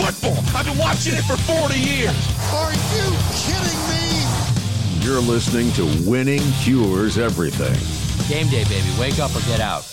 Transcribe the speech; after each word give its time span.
football. 0.00 0.42
I've 0.56 0.66
been 0.66 0.78
watching 0.78 1.14
it 1.14 1.24
for 1.24 1.36
40 1.36 1.78
years. 1.78 2.16
Are 2.52 2.72
you 2.72 3.06
kidding 3.36 3.80
me? 3.88 5.04
You're 5.04 5.20
listening 5.20 5.72
to 5.72 5.84
Winning 6.08 6.42
Cures 6.62 7.18
Everything. 7.18 7.76
Game 8.28 8.48
day, 8.48 8.64
baby. 8.64 8.86
Wake 8.98 9.18
up 9.18 9.34
or 9.34 9.40
get 9.46 9.60
out. 9.60 9.84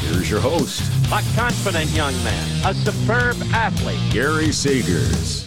Here's 0.00 0.30
your 0.30 0.40
host, 0.40 0.82
A 1.06 1.22
confident 1.34 1.90
young 1.90 2.14
man, 2.22 2.66
a 2.66 2.74
superb 2.74 3.36
athlete. 3.52 3.98
Gary 4.12 4.48
Seegers. 4.48 5.44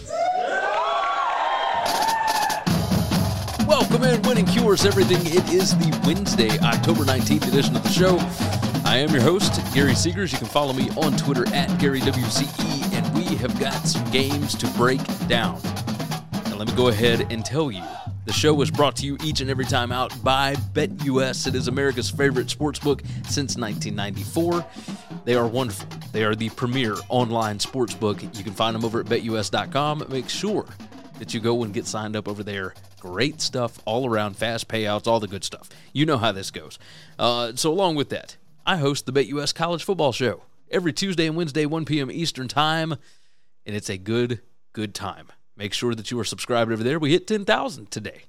Welcome 3.67 4.03
in, 4.03 4.21
Winning 4.23 4.45
Cures 4.45 4.85
Everything. 4.85 5.19
It 5.25 5.49
is 5.53 5.77
the 5.77 5.97
Wednesday, 6.05 6.49
October 6.59 7.05
19th 7.05 7.47
edition 7.47 7.75
of 7.75 7.83
the 7.83 7.89
show. 7.89 8.17
I 8.85 8.97
am 8.97 9.11
your 9.11 9.21
host, 9.21 9.61
Gary 9.73 9.93
Seegers. 9.93 10.31
You 10.33 10.39
can 10.39 10.47
follow 10.47 10.73
me 10.73 10.89
on 10.97 11.15
Twitter 11.15 11.47
at 11.53 11.69
GaryWCE, 11.79 12.59
and 12.59 12.78
we 12.78 12.78
have 13.39 13.57
got 13.57 13.87
some 13.87 14.03
games 14.11 14.53
to 14.53 14.67
break 14.77 15.01
down. 15.29 15.61
Now, 16.45 16.57
let 16.57 16.67
me 16.67 16.73
go 16.75 16.89
ahead 16.89 17.25
and 17.31 17.45
tell 17.45 17.71
you 17.71 17.83
the 18.25 18.33
show 18.33 18.61
is 18.61 18.69
brought 18.69 18.97
to 18.97 19.05
you 19.05 19.17
each 19.23 19.39
and 19.39 19.49
every 19.49 19.63
time 19.63 19.93
out 19.93 20.13
by 20.21 20.55
BetUS. 20.55 21.47
It 21.47 21.55
is 21.55 21.69
America's 21.69 22.09
favorite 22.09 22.49
sports 22.49 22.79
book 22.79 23.01
since 23.29 23.55
1994. 23.55 24.65
They 25.23 25.35
are 25.35 25.47
wonderful. 25.47 25.87
They 26.11 26.25
are 26.25 26.35
the 26.35 26.49
premier 26.49 26.97
online 27.07 27.61
sports 27.61 27.93
book. 27.93 28.21
You 28.21 28.43
can 28.43 28.51
find 28.51 28.75
them 28.75 28.83
over 28.83 28.99
at 28.99 29.05
betus.com. 29.05 30.07
Make 30.09 30.27
sure 30.27 30.65
that 31.17 31.33
you 31.33 31.39
go 31.39 31.63
and 31.63 31.73
get 31.73 31.87
signed 31.87 32.17
up 32.17 32.27
over 32.27 32.43
there. 32.43 32.73
Great 32.99 33.39
stuff 33.39 33.79
all 33.85 34.05
around, 34.05 34.35
fast 34.35 34.67
payouts, 34.67 35.07
all 35.07 35.21
the 35.21 35.27
good 35.27 35.45
stuff. 35.45 35.69
You 35.93 36.05
know 36.05 36.17
how 36.17 36.33
this 36.33 36.51
goes. 36.51 36.77
Uh, 37.17 37.53
so, 37.55 37.71
along 37.71 37.95
with 37.95 38.09
that, 38.09 38.35
I 38.65 38.75
host 38.75 39.05
the 39.05 39.13
BetUS 39.13 39.55
College 39.55 39.85
Football 39.85 40.11
Show 40.11 40.43
every 40.71 40.93
Tuesday 40.93 41.27
and 41.27 41.35
Wednesday, 41.35 41.65
1 41.65 41.85
p.m. 41.85 42.11
Eastern 42.11 42.47
Time, 42.47 42.95
and 43.69 43.75
it's 43.75 43.89
a 43.89 43.99
good, 43.99 44.41
good 44.73 44.95
time. 44.95 45.27
Make 45.55 45.75
sure 45.75 45.93
that 45.93 46.09
you 46.09 46.19
are 46.19 46.23
subscribed 46.23 46.71
over 46.71 46.83
there. 46.83 46.97
We 46.97 47.11
hit 47.11 47.27
10,000 47.27 47.91
today. 47.91 48.23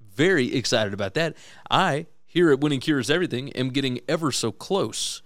Very 0.00 0.54
excited 0.54 0.94
about 0.94 1.12
that. 1.12 1.36
I, 1.70 2.06
here 2.24 2.50
at 2.50 2.60
Winning 2.60 2.80
Cures 2.80 3.10
Everything, 3.10 3.50
am 3.50 3.68
getting 3.68 4.00
ever 4.08 4.32
so 4.32 4.50
close 4.50 5.20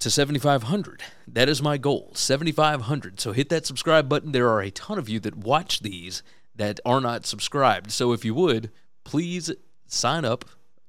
to 0.00 0.10
7,500. 0.10 1.02
That 1.26 1.48
is 1.48 1.62
my 1.62 1.78
goal, 1.78 2.12
7,500. 2.14 3.18
So 3.18 3.32
hit 3.32 3.48
that 3.48 3.64
subscribe 3.64 4.06
button. 4.06 4.32
There 4.32 4.50
are 4.50 4.60
a 4.60 4.70
ton 4.70 4.98
of 4.98 5.08
you 5.08 5.18
that 5.20 5.34
watch 5.34 5.80
these 5.80 6.22
that 6.54 6.78
are 6.84 7.00
not 7.00 7.24
subscribed. 7.24 7.90
So 7.90 8.12
if 8.12 8.22
you 8.22 8.34
would, 8.34 8.70
please 9.02 9.50
sign 9.86 10.26
up 10.26 10.44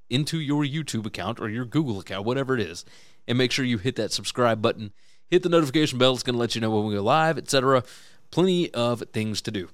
into 0.10 0.38
your 0.38 0.66
YouTube 0.66 1.06
account 1.06 1.40
or 1.40 1.48
your 1.48 1.64
Google 1.64 2.02
account, 2.02 2.26
whatever 2.26 2.56
it 2.56 2.60
is, 2.60 2.84
and 3.26 3.38
make 3.38 3.54
sure 3.54 3.64
you 3.64 3.78
hit 3.78 3.96
that 3.96 4.12
subscribe 4.12 4.62
button. 4.62 4.92
Hit 5.30 5.44
the 5.44 5.50
notification 5.50 5.98
bell. 5.98 6.14
It's 6.14 6.24
going 6.24 6.36
to 6.36 6.40
let 6.40 6.56
you 6.56 6.62
know 6.62 6.70
when 6.70 6.86
we 6.86 6.96
go 6.96 7.02
live, 7.02 7.38
etc. 7.38 7.84
Plenty 8.32 8.74
of 8.74 9.04
things 9.14 9.42
to 9.42 9.52
do. 9.52 9.70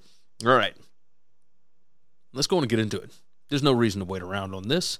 All 0.45 0.55
right. 0.55 0.75
Let's 2.33 2.47
go 2.47 2.59
and 2.59 2.69
get 2.69 2.79
into 2.79 2.99
it. 2.99 3.11
There's 3.49 3.63
no 3.63 3.71
reason 3.71 3.99
to 3.99 4.05
wait 4.05 4.21
around 4.21 4.53
on 4.53 4.67
this. 4.67 4.99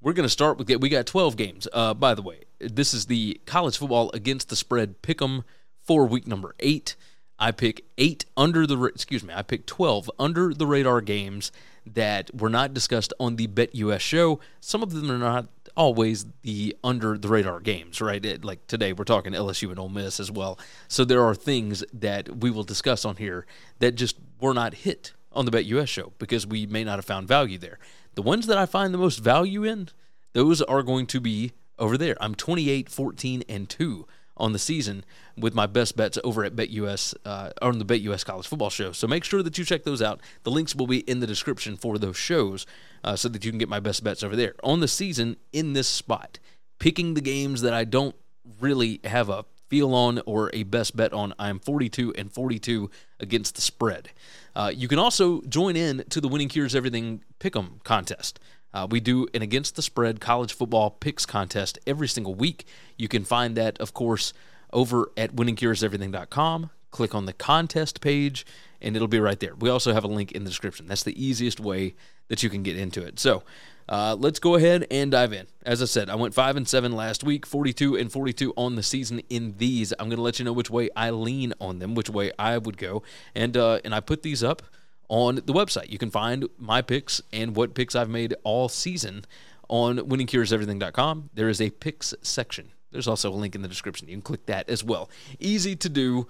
We're 0.00 0.12
going 0.12 0.24
to 0.24 0.30
start 0.30 0.56
with 0.56 0.70
we 0.80 0.88
got 0.88 1.06
12 1.06 1.36
games. 1.36 1.68
Uh, 1.72 1.92
by 1.92 2.14
the 2.14 2.22
way, 2.22 2.44
this 2.58 2.94
is 2.94 3.06
the 3.06 3.40
college 3.44 3.76
football 3.76 4.10
against 4.14 4.48
the 4.48 4.56
spread 4.56 5.02
pick'em 5.02 5.44
for 5.82 6.06
week 6.06 6.26
number 6.26 6.54
eight. 6.60 6.96
I 7.38 7.52
pick 7.52 7.84
eight 7.98 8.26
under 8.36 8.66
the 8.66 8.80
excuse 8.84 9.24
me, 9.24 9.32
I 9.34 9.42
pick 9.42 9.66
12 9.66 10.10
under 10.18 10.52
the 10.52 10.66
radar 10.66 11.00
games 11.00 11.50
that 11.86 12.34
were 12.34 12.50
not 12.50 12.74
discussed 12.74 13.12
on 13.18 13.36
the 13.36 13.46
BetUS 13.46 14.00
show. 14.00 14.40
Some 14.60 14.82
of 14.82 14.92
them 14.92 15.10
are 15.10 15.18
not 15.18 15.48
always 15.76 16.26
the 16.42 16.76
under 16.82 17.16
the 17.18 17.28
radar 17.28 17.60
games, 17.60 18.00
right? 18.00 18.24
It, 18.24 18.44
like 18.44 18.66
today, 18.66 18.92
we're 18.92 19.04
talking 19.04 19.32
LSU 19.32 19.70
and 19.70 19.78
Ole 19.78 19.88
Miss 19.88 20.20
as 20.20 20.30
well. 20.30 20.58
So 20.88 21.04
there 21.04 21.24
are 21.24 21.34
things 21.34 21.84
that 21.92 22.40
we 22.40 22.50
will 22.50 22.64
discuss 22.64 23.04
on 23.04 23.16
here 23.16 23.46
that 23.78 23.92
just 23.94 24.16
were 24.40 24.54
not 24.54 24.74
hit 24.74 25.12
on 25.32 25.44
the 25.44 25.50
BetUS 25.50 25.88
show 25.88 26.12
because 26.18 26.46
we 26.46 26.66
may 26.66 26.84
not 26.84 26.96
have 26.96 27.04
found 27.04 27.28
value 27.28 27.58
there. 27.58 27.78
The 28.14 28.22
ones 28.22 28.46
that 28.46 28.58
I 28.58 28.66
find 28.66 28.92
the 28.92 28.98
most 28.98 29.18
value 29.18 29.64
in, 29.64 29.88
those 30.32 30.60
are 30.62 30.82
going 30.82 31.06
to 31.06 31.20
be 31.20 31.52
over 31.78 31.96
there. 31.96 32.16
I'm 32.20 32.34
28, 32.34 32.88
14, 32.88 33.44
and 33.48 33.68
2 33.68 34.06
on 34.40 34.52
the 34.52 34.58
season 34.58 35.04
with 35.36 35.54
my 35.54 35.66
best 35.66 35.96
bets 35.96 36.18
over 36.24 36.44
at 36.44 36.56
BetUS 36.56 37.14
uh, 37.24 37.50
on 37.62 37.78
the 37.78 37.84
BetUS 37.84 38.24
College 38.24 38.46
Football 38.46 38.70
Show. 38.70 38.92
So 38.92 39.06
make 39.06 39.24
sure 39.24 39.42
that 39.42 39.58
you 39.58 39.64
check 39.64 39.84
those 39.84 40.02
out. 40.02 40.20
The 40.42 40.50
links 40.50 40.74
will 40.74 40.86
be 40.86 41.00
in 41.00 41.20
the 41.20 41.26
description 41.26 41.76
for 41.76 41.98
those 41.98 42.16
shows 42.16 42.66
uh, 43.04 43.16
so 43.16 43.28
that 43.28 43.44
you 43.44 43.52
can 43.52 43.58
get 43.58 43.68
my 43.68 43.80
best 43.80 44.02
bets 44.02 44.22
over 44.22 44.34
there. 44.34 44.54
On 44.64 44.80
the 44.80 44.88
season, 44.88 45.36
in 45.52 45.74
this 45.74 45.88
spot, 45.88 46.38
picking 46.78 47.14
the 47.14 47.20
games 47.20 47.62
that 47.62 47.74
I 47.74 47.84
don't 47.84 48.16
really 48.60 49.00
have 49.04 49.28
a 49.28 49.44
feel 49.68 49.94
on 49.94 50.20
or 50.26 50.50
a 50.52 50.64
best 50.64 50.96
bet 50.96 51.12
on, 51.12 51.32
I'm 51.38 51.60
42 51.60 52.14
and 52.18 52.32
42 52.32 52.90
against 53.20 53.54
the 53.54 53.60
spread. 53.60 54.10
Uh, 54.54 54.72
you 54.74 54.88
can 54.88 54.98
also 54.98 55.42
join 55.42 55.76
in 55.76 56.04
to 56.10 56.20
the 56.20 56.28
Winning 56.28 56.48
Cures 56.48 56.74
Everything 56.74 57.22
Pick'em 57.38 57.82
contest. 57.84 58.40
Uh, 58.72 58.86
we 58.88 59.00
do 59.00 59.26
an 59.34 59.42
against 59.42 59.76
the 59.76 59.82
spread 59.82 60.20
college 60.20 60.52
football 60.52 60.90
picks 60.90 61.26
contest 61.26 61.78
every 61.86 62.08
single 62.08 62.34
week. 62.34 62.66
You 62.96 63.08
can 63.08 63.24
find 63.24 63.56
that, 63.56 63.80
of 63.80 63.94
course, 63.94 64.32
over 64.72 65.10
at 65.16 65.34
winningcureseverything.com. 65.34 66.70
Click 66.90 67.14
on 67.14 67.26
the 67.26 67.32
contest 67.32 68.00
page, 68.00 68.46
and 68.80 68.96
it'll 68.96 69.08
be 69.08 69.20
right 69.20 69.38
there. 69.38 69.54
We 69.54 69.70
also 69.70 69.92
have 69.92 70.04
a 70.04 70.08
link 70.08 70.32
in 70.32 70.44
the 70.44 70.50
description. 70.50 70.86
That's 70.86 71.02
the 71.02 71.24
easiest 71.24 71.60
way 71.60 71.94
that 72.28 72.42
you 72.42 72.50
can 72.50 72.62
get 72.62 72.76
into 72.76 73.02
it. 73.04 73.18
So 73.18 73.42
uh, 73.88 74.16
let's 74.18 74.38
go 74.38 74.54
ahead 74.54 74.86
and 74.90 75.10
dive 75.10 75.32
in. 75.32 75.46
As 75.64 75.82
I 75.82 75.86
said, 75.86 76.08
I 76.08 76.14
went 76.14 76.32
five 76.32 76.56
and 76.56 76.66
seven 76.66 76.92
last 76.92 77.24
week, 77.24 77.44
42 77.44 77.96
and 77.96 78.10
42 78.10 78.54
on 78.56 78.76
the 78.76 78.84
season 78.84 79.20
in 79.28 79.56
these. 79.58 79.92
I'm 79.98 80.08
going 80.08 80.16
to 80.16 80.22
let 80.22 80.38
you 80.38 80.44
know 80.44 80.52
which 80.52 80.70
way 80.70 80.90
I 80.94 81.10
lean 81.10 81.54
on 81.60 81.80
them, 81.80 81.96
which 81.96 82.08
way 82.08 82.30
I 82.38 82.56
would 82.56 82.76
go, 82.76 83.02
and 83.34 83.56
uh, 83.56 83.80
and 83.84 83.92
I 83.92 83.98
put 83.98 84.22
these 84.22 84.44
up 84.44 84.62
on 85.10 85.34
the 85.34 85.52
website. 85.52 85.90
You 85.90 85.98
can 85.98 86.10
find 86.10 86.48
my 86.56 86.80
picks 86.80 87.20
and 87.32 87.54
what 87.54 87.74
picks 87.74 87.94
I've 87.94 88.08
made 88.08 88.34
all 88.44 88.68
season 88.68 89.26
on 89.68 89.98
winningcureseverything.com. 89.98 91.30
There 91.34 91.48
is 91.48 91.60
a 91.60 91.70
picks 91.70 92.14
section. 92.22 92.70
There's 92.92 93.08
also 93.08 93.30
a 93.30 93.34
link 93.34 93.54
in 93.54 93.62
the 93.62 93.68
description. 93.68 94.08
You 94.08 94.14
can 94.14 94.22
click 94.22 94.46
that 94.46 94.70
as 94.70 94.82
well. 94.82 95.10
Easy 95.38 95.76
to 95.76 95.88
do. 95.88 96.28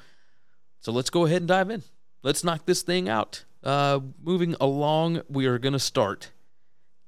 So 0.80 0.92
let's 0.92 1.10
go 1.10 1.26
ahead 1.26 1.42
and 1.42 1.48
dive 1.48 1.70
in. 1.70 1.82
Let's 2.22 2.42
knock 2.42 2.66
this 2.66 2.82
thing 2.82 3.08
out. 3.08 3.44
Uh, 3.62 4.00
moving 4.22 4.56
along, 4.60 5.22
we 5.28 5.46
are 5.46 5.58
going 5.58 5.74
to 5.74 5.78
start 5.78 6.30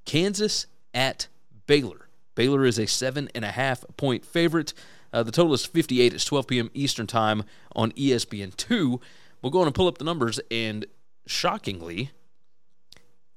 Kansas 0.04 0.66
at 0.92 1.28
Baylor. 1.66 2.08
Baylor 2.34 2.66
is 2.66 2.78
a 2.78 2.86
seven 2.86 3.30
and 3.34 3.44
a 3.44 3.50
half 3.50 3.84
point 3.96 4.26
favorite. 4.26 4.74
Uh, 5.10 5.22
the 5.22 5.32
total 5.32 5.54
is 5.54 5.64
58. 5.64 6.12
It's 6.12 6.24
12 6.24 6.46
p.m. 6.46 6.70
Eastern 6.74 7.06
Time 7.06 7.44
on 7.74 7.92
ESPN2. 7.92 9.00
We'll 9.40 9.50
go 9.50 9.60
on 9.60 9.66
and 9.66 9.74
pull 9.74 9.88
up 9.88 9.98
the 9.98 10.04
numbers, 10.04 10.40
and 10.50 10.86
shockingly, 11.26 12.10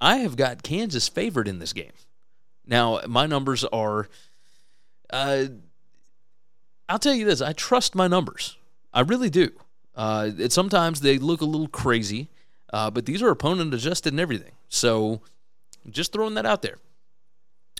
I 0.02 0.18
have 0.18 0.36
got 0.36 0.64
Kansas 0.64 1.08
favored 1.08 1.48
in 1.48 1.60
this 1.60 1.74
game. 1.74 1.92
Now, 2.66 3.02
my 3.08 3.26
numbers 3.26 3.64
are. 3.66 4.08
Uh, 5.10 5.46
I'll 6.90 7.00
tell 7.00 7.14
you 7.14 7.26
this 7.26 7.42
I 7.42 7.54
trust 7.54 7.96
my 7.96 8.08
numbers. 8.08 8.58
I 8.94 9.02
really 9.02 9.30
do. 9.30 9.52
Uh, 9.96 10.32
it, 10.38 10.52
sometimes 10.52 11.02
they 11.02 11.18
look 11.18 11.42
a 11.42 11.46
little 11.46 11.68
crazy, 11.68 12.30
uh, 12.74 12.92
but 12.92 13.06
these 13.06 13.22
are 13.22 13.30
opponent 13.30 13.74
adjusted 13.74 14.14
and 14.14 14.20
everything. 14.20 14.52
So 14.70 15.22
just 15.90 16.12
throwing 16.12 16.34
that 16.36 16.46
out 16.46 16.62
there. 16.62 16.78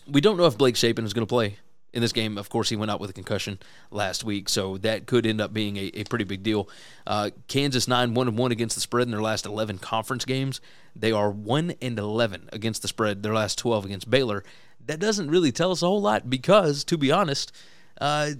We 0.08 0.22
don't 0.22 0.38
know 0.38 0.46
if 0.46 0.58
Blake 0.58 0.76
Shapen 0.76 1.04
is 1.04 1.14
going 1.14 1.26
to 1.26 1.30
play 1.30 1.58
in 1.96 2.02
this 2.02 2.12
game. 2.12 2.38
Of 2.38 2.50
course, 2.50 2.70
he 2.70 2.76
went 2.76 2.92
out 2.92 3.00
with 3.00 3.10
a 3.10 3.14
concussion 3.14 3.58
last 3.90 4.24
week, 4.24 4.50
so 4.50 4.78
that 4.80 5.08
could 5.08 5.26
end 5.26 5.42
up 5.42 5.54
being 5.54 5.78
a, 5.78 5.90
a 5.94 6.04
pretty 6.04 6.26
big 6.26 6.44
deal. 6.44 6.70
Uh, 7.08 7.32
Kansas 7.48 7.88
9 7.88 8.14
1 8.14 8.36
1 8.36 8.52
against 8.52 8.76
the 8.76 8.82
spread 8.82 9.08
in 9.08 9.12
their 9.12 9.22
last 9.22 9.46
11 9.46 9.80
conference 9.80 10.26
games. 10.26 10.62
They 10.96 11.12
are 11.12 11.32
1 11.32 11.76
and 11.82 11.98
11 11.98 12.50
against 12.52 12.82
the 12.82 12.88
spread, 12.88 13.24
their 13.24 13.34
last 13.34 13.58
12 13.58 13.86
against 13.86 14.10
Baylor. 14.10 14.44
That 14.86 15.00
doesn't 15.00 15.32
really 15.32 15.52
tell 15.52 15.72
us 15.72 15.82
a 15.82 15.88
whole 15.88 16.02
lot 16.02 16.30
because, 16.30 16.84
to 16.86 16.98
be 16.98 17.12
honest, 17.12 17.52
uh, 18.00 18.32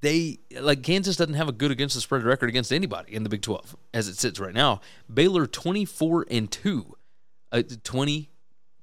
they 0.00 0.40
like 0.60 0.82
Kansas 0.82 1.16
doesn't 1.16 1.34
have 1.34 1.48
a 1.48 1.52
good 1.52 1.70
against 1.70 1.94
the 1.94 2.00
spread 2.00 2.24
record 2.24 2.48
against 2.48 2.72
anybody 2.72 3.14
in 3.14 3.22
the 3.22 3.28
Big 3.28 3.42
12 3.42 3.76
as 3.94 4.08
it 4.08 4.16
sits 4.16 4.40
right 4.40 4.54
now. 4.54 4.80
Baylor 5.12 5.46
24 5.46 6.26
and 6.30 6.50
2, 6.50 6.96
uh, 7.52 7.62
20, 7.84 8.30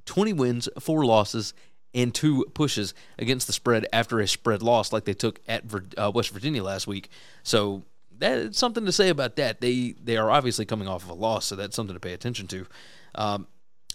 20 0.05 0.33
wins, 0.33 0.69
four 0.79 1.05
losses, 1.05 1.53
and 1.93 2.13
two 2.13 2.45
pushes 2.53 2.93
against 3.17 3.47
the 3.47 3.53
spread 3.53 3.87
after 3.91 4.19
a 4.19 4.27
spread 4.27 4.61
loss 4.61 4.93
like 4.93 5.05
they 5.05 5.13
took 5.13 5.39
at 5.47 5.63
uh, 5.97 6.11
West 6.13 6.29
Virginia 6.31 6.63
last 6.63 6.87
week. 6.87 7.09
So 7.43 7.83
that's 8.17 8.57
something 8.57 8.85
to 8.85 8.91
say 8.91 9.09
about 9.09 9.35
that. 9.37 9.61
They 9.61 9.95
they 10.03 10.17
are 10.17 10.29
obviously 10.29 10.65
coming 10.65 10.87
off 10.87 11.03
of 11.03 11.09
a 11.09 11.13
loss, 11.13 11.45
so 11.45 11.55
that's 11.55 11.75
something 11.75 11.95
to 11.95 11.99
pay 11.99 12.13
attention 12.13 12.47
to. 12.47 12.67
Um, 13.15 13.47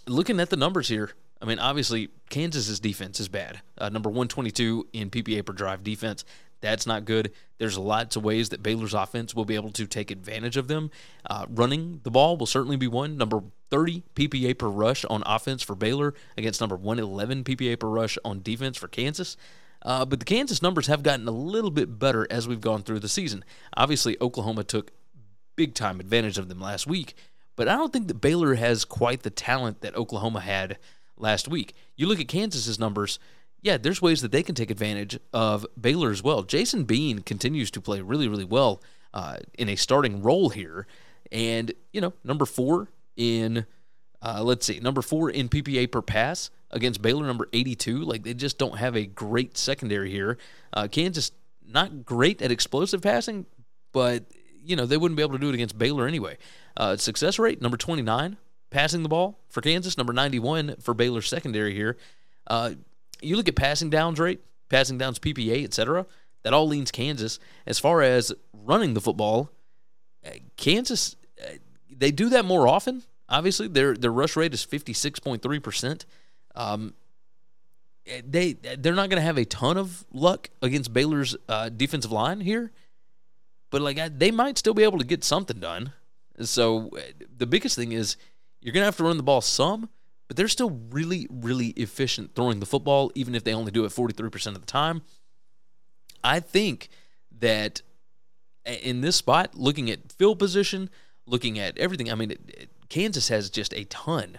looking 0.06 0.41
at 0.41 0.50
the 0.50 0.56
numbers 0.56 0.88
here, 0.88 1.11
I 1.41 1.46
mean, 1.46 1.58
obviously 1.58 2.08
Kansas's 2.31 2.81
defense 2.81 3.20
is 3.20 3.29
bad. 3.29 3.61
Uh, 3.79 3.88
number 3.91 4.08
122 4.08 4.88
in 4.93 5.11
PPA 5.11 5.44
per 5.44 5.52
drive 5.52 5.85
defense. 5.85 6.25
That's 6.61 6.87
not 6.87 7.05
good. 7.05 7.32
There's 7.58 7.76
lots 7.76 8.17
of 8.17 8.25
ways 8.25 8.49
that 8.49 8.62
Baylor's 8.62 8.94
offense 8.94 9.35
will 9.35 9.44
be 9.44 9.55
able 9.55 9.70
to 9.73 9.87
take 9.87 10.11
advantage 10.11 10.56
of 10.56 10.67
them. 10.67 10.90
Uh, 11.29 11.44
running 11.50 12.00
the 12.02 12.11
ball 12.11 12.38
will 12.38 12.47
certainly 12.47 12.76
be 12.76 12.88
one. 12.88 13.19
Number 13.19 13.43
30 13.75 14.05
PPA 14.15 14.56
per 14.56 14.69
rush 14.69 15.05
on 15.06 15.25
offense 15.26 15.61
for 15.61 15.75
Baylor 15.75 16.15
against 16.38 16.61
number 16.61 16.76
111 16.76 17.43
PPA 17.43 17.76
per 17.76 17.88
rush 17.88 18.17
on 18.25 18.41
defense 18.41 18.76
for 18.76 18.87
Kansas. 18.87 19.37
Uh, 19.82 20.05
but 20.05 20.21
the 20.21 20.25
Kansas 20.25 20.62
numbers 20.62 20.87
have 20.87 21.03
gotten 21.03 21.26
a 21.26 21.32
little 21.32 21.73
bit 21.73 21.99
better 21.99 22.25
as 22.31 22.47
we've 22.47 22.61
gone 22.61 22.85
through 22.85 23.00
the 23.00 23.09
season. 23.09 23.44
Obviously, 23.76 24.17
Oklahoma 24.21 24.62
took 24.62 24.93
big 25.56 25.75
time 25.75 25.99
advantage 25.99 26.38
of 26.38 26.49
them 26.49 26.61
last 26.61 26.87
week. 26.87 27.17
But 27.56 27.67
I 27.67 27.75
don't 27.75 27.93
think 27.93 28.06
that 28.06 28.21
Baylor 28.21 28.55
has 28.55 28.85
quite 28.85 29.25
the 29.25 29.31
talent 29.31 29.81
that 29.81 29.97
Oklahoma 29.97 30.38
had 30.38 30.79
last 31.17 31.49
week. 31.49 31.75
You 31.97 32.06
look 32.06 32.21
at 32.21 32.29
Kansas's 32.29 32.79
numbers, 32.79 33.19
yeah, 33.61 33.76
there's 33.76 34.00
ways 34.00 34.23
that 34.23 34.31
they 34.31 34.44
can 34.44 34.55
take 34.55 34.71
advantage 34.71 35.19
of 35.32 35.67
Baylor 35.81 36.12
as 36.12 36.23
well. 36.23 36.44
Jason 36.44 36.85
Bean 36.85 37.23
continues 37.23 37.73
to 37.73 37.81
play 37.81 38.00
really, 38.00 38.29
really 38.29 38.44
well 38.44 38.81
uh, 39.12 39.38
in 39.59 39.69
a 39.69 39.75
starting 39.75 40.23
role 40.23 40.50
here. 40.50 40.87
And, 41.32 41.73
you 41.93 42.00
know, 42.00 42.12
number 42.23 42.47
four 42.47 42.88
in, 43.16 43.66
uh, 44.22 44.43
let's 44.43 44.66
see, 44.66 44.81
number 44.81 45.02
four 45.02 45.31
in 45.31 45.49
PPA 45.49 45.90
per 45.90 46.02
pass 46.02 46.50
against 46.70 47.02
Baylor, 47.02 47.26
number 47.26 47.49
82. 47.52 48.02
Like, 48.02 48.22
they 48.22 48.34
just 48.34 48.58
don't 48.58 48.78
have 48.78 48.96
a 48.96 49.06
great 49.06 49.56
secondary 49.56 50.11
here. 50.11 50.38
Uh, 50.72 50.88
Kansas, 50.88 51.31
not 51.66 52.05
great 52.05 52.43
at 52.43 52.50
explosive 52.50 53.02
passing, 53.02 53.46
but, 53.93 54.25
you 54.62 54.76
know, 54.76 54.87
they 54.87 54.96
wouldn't 54.96 55.16
be 55.16 55.22
able 55.22 55.34
to 55.34 55.38
do 55.38 55.49
it 55.49 55.55
against 55.55 55.78
Baylor 55.78 56.06
anyway. 56.06 56.37
Uh, 56.76 56.96
success 56.96 57.38
rate, 57.38 57.62
number 57.62 57.76
29, 57.76 58.37
passing 58.70 59.02
the 59.02 59.08
ball 59.08 59.38
for 59.49 59.61
Kansas, 59.61 59.96
number 59.96 60.12
91 60.12 60.76
for 60.81 60.94
Baylor 60.94 61.22
secondary 61.22 61.75
here. 61.75 61.96
Uh, 62.46 62.72
you 63.22 63.37
look 63.37 63.49
at 63.49 63.56
passing 63.56 63.90
downs 63.90 64.19
rate, 64.19 64.40
passing 64.69 64.99
downs 64.99 65.19
PPA, 65.19 65.64
etc. 65.64 66.06
That 66.43 66.52
all 66.52 66.66
leans 66.66 66.90
Kansas. 66.90 67.38
As 67.66 67.78
far 67.78 68.02
as 68.02 68.32
running 68.52 68.94
the 68.94 69.00
football, 69.00 69.50
uh, 70.26 70.31
Kansas 70.56 71.16
uh, 71.43 71.55
they 71.96 72.11
do 72.11 72.29
that 72.31 72.44
more 72.44 72.67
often. 72.69 73.02
Obviously, 73.29 73.69
their 73.69 73.94
their 73.94 74.12
rush 74.12 74.37
rate 74.37 74.55
is 74.55 74.64
56.3 74.64 75.62
percent. 75.62 76.06
Um, 76.55 76.94
they 78.26 78.52
they're 78.52 78.94
not 78.94 79.08
going 79.08 79.20
to 79.20 79.26
have 79.26 79.38
a 79.38 79.44
ton 79.44 79.76
of 79.76 80.05
luck 80.12 80.50
against 80.61 80.93
Baylor's 80.93 81.37
uh, 81.49 81.70
defensive 81.70 82.12
line 82.12 82.41
here, 82.41 82.70
but 83.70 83.81
like 83.81 83.99
they 84.19 84.31
might 84.31 84.58
still 84.58 84.75
be 84.75 84.85
able 84.85 84.99
to 84.99 85.06
get 85.06 85.25
something 85.25 85.58
done. 85.58 85.93
So 86.41 86.91
uh, 86.96 87.00
the 87.37 87.46
biggest 87.46 87.76
thing 87.76 87.93
is 87.93 88.17
you're 88.61 88.73
going 88.73 88.82
to 88.82 88.87
have 88.87 88.97
to 88.99 89.05
run 89.05 89.17
the 89.17 89.23
ball 89.23 89.40
some, 89.40 89.88
but 90.29 90.37
they're 90.37 90.49
still 90.49 90.81
really, 90.90 91.26
really 91.31 91.69
efficient 91.69 92.35
throwing 92.35 92.61
the 92.61 92.67
football, 92.67 93.12
even 93.14 93.35
if 93.35 93.44
they 93.44 93.55
only 93.55 93.70
do 93.70 93.85
it 93.85 93.93
43% 93.93 94.47
of 94.49 94.61
the 94.61 94.67
time. 94.67 95.02
I 96.23 96.40
think 96.40 96.88
that 97.40 97.82
in 98.64 99.02
this 99.02 99.17
spot, 99.17 99.55
looking 99.55 99.90
at 99.90 100.12
field 100.12 100.38
position, 100.38 100.88
looking 101.26 101.59
at 101.59 101.79
everything, 101.79 102.11
I 102.11 102.15
mean, 102.15 102.31
it, 102.32 102.41
it, 102.49 102.71
Kansas 102.88 103.29
has 103.29 103.50
just 103.50 103.73
a 103.75 103.85
ton 103.85 104.38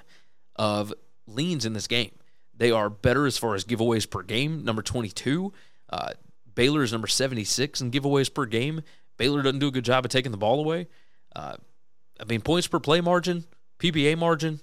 of 0.56 0.94
leans 1.28 1.66
in 1.66 1.74
this 1.74 1.88
game. 1.88 2.12
They 2.58 2.72
are 2.72 2.90
better 2.90 3.26
as 3.26 3.38
far 3.38 3.56
as 3.56 3.66
giveaways 3.66 4.10
per 4.10 4.22
game, 4.22 4.64
number 4.64 4.82
22. 4.82 5.52
Uh, 5.90 6.10
Baylor 6.54 6.84
is 6.84 6.92
number 6.92 7.08
76 7.08 7.82
in 7.82 7.92
giveaways 7.92 8.34
per 8.34 8.46
game. 8.46 8.82
Baylor 9.18 9.42
doesn't 9.42 9.60
do 9.60 9.68
a 9.68 9.72
good 9.72 9.86
job 9.86 10.06
of 10.06 10.12
taking 10.12 10.32
the 10.32 10.38
ball 10.38 10.60
away. 10.60 10.88
Uh, 11.36 11.56
I 12.20 12.24
mean, 12.24 12.42
points 12.42 12.68
per 12.68 12.80
play 12.80 13.02
margin, 13.02 13.46
PPA 13.80 14.18
margin, 14.18 14.62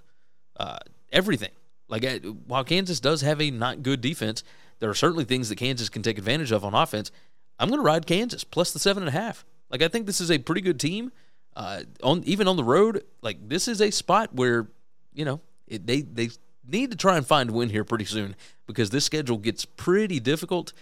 uh, 0.58 0.78
everything. 1.12 1.50
Like 1.88 2.04
uh, 2.04 2.18
while 2.46 2.64
Kansas 2.64 3.00
does 3.00 3.20
have 3.20 3.40
a 3.40 3.50
not 3.50 3.82
good 3.82 4.00
defense, 4.00 4.42
there 4.78 4.88
are 4.88 4.94
certainly 4.94 5.24
things 5.24 5.48
that 5.50 5.56
Kansas 5.56 5.90
can 5.90 6.02
take 6.02 6.18
advantage 6.18 6.50
of 6.50 6.64
on 6.64 6.74
offense. 6.74 7.10
I'm 7.58 7.68
going 7.68 7.80
to 7.80 7.84
ride 7.84 8.06
Kansas 8.06 8.44
plus 8.44 8.72
the 8.72 8.78
seven 8.78 9.02
and 9.02 9.14
a 9.14 9.18
half. 9.18 9.44
Like 9.70 9.82
I 9.82 9.88
think 9.88 10.06
this 10.06 10.20
is 10.20 10.30
a 10.30 10.38
pretty 10.38 10.62
good 10.62 10.80
team. 10.80 11.12
Uh, 11.54 11.82
on 12.02 12.22
even 12.24 12.48
on 12.48 12.56
the 12.56 12.64
road, 12.64 13.04
like 13.20 13.48
this 13.48 13.68
is 13.68 13.80
a 13.80 13.90
spot 13.90 14.34
where 14.34 14.66
you 15.12 15.24
know 15.24 15.40
it, 15.66 15.86
they 15.86 16.00
they 16.00 16.30
need 16.66 16.90
to 16.90 16.96
try 16.96 17.16
and 17.16 17.26
find 17.26 17.50
a 17.50 17.52
win 17.52 17.68
here 17.68 17.84
pretty 17.84 18.04
soon 18.04 18.34
because 18.66 18.90
this 18.90 19.04
schedule 19.04 19.36
gets 19.36 19.64
pretty 19.64 20.18
difficult, 20.18 20.72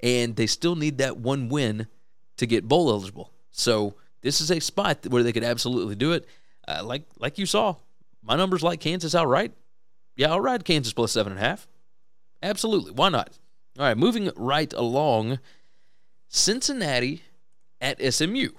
and 0.00 0.36
they 0.36 0.46
still 0.46 0.76
need 0.76 0.98
that 0.98 1.16
one 1.16 1.48
win 1.48 1.86
to 2.36 2.46
get 2.46 2.68
bowl 2.68 2.90
eligible. 2.90 3.32
So 3.50 3.94
this 4.20 4.40
is 4.40 4.50
a 4.50 4.60
spot 4.60 5.06
where 5.08 5.22
they 5.22 5.32
could 5.32 5.44
absolutely 5.44 5.94
do 5.94 6.12
it. 6.12 6.26
Uh, 6.66 6.82
like 6.84 7.04
like 7.18 7.38
you 7.38 7.46
saw, 7.46 7.76
my 8.22 8.36
numbers 8.36 8.62
like 8.62 8.80
Kansas 8.80 9.14
outright. 9.14 9.52
Yeah, 10.16 10.30
I'll 10.30 10.40
ride 10.40 10.64
Kansas 10.64 10.92
plus 10.92 11.12
seven 11.12 11.32
and 11.32 11.40
a 11.40 11.44
half. 11.44 11.66
Absolutely. 12.42 12.92
Why 12.92 13.08
not? 13.08 13.30
All 13.78 13.84
right, 13.84 13.96
moving 13.96 14.30
right 14.36 14.72
along. 14.72 15.38
Cincinnati 16.28 17.22
at 17.80 18.02
SMU. 18.12 18.50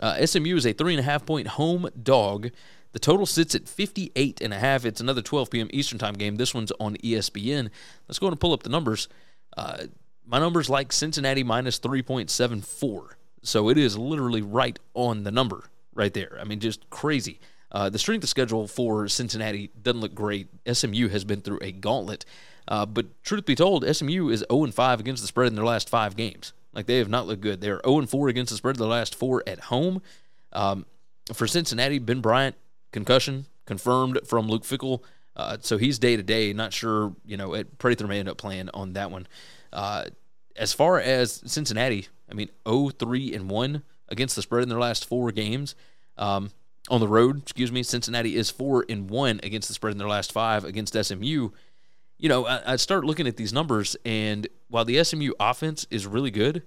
Uh, 0.00 0.24
SMU 0.24 0.56
is 0.56 0.66
a 0.66 0.72
three 0.72 0.94
and 0.94 1.00
a 1.00 1.04
half 1.04 1.24
point 1.26 1.48
home 1.48 1.88
dog. 2.02 2.50
The 2.92 2.98
total 2.98 3.26
sits 3.26 3.54
at 3.54 3.68
58 3.68 4.40
and 4.40 4.54
a 4.54 4.58
half. 4.58 4.86
It's 4.86 5.00
another 5.00 5.20
12 5.22 5.50
p.m. 5.50 5.68
Eastern 5.70 5.98
time 5.98 6.14
game. 6.14 6.36
This 6.36 6.54
one's 6.54 6.72
on 6.80 6.96
ESPN. 6.96 7.70
Let's 8.08 8.18
go 8.18 8.28
and 8.28 8.40
pull 8.40 8.52
up 8.52 8.62
the 8.62 8.70
numbers. 8.70 9.08
Uh, 9.56 9.84
my 10.26 10.38
numbers 10.38 10.70
like 10.70 10.92
Cincinnati 10.92 11.42
minus 11.42 11.78
3.74. 11.78 13.08
So 13.42 13.68
it 13.68 13.78
is 13.78 13.98
literally 13.98 14.42
right 14.42 14.78
on 14.94 15.24
the 15.24 15.30
number 15.30 15.64
right 15.94 16.12
there. 16.12 16.38
I 16.40 16.44
mean, 16.44 16.60
just 16.60 16.88
crazy. 16.90 17.38
Uh, 17.70 17.90
the 17.90 17.98
strength 17.98 18.22
of 18.22 18.28
schedule 18.28 18.66
for 18.66 19.08
Cincinnati 19.08 19.70
doesn't 19.82 20.00
look 20.00 20.14
great. 20.14 20.48
SMU 20.70 21.08
has 21.08 21.24
been 21.24 21.42
through 21.42 21.58
a 21.62 21.72
gauntlet. 21.72 22.24
Uh, 22.68 22.86
but 22.86 23.06
truth 23.22 23.44
be 23.44 23.54
told, 23.54 23.84
SMU 23.84 24.28
is 24.30 24.44
0 24.50 24.66
5 24.68 25.00
against 25.00 25.22
the 25.22 25.28
spread 25.28 25.48
in 25.48 25.54
their 25.54 25.64
last 25.64 25.88
five 25.88 26.16
games. 26.16 26.52
Like 26.76 26.86
they 26.86 26.98
have 26.98 27.08
not 27.08 27.26
looked 27.26 27.40
good. 27.40 27.62
They're 27.62 27.80
0 27.86 28.06
4 28.06 28.28
against 28.28 28.50
the 28.50 28.58
spread 28.58 28.76
the 28.76 28.86
last 28.86 29.14
four 29.14 29.42
at 29.46 29.58
home. 29.58 30.02
Um, 30.52 30.84
for 31.32 31.46
Cincinnati, 31.46 31.98
Ben 31.98 32.20
Bryant, 32.20 32.54
concussion 32.92 33.46
confirmed 33.64 34.20
from 34.26 34.46
Luke 34.46 34.62
Fickell. 34.62 35.00
Uh, 35.34 35.56
so 35.60 35.78
he's 35.78 35.98
day 35.98 36.16
to 36.16 36.22
day. 36.22 36.52
Not 36.52 36.74
sure, 36.74 37.16
you 37.24 37.38
know, 37.38 37.54
it, 37.54 37.78
Prater 37.78 38.06
may 38.06 38.20
end 38.20 38.28
up 38.28 38.36
playing 38.36 38.68
on 38.74 38.92
that 38.92 39.10
one. 39.10 39.26
Uh, 39.72 40.04
as 40.54 40.74
far 40.74 41.00
as 41.00 41.42
Cincinnati, 41.46 42.08
I 42.30 42.34
mean, 42.34 42.50
0 42.68 42.90
3 42.90 43.34
and 43.34 43.50
1 43.50 43.82
against 44.10 44.36
the 44.36 44.42
spread 44.42 44.62
in 44.62 44.68
their 44.68 44.78
last 44.78 45.06
four 45.06 45.32
games. 45.32 45.74
Um, 46.18 46.50
on 46.88 47.00
the 47.00 47.08
road, 47.08 47.42
excuse 47.42 47.72
me, 47.72 47.82
Cincinnati 47.82 48.36
is 48.36 48.50
4 48.50 48.84
and 48.88 49.08
1 49.10 49.40
against 49.42 49.68
the 49.68 49.74
spread 49.74 49.92
in 49.92 49.98
their 49.98 50.08
last 50.08 50.30
five 50.30 50.64
against 50.64 50.92
SMU. 50.94 51.50
You 52.18 52.28
know, 52.28 52.46
I, 52.46 52.72
I 52.72 52.76
start 52.76 53.04
looking 53.04 53.26
at 53.26 53.36
these 53.36 53.52
numbers, 53.52 53.96
and 54.04 54.48
while 54.68 54.84
the 54.84 55.02
SMU 55.02 55.32
offense 55.38 55.86
is 55.90 56.06
really 56.06 56.30
good, 56.30 56.62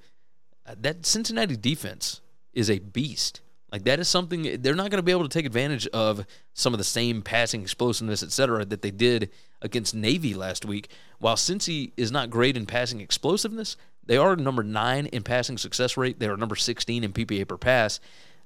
uh, 0.65 0.75
that 0.79 1.05
Cincinnati 1.05 1.57
defense 1.57 2.21
is 2.53 2.69
a 2.69 2.79
beast. 2.79 3.41
Like 3.71 3.83
that 3.83 3.99
is 3.99 4.07
something 4.07 4.61
they're 4.61 4.75
not 4.75 4.89
going 4.89 4.97
to 4.97 5.03
be 5.03 5.11
able 5.11 5.27
to 5.27 5.29
take 5.29 5.45
advantage 5.45 5.87
of 5.87 6.25
some 6.53 6.73
of 6.73 6.77
the 6.77 6.83
same 6.83 7.21
passing 7.21 7.61
explosiveness, 7.61 8.23
et 8.23 8.31
cetera, 8.31 8.65
that 8.65 8.81
they 8.81 8.91
did 8.91 9.29
against 9.61 9.93
Navy 9.93 10.33
last 10.33 10.65
week. 10.65 10.89
While 11.19 11.35
Cincy 11.35 11.91
is 11.95 12.11
not 12.11 12.29
great 12.29 12.57
in 12.57 12.65
passing 12.65 12.99
explosiveness, 12.99 13.77
they 14.05 14.17
are 14.17 14.35
number 14.35 14.63
nine 14.63 15.05
in 15.07 15.21
passing 15.21 15.57
success 15.57 15.97
rate. 15.97 16.19
They 16.19 16.27
are 16.27 16.37
number 16.37 16.55
16 16.55 17.03
in 17.03 17.13
PPA 17.13 17.47
per 17.47 17.57
pass. 17.57 17.99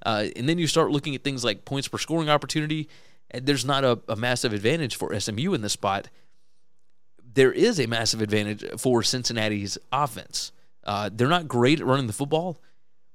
Uh, 0.06 0.26
and 0.36 0.50
then 0.50 0.58
you 0.58 0.68
start 0.68 0.92
looking 0.92 1.16
at 1.16 1.24
things 1.24 1.46
like 1.46 1.64
points 1.64 1.88
per 1.88 1.98
scoring 1.98 2.30
opportunity. 2.30 2.90
And 3.32 3.46
there's 3.46 3.64
not 3.64 3.86
a, 3.86 4.00
a 4.10 4.18
massive 4.18 4.52
advantage 4.52 4.98
for 4.98 5.18
SMU 5.18 5.54
in 5.54 5.62
this 5.62 5.74
spot. 5.74 6.10
There 7.34 7.52
is 7.52 7.80
a 7.80 7.88
massive 7.88 8.22
advantage 8.22 8.64
for 8.78 9.02
Cincinnati's 9.02 9.78
offense. 9.92 10.52
Uh, 10.84 11.10
they're 11.12 11.28
not 11.28 11.48
great 11.48 11.80
at 11.80 11.86
running 11.86 12.08
the 12.08 12.14
football, 12.14 12.62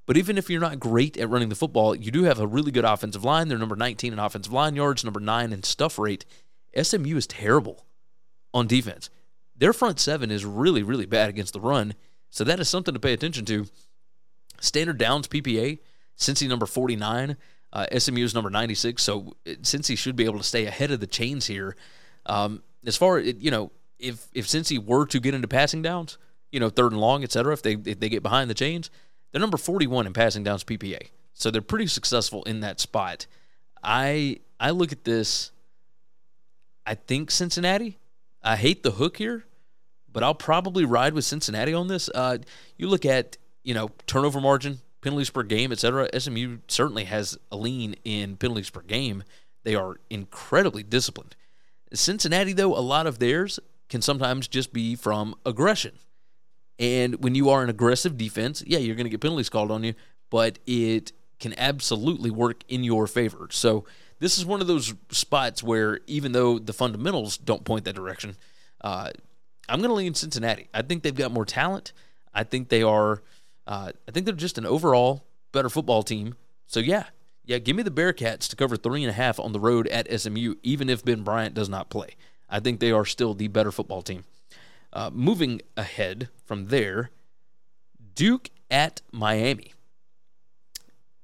but 0.07 0.17
even 0.17 0.39
if 0.39 0.49
you're 0.49 0.61
not 0.61 0.81
great 0.81 1.17
at 1.17 1.29
running 1.29 1.51
the 1.51 1.55
football, 1.55 1.95
you 1.95 2.11
do 2.11 2.25
have 2.25 2.41
a 2.41 2.47
really 2.47 2.73
good 2.73 2.85
offensive 2.85 3.25
line. 3.25 3.49
They're 3.49 3.59
number 3.59 3.77
19 3.77 4.13
in 4.13 4.19
offensive 4.19 4.53
line 4.53 4.75
yards, 4.75 5.05
number 5.05 5.21
nine 5.21 5.53
in 5.53 5.63
stuff 5.63 5.99
rate. 5.99 6.25
SMU 6.81 7.17
is 7.17 7.27
terrible 7.27 7.85
on 8.55 8.67
defense. 8.67 9.11
Their 9.57 9.73
front 9.73 10.01
seven 10.01 10.31
is 10.31 10.45
really, 10.45 10.83
really 10.83 11.07
bad 11.07 11.29
against 11.29 11.53
the 11.53 11.61
run. 11.61 11.95
So 12.31 12.45
that 12.45 12.61
is 12.61 12.69
something 12.69 12.95
to 12.95 13.01
pay 13.01 13.13
attention 13.13 13.45
to. 13.47 13.67
Standard 14.61 14.99
downs 14.99 15.29
PPA, 15.29 15.79
Cincy 16.17 16.49
number 16.49 16.67
49, 16.67 17.37
uh, 17.73 17.87
SMU 17.97 18.25
is 18.25 18.35
number 18.35 18.51
96. 18.51 19.03
So 19.03 19.37
Cincy 19.47 19.97
should 19.97 20.17
be 20.17 20.25
able 20.25 20.39
to 20.39 20.45
stay 20.45 20.67
ahead 20.67 20.91
of 20.91 21.01
the 21.01 21.07
chains 21.07 21.47
here. 21.47 21.77
Um, 22.27 22.63
as 22.87 22.97
far 22.97 23.19
as, 23.19 23.35
you 23.39 23.51
know, 23.51 23.71
if, 23.99 24.29
if 24.33 24.47
Cincy 24.47 24.83
were 24.83 25.07
to 25.07 25.21
get 25.21 25.35
into 25.35 25.49
passing 25.49 25.83
downs, 25.83 26.19
you 26.53 26.61
know, 26.61 26.71
third 26.71 26.93
and 26.93 27.01
long, 27.01 27.23
et 27.23 27.33
cetera, 27.33 27.53
if 27.53 27.63
they, 27.63 27.75
if 27.75 28.01
they 28.01 28.09
get 28.09 28.23
behind 28.23 28.49
the 28.49 28.55
chains, 28.55 28.91
they're 29.33 29.41
number 29.41 29.57
41 29.57 30.07
in 30.07 30.13
passing 30.13 30.45
downs 30.45 30.65
PPA. 30.65 31.09
So 31.33 31.51
they're 31.51 31.63
pretty 31.63 31.87
successful 31.87 32.43
in 32.45 32.61
that 32.61 32.81
spot. 32.81 33.27
I 33.83 34.41
I 34.59 34.71
look 34.71 34.91
at 34.91 35.05
this 35.05 35.53
I 36.89 36.95
think 36.95 37.31
Cincinnati. 37.31 37.99
I 38.43 38.57
hate 38.57 38.83
the 38.83 38.93
hook 38.93 39.19
here, 39.19 39.45
but 40.11 40.23
I'll 40.23 40.35
probably 40.35 40.87
ride 40.87 41.13
with 41.13 41.27
Cincinnati 41.27 41.75
on 41.75 41.87
this. 41.89 42.09
Uh, 42.15 42.39
you 42.79 42.89
look 42.89 43.05
at, 43.05 43.37
you 43.63 43.75
know, 43.75 43.91
turnover 44.07 44.41
margin, 44.41 44.79
penalties 45.03 45.29
per 45.29 45.43
game, 45.43 45.71
et 45.71 45.79
cetera. 45.79 46.09
SMU 46.19 46.59
certainly 46.67 47.05
has 47.05 47.37
a 47.53 47.57
lean 47.57 47.95
in 48.05 48.37
penalties 48.37 48.71
per 48.71 48.81
game. 48.81 49.23
They 49.65 49.75
are 49.75 49.97
incredibly 50.09 50.83
disciplined. 50.83 51.37
Cincinnati, 51.93 52.55
though, 52.55 52.75
a 52.75 52.81
lot 52.81 53.07
of 53.07 53.19
theirs 53.19 53.61
can 53.89 54.03
sometimes 54.03 54.49
just 54.49 54.73
be 54.73 54.95
from 54.95 55.35
aggression. 55.47 55.93
And 56.79 57.23
when 57.23 57.35
you 57.35 57.51
are 57.51 57.63
an 57.63 57.71
aggressive 57.71 58.17
defense, 58.17 58.63
yeah, 58.67 58.79
you're 58.79 58.95
going 58.95 59.07
to 59.07 59.11
get 59.11 59.21
penalties 59.21 59.49
called 59.49 59.71
on 59.71 59.83
you, 59.83 59.95
but 60.31 60.59
it 60.67 61.13
can 61.41 61.55
absolutely 61.59 62.31
work 62.31 62.63
in 62.69 62.85
your 62.85 63.07
favor. 63.07 63.49
So 63.51 63.85
this 64.21 64.39
is 64.39 64.47
one 64.47 64.61
of 64.61 64.67
those 64.67 64.95
spots 65.11 65.63
where 65.63 66.01
even 66.07 66.33
though 66.33 66.59
the 66.59 66.73
fundamentals 66.73 67.37
don't 67.37 67.65
point 67.65 67.85
that 67.85 67.95
direction, 67.95 68.37
uh, 68.81 69.11
I'm 69.69 69.81
going 69.81 69.91
to 69.91 69.95
lean 69.95 70.15
Cincinnati. 70.15 70.69
I 70.73 70.83
think 70.83 71.03
they've 71.03 71.15
got 71.15 71.33
more 71.33 71.45
talent. 71.45 71.93
I 72.33 72.45
think 72.45 72.69
they 72.69 72.83
are. 72.83 73.23
Uh, 73.67 73.93
I 74.07 74.11
think 74.13 74.25
they're 74.25 74.35
just 74.35 74.59
an 74.59 74.67
overall 74.67 75.25
better 75.53 75.69
football 75.69 76.03
team. 76.03 76.35
So 76.67 76.81
yeah, 76.81 77.05
Yeah, 77.45 77.59
give 77.59 77.77
me 77.77 77.83
the 77.83 77.91
Bearcats 77.91 78.49
to 78.51 78.57
cover 78.57 78.77
three 78.77 79.03
and 79.03 79.11
a 79.11 79.15
half 79.15 79.41
on 79.41 79.53
the 79.53 79.61
road 79.61 79.89
at 79.89 80.21
SMU, 80.21 80.57
even 80.63 80.91
if 80.91 81.05
Ben 81.05 81.23
Bryant 81.23 81.55
does 81.55 81.69
not 81.69 81.89
play. 81.89 82.11
I 82.49 82.61
think 82.61 82.81
they 82.81 82.93
are 82.93 83.05
still 83.05 83.35
the 83.35 83.49
better 83.49 83.71
football 83.71 84.03
team. 84.03 84.25
Uh, 84.93 85.11
moving 85.13 85.61
ahead 85.77 86.29
from 86.47 86.69
there, 86.69 87.11
Duke 88.15 88.51
at 88.71 89.03
Miami. 89.13 89.75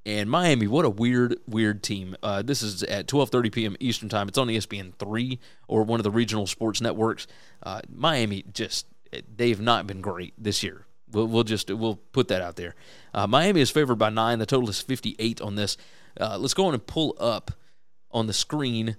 And 0.06 0.30
Miami, 0.30 0.66
what 0.66 0.84
a 0.84 0.90
weird, 0.90 1.36
weird 1.48 1.82
team. 1.82 2.14
Uh, 2.22 2.42
this 2.42 2.62
is 2.62 2.82
at 2.82 3.06
12:30 3.06 3.52
p.m. 3.52 3.76
Eastern 3.80 4.10
Time. 4.10 4.28
It's 4.28 4.36
on 4.36 4.48
ESPN 4.48 4.92
three 4.98 5.38
or 5.66 5.82
one 5.82 5.98
of 5.98 6.04
the 6.04 6.10
regional 6.10 6.46
sports 6.46 6.82
networks. 6.82 7.26
Uh, 7.62 7.80
Miami 7.88 8.44
just 8.52 8.86
they've 9.34 9.60
not 9.60 9.86
been 9.86 10.02
great 10.02 10.34
this 10.36 10.62
year. 10.62 10.84
We'll, 11.10 11.26
we'll 11.26 11.44
just 11.44 11.70
we'll 11.70 11.96
put 11.96 12.28
that 12.28 12.42
out 12.42 12.56
there. 12.56 12.74
Uh, 13.14 13.26
Miami 13.26 13.62
is 13.62 13.70
favored 13.70 13.96
by 13.96 14.10
nine. 14.10 14.38
The 14.38 14.46
total 14.46 14.68
is 14.68 14.80
58 14.80 15.40
on 15.40 15.54
this. 15.54 15.78
Uh, 16.20 16.36
let's 16.38 16.54
go 16.54 16.66
on 16.66 16.74
and 16.74 16.86
pull 16.86 17.16
up 17.18 17.52
on 18.10 18.26
the 18.26 18.32
screen 18.32 18.96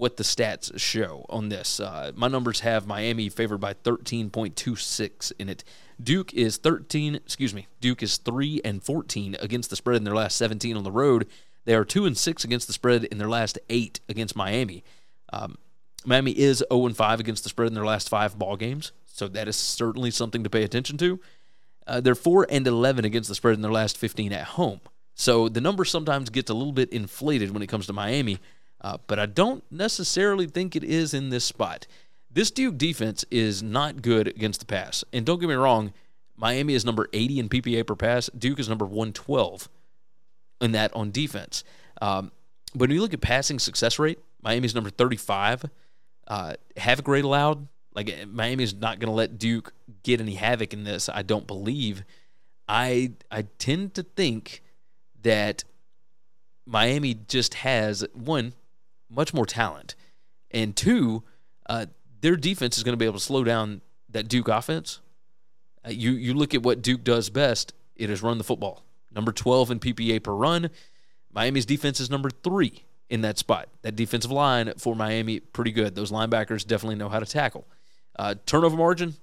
what 0.00 0.16
the 0.16 0.22
stats 0.22 0.76
show 0.78 1.26
on 1.28 1.50
this. 1.50 1.78
Uh, 1.78 2.10
my 2.14 2.26
numbers 2.26 2.60
have 2.60 2.86
Miami 2.86 3.28
favored 3.28 3.58
by 3.58 3.74
13.26 3.74 5.32
in 5.38 5.48
it. 5.50 5.62
Duke 6.02 6.32
is 6.32 6.56
13, 6.56 7.16
excuse 7.16 7.52
me, 7.52 7.66
Duke 7.82 8.02
is 8.02 8.16
3 8.16 8.62
and 8.64 8.82
14 8.82 9.36
against 9.40 9.68
the 9.68 9.76
spread 9.76 9.98
in 9.98 10.04
their 10.04 10.14
last 10.14 10.36
17 10.38 10.74
on 10.74 10.84
the 10.84 10.90
road. 10.90 11.26
They 11.66 11.74
are 11.74 11.84
2 11.84 12.06
and 12.06 12.16
6 12.16 12.44
against 12.44 12.66
the 12.66 12.72
spread 12.72 13.04
in 13.04 13.18
their 13.18 13.28
last 13.28 13.58
8 13.68 14.00
against 14.08 14.34
Miami. 14.34 14.82
Um, 15.34 15.58
Miami 16.06 16.32
is 16.32 16.64
0 16.72 16.86
and 16.86 16.96
5 16.96 17.20
against 17.20 17.42
the 17.42 17.50
spread 17.50 17.68
in 17.68 17.74
their 17.74 17.84
last 17.84 18.08
5 18.08 18.38
ball 18.38 18.56
games, 18.56 18.92
so 19.04 19.28
that 19.28 19.48
is 19.48 19.56
certainly 19.56 20.10
something 20.10 20.42
to 20.42 20.50
pay 20.50 20.64
attention 20.64 20.96
to. 20.96 21.20
Uh, 21.86 22.00
they're 22.00 22.14
4 22.14 22.46
and 22.48 22.66
11 22.66 23.04
against 23.04 23.28
the 23.28 23.34
spread 23.34 23.54
in 23.54 23.60
their 23.60 23.70
last 23.70 23.98
15 23.98 24.32
at 24.32 24.44
home. 24.44 24.80
So 25.14 25.50
the 25.50 25.60
number 25.60 25.84
sometimes 25.84 26.30
gets 26.30 26.48
a 26.48 26.54
little 26.54 26.72
bit 26.72 26.88
inflated 26.90 27.50
when 27.50 27.62
it 27.62 27.66
comes 27.66 27.86
to 27.88 27.92
Miami, 27.92 28.38
uh, 28.80 28.98
but 29.06 29.18
I 29.18 29.26
don't 29.26 29.64
necessarily 29.70 30.46
think 30.46 30.74
it 30.74 30.84
is 30.84 31.12
in 31.12 31.30
this 31.30 31.44
spot. 31.44 31.86
This 32.30 32.50
Duke 32.50 32.78
defense 32.78 33.24
is 33.30 33.62
not 33.62 34.02
good 34.02 34.28
against 34.28 34.60
the 34.60 34.66
pass. 34.66 35.04
And 35.12 35.26
don't 35.26 35.40
get 35.40 35.48
me 35.48 35.54
wrong, 35.54 35.92
Miami 36.36 36.74
is 36.74 36.84
number 36.84 37.08
80 37.12 37.38
in 37.40 37.48
PPA 37.48 37.86
per 37.86 37.96
pass. 37.96 38.30
Duke 38.36 38.58
is 38.58 38.68
number 38.68 38.86
112 38.86 39.68
in 40.60 40.72
that 40.72 40.94
on 40.94 41.10
defense. 41.10 41.64
Um, 42.00 42.30
but 42.72 42.88
when 42.88 42.92
you 42.92 43.02
look 43.02 43.14
at 43.14 43.20
passing 43.20 43.58
success 43.58 43.98
rate, 43.98 44.18
Miami 44.42 44.66
is 44.66 44.74
number 44.74 44.90
35. 44.90 45.64
Uh, 46.26 46.54
havoc 46.76 47.08
rate 47.08 47.24
allowed, 47.24 47.66
like 47.94 48.26
Miami 48.28 48.62
is 48.62 48.74
not 48.74 49.00
going 49.00 49.08
to 49.08 49.14
let 49.14 49.38
Duke 49.38 49.72
get 50.02 50.20
any 50.20 50.34
havoc 50.34 50.72
in 50.72 50.84
this. 50.84 51.08
I 51.08 51.22
don't 51.22 51.46
believe. 51.46 52.04
I 52.68 53.12
I 53.30 53.42
tend 53.58 53.94
to 53.94 54.04
think 54.04 54.62
that 55.22 55.64
Miami 56.64 57.14
just 57.14 57.54
has 57.54 58.06
one 58.14 58.52
much 59.10 59.34
more 59.34 59.46
talent, 59.46 59.94
and 60.50 60.76
two, 60.76 61.22
uh, 61.68 61.86
their 62.20 62.36
defense 62.36 62.78
is 62.78 62.84
going 62.84 62.92
to 62.92 62.96
be 62.96 63.04
able 63.04 63.18
to 63.18 63.24
slow 63.24 63.44
down 63.44 63.80
that 64.08 64.28
Duke 64.28 64.48
offense. 64.48 65.00
Uh, 65.84 65.90
you 65.90 66.12
you 66.12 66.34
look 66.34 66.54
at 66.54 66.62
what 66.62 66.82
Duke 66.82 67.04
does 67.04 67.30
best; 67.30 67.72
it 67.96 68.10
is 68.10 68.22
run 68.22 68.38
the 68.38 68.44
football. 68.44 68.84
Number 69.12 69.32
twelve 69.32 69.70
in 69.70 69.80
PPA 69.80 70.22
per 70.22 70.32
run. 70.32 70.70
Miami's 71.32 71.66
defense 71.66 72.00
is 72.00 72.10
number 72.10 72.30
three 72.30 72.84
in 73.08 73.20
that 73.22 73.38
spot. 73.38 73.68
That 73.82 73.96
defensive 73.96 74.30
line 74.30 74.72
for 74.78 74.94
Miami 74.94 75.40
pretty 75.40 75.72
good. 75.72 75.94
Those 75.94 76.10
linebackers 76.10 76.66
definitely 76.66 76.96
know 76.96 77.08
how 77.08 77.20
to 77.20 77.26
tackle. 77.26 77.66
Uh, 78.18 78.34
turnover 78.46 78.76
margin 78.76 79.14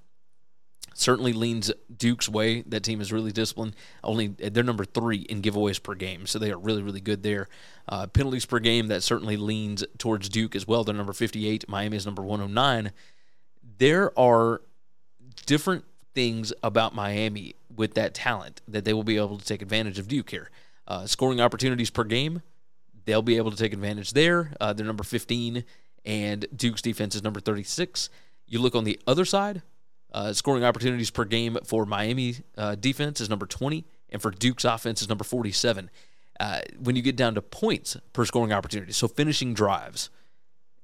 certainly 0.99 1.33
leans 1.33 1.71
Duke's 1.95 2.27
way. 2.27 2.61
That 2.63 2.83
team 2.83 3.01
is 3.01 3.13
really 3.13 3.31
disciplined. 3.31 3.75
Only 4.03 4.27
they're 4.27 4.63
number 4.63 4.85
three 4.85 5.19
in 5.19 5.41
giveaways 5.41 5.81
per 5.81 5.95
game, 5.95 6.25
so 6.25 6.39
they 6.39 6.51
are 6.51 6.57
really 6.57 6.81
really 6.81 7.01
good 7.01 7.23
there. 7.23 7.47
Uh, 7.87 8.07
penalties 8.07 8.45
per 8.45 8.59
game 8.59 8.87
that 8.87 9.03
certainly 9.03 9.37
leans 9.37 9.85
towards 9.97 10.29
Duke 10.29 10.55
as 10.55 10.67
well. 10.67 10.83
They're 10.83 10.95
number 10.95 11.13
58. 11.13 11.69
Miami 11.69 11.97
is 11.97 12.05
number 12.05 12.21
109. 12.21 12.91
There 13.77 14.17
are 14.19 14.61
different 15.45 15.85
things 16.13 16.51
about 16.63 16.95
Miami 16.95 17.55
with 17.75 17.93
that 17.93 18.13
talent 18.13 18.61
that 18.67 18.83
they 18.83 18.93
will 18.93 19.03
be 19.03 19.17
able 19.17 19.37
to 19.37 19.45
take 19.45 19.61
advantage 19.61 19.99
of 19.99 20.07
Duke 20.07 20.31
here. 20.31 20.49
Uh, 20.87 21.05
scoring 21.05 21.39
opportunities 21.39 21.89
per 21.89 22.03
game, 22.03 22.41
they'll 23.05 23.21
be 23.21 23.37
able 23.37 23.51
to 23.51 23.57
take 23.57 23.73
advantage 23.73 24.13
there. 24.13 24.53
Uh, 24.59 24.73
they're 24.73 24.85
number 24.85 25.03
15, 25.03 25.63
and 26.05 26.45
Duke's 26.55 26.81
defense 26.81 27.15
is 27.15 27.23
number 27.23 27.39
36. 27.39 28.09
You 28.47 28.59
look 28.59 28.75
on 28.75 28.83
the 28.83 28.99
other 29.05 29.25
side, 29.25 29.61
uh, 30.11 30.33
scoring 30.33 30.63
opportunities 30.63 31.09
per 31.09 31.25
game 31.25 31.57
for 31.65 31.85
Miami 31.85 32.35
uh, 32.57 32.75
defense 32.75 33.21
is 33.21 33.29
number 33.29 33.45
20, 33.45 33.85
and 34.09 34.21
for 34.21 34.31
Duke's 34.31 34.65
offense 34.65 35.01
is 35.01 35.09
number 35.09 35.23
47. 35.23 35.89
Uh, 36.39 36.59
when 36.79 36.95
you 36.95 37.01
get 37.01 37.15
down 37.15 37.35
to 37.35 37.41
points 37.41 37.97
per 38.13 38.25
scoring 38.25 38.53
opportunity, 38.53 38.93
so 38.93 39.07
finishing 39.07 39.53
drives, 39.53 40.09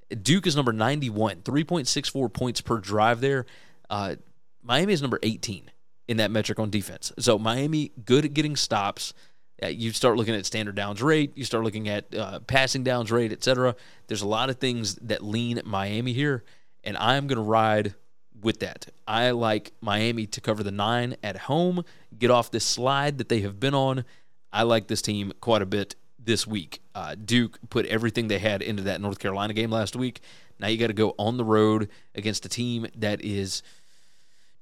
Duke 0.09 0.47
is 0.47 0.55
number 0.55 0.73
91, 0.73 1.41
3.64 1.41 2.33
points 2.33 2.61
per 2.61 2.77
drive 2.77 3.21
there. 3.21 3.45
Uh, 3.89 4.15
Miami 4.61 4.93
is 4.93 5.01
number 5.01 5.19
18 5.23 5.71
in 6.07 6.17
that 6.17 6.31
metric 6.31 6.59
on 6.59 6.69
defense. 6.69 7.11
So 7.19 7.37
Miami 7.37 7.91
good 8.05 8.25
at 8.25 8.33
getting 8.33 8.55
stops. 8.55 9.13
Uh, 9.61 9.67
you 9.67 9.91
start 9.91 10.17
looking 10.17 10.35
at 10.35 10.45
standard 10.45 10.75
downs 10.75 11.01
rate, 11.01 11.31
you 11.35 11.45
start 11.45 11.63
looking 11.63 11.87
at 11.87 12.13
uh, 12.13 12.39
passing 12.41 12.83
downs 12.83 13.11
rate, 13.11 13.31
etc. 13.31 13.75
There's 14.07 14.21
a 14.21 14.27
lot 14.27 14.49
of 14.49 14.57
things 14.57 14.95
that 14.95 15.23
lean 15.23 15.61
Miami 15.63 16.13
here 16.13 16.43
and 16.83 16.97
I 16.97 17.15
am 17.15 17.27
going 17.27 17.37
to 17.37 17.43
ride 17.43 17.95
with 18.43 18.59
that. 18.59 18.87
I 19.07 19.31
like 19.31 19.71
Miami 19.81 20.25
to 20.27 20.41
cover 20.41 20.63
the 20.63 20.71
nine 20.71 21.15
at 21.23 21.37
home, 21.37 21.83
get 22.17 22.31
off 22.31 22.51
this 22.51 22.65
slide 22.65 23.17
that 23.17 23.29
they 23.29 23.41
have 23.41 23.59
been 23.59 23.73
on. 23.73 24.05
I 24.51 24.63
like 24.63 24.87
this 24.87 25.01
team 25.01 25.33
quite 25.41 25.61
a 25.61 25.65
bit 25.65 25.95
this 26.19 26.45
week. 26.47 26.81
Uh, 26.95 27.15
Duke 27.15 27.59
put 27.69 27.85
everything 27.87 28.27
they 28.27 28.39
had 28.39 28.61
into 28.61 28.83
that 28.83 29.01
North 29.01 29.19
Carolina 29.19 29.53
game 29.53 29.71
last 29.71 29.95
week. 29.95 30.21
Now 30.59 30.67
you 30.67 30.77
got 30.77 30.87
to 30.87 30.93
go 30.93 31.15
on 31.17 31.37
the 31.37 31.43
road 31.43 31.89
against 32.15 32.45
a 32.45 32.49
team 32.49 32.87
that 32.95 33.21
is 33.21 33.63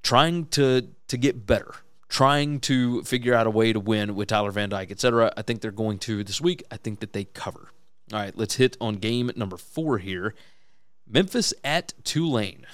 trying 0.03 0.45
to 0.47 0.87
to 1.07 1.17
get 1.17 1.45
better, 1.45 1.75
trying 2.09 2.59
to 2.61 3.03
figure 3.03 3.33
out 3.33 3.47
a 3.47 3.51
way 3.51 3.73
to 3.73 3.79
win 3.79 4.15
with 4.15 4.29
Tyler 4.29 4.51
Van 4.51 4.69
Dyke, 4.69 4.91
etc. 4.91 5.31
I 5.35 5.41
think 5.41 5.61
they're 5.61 5.71
going 5.71 5.99
to 5.99 6.23
this 6.23 6.41
week. 6.41 6.63
I 6.71 6.77
think 6.77 7.01
that 7.01 7.13
they 7.13 7.25
cover. 7.25 7.69
All 8.13 8.19
right, 8.19 8.35
let's 8.35 8.55
hit 8.55 8.77
on 8.81 8.95
game 8.95 9.31
number 9.35 9.57
four 9.57 9.97
here. 9.97 10.33
Memphis 11.07 11.53
at 11.63 11.93
Tulane. 12.03 12.65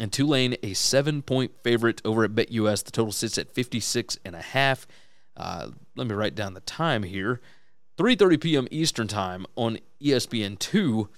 And 0.00 0.10
Tulane, 0.10 0.56
a 0.62 0.72
seven 0.72 1.20
point 1.20 1.52
favorite 1.62 2.00
over 2.06 2.24
at 2.24 2.30
BetUS. 2.30 2.82
The 2.82 2.90
total 2.90 3.12
sits 3.12 3.36
at 3.36 3.52
56 3.52 4.18
and 4.24 4.34
a 4.34 4.40
half. 4.40 4.86
Uh, 5.36 5.68
let 5.94 6.06
me 6.06 6.14
write 6.14 6.34
down 6.34 6.54
the 6.54 6.60
time 6.60 7.02
here 7.02 7.40
3.30 7.98 8.40
p.m. 8.40 8.68
Eastern 8.70 9.06
Time 9.06 9.44
on 9.56 9.78
ESPN2. 10.02 11.08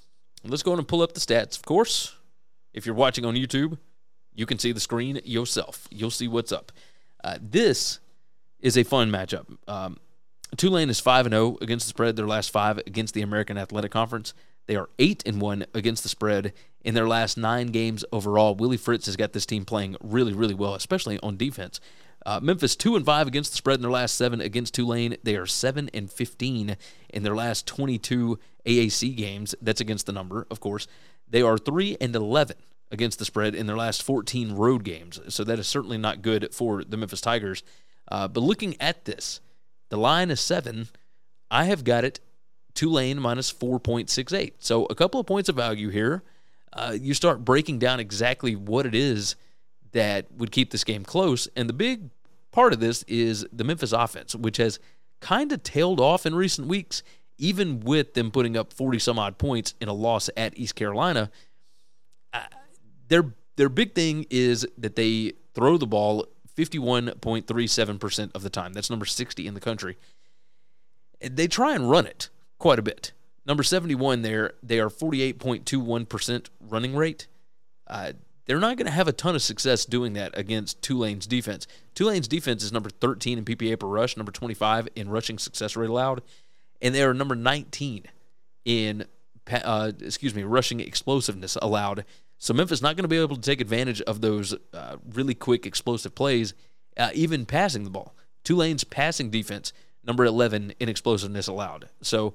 Let's 0.45 0.65
go 0.65 0.73
on 0.73 0.79
and 0.79 0.89
pull 0.89 1.01
up 1.01 1.15
the 1.15 1.21
stats, 1.21 1.57
of 1.57 1.65
course. 1.65 2.17
If 2.75 2.85
you're 2.85 2.95
watching 2.95 3.25
on 3.25 3.35
YouTube, 3.35 3.79
you 4.35 4.47
can 4.47 4.59
see 4.59 4.73
the 4.73 4.81
screen 4.81 5.21
yourself. 5.25 5.87
You'll 5.93 6.11
see 6.11 6.27
what's 6.27 6.51
up. 6.51 6.73
Uh, 7.23 7.39
this 7.41 8.01
is 8.59 8.77
a 8.77 8.83
fun 8.83 9.11
matchup. 9.11 9.47
Um, 9.69 9.99
Tulane 10.57 10.91
is 10.91 10.99
5 10.99 11.29
0 11.29 11.57
against 11.61 11.87
the 11.87 11.91
spread, 11.91 12.17
their 12.17 12.27
last 12.27 12.51
five 12.51 12.79
against 12.79 13.15
the 13.15 13.23
American 13.23 13.57
Athletic 13.57 13.93
Conference. 13.93 14.35
They 14.67 14.77
are 14.77 14.89
eight 14.99 15.23
and 15.27 15.41
one 15.41 15.67
against 15.75 16.03
the 16.03 16.09
spread 16.09 16.53
in 16.85 16.95
their 16.95 17.09
last 17.09 17.37
nine 17.37 17.69
games 17.69 18.05
overall. 18.13 18.55
Willie 18.55 18.77
Fritz 18.77 19.07
has 19.07 19.17
got 19.17 19.33
this 19.33 19.47
team 19.47 19.65
playing 19.65 19.97
really, 20.01 20.33
really 20.33 20.55
well, 20.55 20.75
especially 20.75 21.19
on 21.21 21.37
defense. 21.37 21.81
Uh, 22.25 22.39
Memphis 22.41 22.77
two 22.77 22.95
and 22.95 23.05
five 23.05 23.27
against 23.27 23.51
the 23.51 23.57
spread 23.57 23.77
in 23.77 23.83
their 23.83 23.91
last 23.91 24.15
seven 24.15 24.41
against 24.41 24.75
Tulane. 24.75 25.17
They 25.25 25.35
are 25.35 25.47
seven 25.47 25.91
and 25.93 26.11
fifteen 26.11 26.77
in 27.09 27.25
their 27.25 27.35
last 27.35 27.67
twenty-two 27.67 28.39
AAC 28.65 29.17
games. 29.17 29.55
That's 29.61 29.81
against 29.81 30.07
the 30.07 30.13
number, 30.13 30.47
of 30.49 30.61
course. 30.61 30.87
They 31.29 31.43
are 31.43 31.59
three 31.59 31.97
and 32.01 32.15
eleven 32.15 32.57
against 32.93 33.19
the 33.19 33.25
spread 33.25 33.57
in 33.57 33.67
their 33.67 33.77
last 33.77 34.05
fourteen 34.05 34.53
road 34.53 34.85
games. 34.85 35.19
So 35.29 35.43
that 35.43 35.59
is 35.59 35.67
certainly 35.67 35.99
not 35.99 36.23
good 36.23 36.55
for 36.55 36.85
the 36.85 36.97
Memphis 36.97 37.21
Tigers. 37.21 37.65
Uh, 38.09 38.29
but 38.29 38.41
looking 38.41 38.77
at 38.81 39.05
this, 39.05 39.41
the 39.89 39.97
line 39.97 40.31
is 40.31 40.41
seven. 40.41 40.89
I 41.51 41.65
have 41.65 41.83
got 41.83 42.05
it 42.05 42.21
Tulane 42.75 43.21
minus 43.21 43.53
4.68. 43.53 44.55
So 44.59 44.87
a 44.87 44.95
couple 44.95 45.21
of 45.21 45.27
points 45.27 45.49
of 45.49 45.57
value 45.57 45.89
here. 45.89 46.23
Uh, 46.73 46.97
you 46.99 47.13
start 47.13 47.45
breaking 47.45 47.79
down 47.79 48.01
exactly 48.01 48.57
what 48.57 48.87
it 48.87 48.95
is 48.95 49.37
that 49.93 50.33
would 50.33 50.51
keep 50.51 50.71
this 50.71 50.85
game 50.85 51.05
close. 51.05 51.49
And 51.55 51.69
the 51.69 51.75
big 51.75 52.09
part 52.51 52.73
of 52.73 52.81
this 52.81 53.03
is 53.05 53.47
the 53.53 53.65
Memphis 53.65 53.93
offense, 53.93 54.35
which 54.35 54.57
has 54.57 54.79
kind 55.21 55.53
of 55.53 55.63
tailed 55.63 56.01
off 56.01 56.25
in 56.25 56.35
recent 56.35 56.69
weeks, 56.69 57.03
even 57.39 57.81
with 57.81 58.15
them 58.15 58.31
putting 58.31 58.57
up 58.57 58.73
40 58.73 58.99
some 58.99 59.19
odd 59.19 59.39
points 59.39 59.75
in 59.81 59.89
a 59.89 59.93
loss 59.93 60.31
at 60.37 60.57
East 60.59 60.75
Carolina. 60.75 61.31
Uh, 62.33 62.41
their 63.09 63.35
their 63.57 63.69
big 63.69 63.95
thing 63.95 64.27
is 64.31 64.67
that 64.79 64.97
they 64.97 65.35
throw 65.55 65.77
the 65.77 65.87
ball 65.87 66.27
51.37% 66.57 68.35
of 68.35 68.43
the 68.43 68.51
time. 68.51 68.73
That's 68.73 68.91
number 68.91 69.05
60 69.05 69.47
in 69.47 69.55
the 69.55 69.61
country. 69.61 69.97
They 71.21 71.47
try 71.49 71.75
and 71.75 71.91
run 71.91 72.07
it 72.07 72.31
quite 72.63 72.79
a 72.79 72.83
bit. 72.83 73.13
Number 73.45 73.65
71 73.65 74.23
there, 74.23 74.53
they 74.63 74.79
are 74.79 74.89
48.21% 74.89 76.47
running 76.61 76.95
rate. 76.95 77.27
Uh, 77.89 78.13
they're 78.47 78.61
not 78.61 78.77
going 78.77 78.87
to 78.87 78.93
have 78.93 79.09
a 79.09 79.13
ton 79.13 79.35
of 79.35 79.43
success 79.43 79.85
doing 79.85 80.13
that 80.13 80.31
against 80.39 80.81
Tulane's 80.81 81.27
defense. 81.27 81.67
Tulane's 81.97 82.29
defense 82.29 82.63
is 82.63 82.71
number 82.71 82.89
13 82.89 83.39
in 83.39 83.45
PPA 83.45 83.81
per 83.81 83.89
rush, 83.89 84.17
number 84.17 84.31
25 84.31 84.89
in 84.95 85.09
rushing 85.09 85.39
success 85.39 85.75
rate 85.75 85.91
allowed. 85.91 86.23
and 86.81 86.95
they 86.95 87.03
are 87.03 87.13
number 87.13 87.35
19 87.35 88.05
in 88.65 89.07
uh, 89.51 89.91
excuse 90.01 90.33
me 90.33 90.45
rushing 90.45 90.79
explosiveness 90.79 91.57
allowed. 91.61 92.05
So 92.39 92.55
Memphis 92.55 92.81
not 92.81 92.95
going 92.95 93.03
to 93.03 93.09
be 93.09 93.19
able 93.19 93.35
to 93.35 93.43
take 93.43 93.61
advantage 93.61 94.01
of 94.03 94.21
those 94.21 94.55
uh, 94.73 94.99
really 95.13 95.35
quick 95.35 95.67
explosive 95.67 96.15
plays, 96.15 96.55
uh, 96.97 97.11
even 97.13 97.45
passing 97.45 97.83
the 97.83 97.91
ball. 97.91 98.15
Tulane's 98.45 98.85
passing 98.85 99.31
defense 99.31 99.73
number 100.05 100.25
11 100.25 100.75
in 100.79 100.89
explosiveness 100.89 101.49
allowed. 101.49 101.89
So 102.03 102.35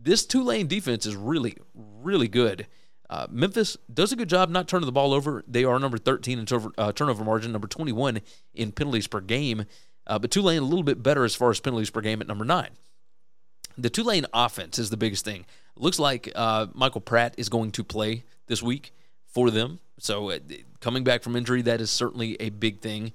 this 0.00 0.24
Tulane 0.24 0.66
defense 0.66 1.06
is 1.06 1.16
really 1.16 1.56
really 1.74 2.28
good. 2.28 2.66
Uh, 3.10 3.26
Memphis 3.30 3.76
does 3.92 4.12
a 4.12 4.16
good 4.16 4.28
job 4.28 4.50
not 4.50 4.68
turning 4.68 4.86
the 4.86 4.92
ball 4.92 5.14
over. 5.14 5.42
They 5.48 5.64
are 5.64 5.78
number 5.78 5.96
13 5.96 6.38
in 6.38 6.46
turnover, 6.46 6.72
uh, 6.76 6.92
turnover 6.92 7.24
margin, 7.24 7.52
number 7.52 7.66
21 7.66 8.20
in 8.54 8.72
penalties 8.72 9.06
per 9.06 9.20
game. 9.20 9.64
Uh, 10.06 10.18
but 10.18 10.30
Tulane 10.30 10.58
a 10.58 10.64
little 10.64 10.82
bit 10.82 11.02
better 11.02 11.24
as 11.24 11.34
far 11.34 11.50
as 11.50 11.60
penalties 11.60 11.90
per 11.90 12.00
game 12.00 12.20
at 12.20 12.28
number 12.28 12.44
nine. 12.44 12.70
The 13.78 13.90
Tulane 13.90 14.26
offense 14.34 14.78
is 14.78 14.90
the 14.90 14.96
biggest 14.96 15.24
thing. 15.24 15.46
Looks 15.76 15.98
like 15.98 16.30
uh, 16.34 16.66
Michael 16.74 17.00
Pratt 17.00 17.34
is 17.38 17.48
going 17.48 17.70
to 17.72 17.84
play 17.84 18.24
this 18.46 18.62
week 18.62 18.92
for 19.26 19.50
them. 19.50 19.78
So 19.98 20.30
uh, 20.30 20.38
coming 20.80 21.04
back 21.04 21.22
from 21.22 21.36
injury, 21.36 21.62
that 21.62 21.80
is 21.80 21.90
certainly 21.90 22.36
a 22.40 22.50
big 22.50 22.80
thing. 22.80 23.12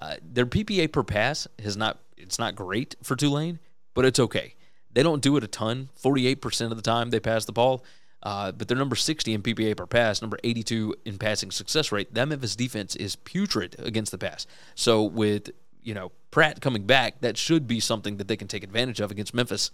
Uh, 0.00 0.16
their 0.22 0.46
PPA 0.46 0.90
per 0.90 1.02
pass 1.02 1.46
has 1.62 1.76
not 1.76 1.98
it's 2.16 2.38
not 2.38 2.54
great 2.54 2.94
for 3.02 3.16
Tulane, 3.16 3.58
but 3.92 4.04
it's 4.04 4.18
okay. 4.18 4.54
They 4.94 5.02
don't 5.02 5.22
do 5.22 5.36
it 5.36 5.44
a 5.44 5.48
ton. 5.48 5.90
48% 6.02 6.70
of 6.70 6.76
the 6.76 6.82
time 6.82 7.10
they 7.10 7.20
pass 7.20 7.44
the 7.44 7.52
ball. 7.52 7.84
Uh, 8.24 8.52
but 8.52 8.66
they're 8.66 8.76
number 8.76 8.96
60 8.96 9.34
in 9.34 9.42
PPA 9.42 9.76
per 9.76 9.86
pass, 9.86 10.22
number 10.22 10.38
82 10.42 10.94
in 11.04 11.18
passing 11.18 11.50
success 11.50 11.92
rate. 11.92 12.14
That 12.14 12.26
Memphis 12.26 12.56
defense 12.56 12.96
is 12.96 13.16
putrid 13.16 13.76
against 13.78 14.12
the 14.12 14.18
pass. 14.18 14.46
So 14.74 15.02
with 15.02 15.50
you 15.82 15.92
know 15.92 16.10
Pratt 16.30 16.62
coming 16.62 16.86
back, 16.86 17.20
that 17.20 17.36
should 17.36 17.66
be 17.68 17.80
something 17.80 18.16
that 18.16 18.26
they 18.26 18.36
can 18.36 18.48
take 18.48 18.64
advantage 18.64 18.98
of 19.00 19.10
against 19.10 19.34
Memphis. 19.34 19.70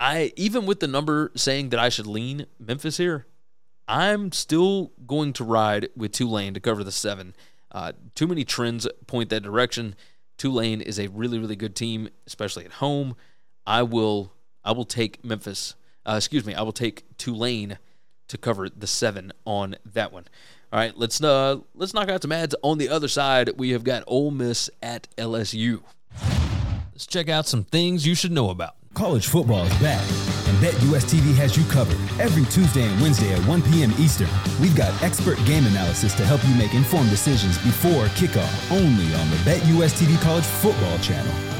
I 0.00 0.32
even 0.34 0.66
with 0.66 0.80
the 0.80 0.88
number 0.88 1.30
saying 1.36 1.68
that 1.68 1.78
I 1.78 1.90
should 1.90 2.08
lean 2.08 2.46
Memphis 2.58 2.96
here, 2.96 3.26
I'm 3.86 4.32
still 4.32 4.90
going 5.06 5.32
to 5.34 5.44
ride 5.44 5.90
with 5.96 6.10
Tulane 6.10 6.54
to 6.54 6.60
cover 6.60 6.82
the 6.82 6.90
seven. 6.90 7.36
Uh, 7.70 7.92
too 8.16 8.26
many 8.26 8.44
trends 8.44 8.88
point 9.06 9.30
that 9.30 9.44
direction. 9.44 9.94
Tulane 10.38 10.80
is 10.80 10.98
a 10.98 11.06
really 11.06 11.38
really 11.38 11.54
good 11.54 11.76
team, 11.76 12.08
especially 12.26 12.64
at 12.64 12.72
home. 12.72 13.14
I 13.66 13.82
will 13.82 14.32
I 14.64 14.72
will 14.72 14.84
take 14.84 15.24
Memphis 15.24 15.74
uh, 16.06 16.14
excuse 16.16 16.44
me, 16.44 16.54
I 16.54 16.62
will 16.62 16.72
take 16.72 17.04
Tulane 17.16 17.78
to 18.28 18.38
cover 18.38 18.68
the 18.68 18.86
seven 18.86 19.32
on 19.44 19.76
that 19.92 20.12
one. 20.12 20.24
All 20.72 20.78
right, 20.78 20.96
let's 20.96 21.22
uh, 21.22 21.58
let's 21.74 21.94
knock 21.94 22.08
out 22.08 22.22
some 22.22 22.32
ads. 22.32 22.54
On 22.62 22.78
the 22.78 22.88
other 22.88 23.08
side, 23.08 23.50
we 23.56 23.70
have 23.70 23.84
got 23.84 24.02
Ole 24.06 24.30
Miss 24.30 24.68
at 24.82 25.08
LSU. 25.16 25.82
Let's 26.92 27.06
check 27.06 27.28
out 27.28 27.46
some 27.46 27.64
things 27.64 28.06
you 28.06 28.14
should 28.14 28.32
know 28.32 28.50
about. 28.50 28.74
College 28.92 29.26
football 29.26 29.64
is 29.66 29.78
back, 29.78 30.00
and 30.48 30.56
BetUS 30.58 31.04
TV 31.12 31.34
has 31.34 31.56
you 31.56 31.64
covered. 31.64 31.98
Every 32.20 32.44
Tuesday 32.44 32.84
and 32.84 33.00
Wednesday 33.02 33.32
at 33.32 33.44
1 33.46 33.62
p.m. 33.62 33.92
Eastern, 33.98 34.28
we've 34.60 34.76
got 34.76 35.02
expert 35.02 35.36
game 35.44 35.66
analysis 35.66 36.14
to 36.14 36.24
help 36.24 36.44
you 36.46 36.54
make 36.54 36.74
informed 36.74 37.10
decisions 37.10 37.58
before 37.58 38.06
kickoff, 38.14 38.70
only 38.70 39.12
on 39.14 39.30
the 39.30 39.36
BetUS 39.38 40.00
TV 40.00 40.20
College 40.22 40.44
Football 40.44 40.98
Channel. 40.98 41.53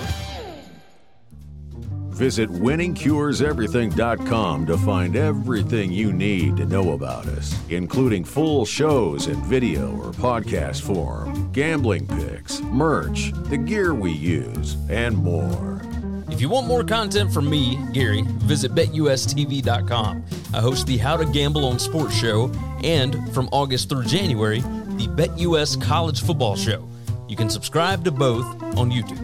Visit 2.14 2.48
winningcureseverything.com 2.48 4.66
to 4.66 4.78
find 4.78 5.16
everything 5.16 5.90
you 5.90 6.12
need 6.12 6.56
to 6.56 6.64
know 6.64 6.92
about 6.92 7.26
us, 7.26 7.58
including 7.70 8.22
full 8.22 8.64
shows 8.64 9.26
in 9.26 9.42
video 9.42 9.90
or 9.96 10.12
podcast 10.12 10.82
form, 10.82 11.50
gambling 11.50 12.06
picks, 12.06 12.60
merch, 12.60 13.32
the 13.48 13.56
gear 13.56 13.94
we 13.94 14.12
use, 14.12 14.76
and 14.88 15.16
more. 15.16 15.82
If 16.28 16.40
you 16.40 16.48
want 16.48 16.68
more 16.68 16.84
content 16.84 17.32
from 17.32 17.50
me, 17.50 17.80
Gary, 17.92 18.22
visit 18.42 18.76
betustv.com. 18.76 20.24
I 20.54 20.60
host 20.60 20.86
the 20.86 20.98
How 20.98 21.16
to 21.16 21.24
Gamble 21.24 21.64
on 21.64 21.80
Sports 21.80 22.14
show 22.14 22.48
and 22.84 23.34
from 23.34 23.48
August 23.50 23.88
through 23.88 24.04
January, 24.04 24.60
the 24.60 25.08
BetUS 25.08 25.82
College 25.82 26.22
Football 26.22 26.54
show. 26.54 26.88
You 27.28 27.34
can 27.34 27.50
subscribe 27.50 28.04
to 28.04 28.12
both 28.12 28.46
on 28.76 28.92
YouTube. 28.92 29.23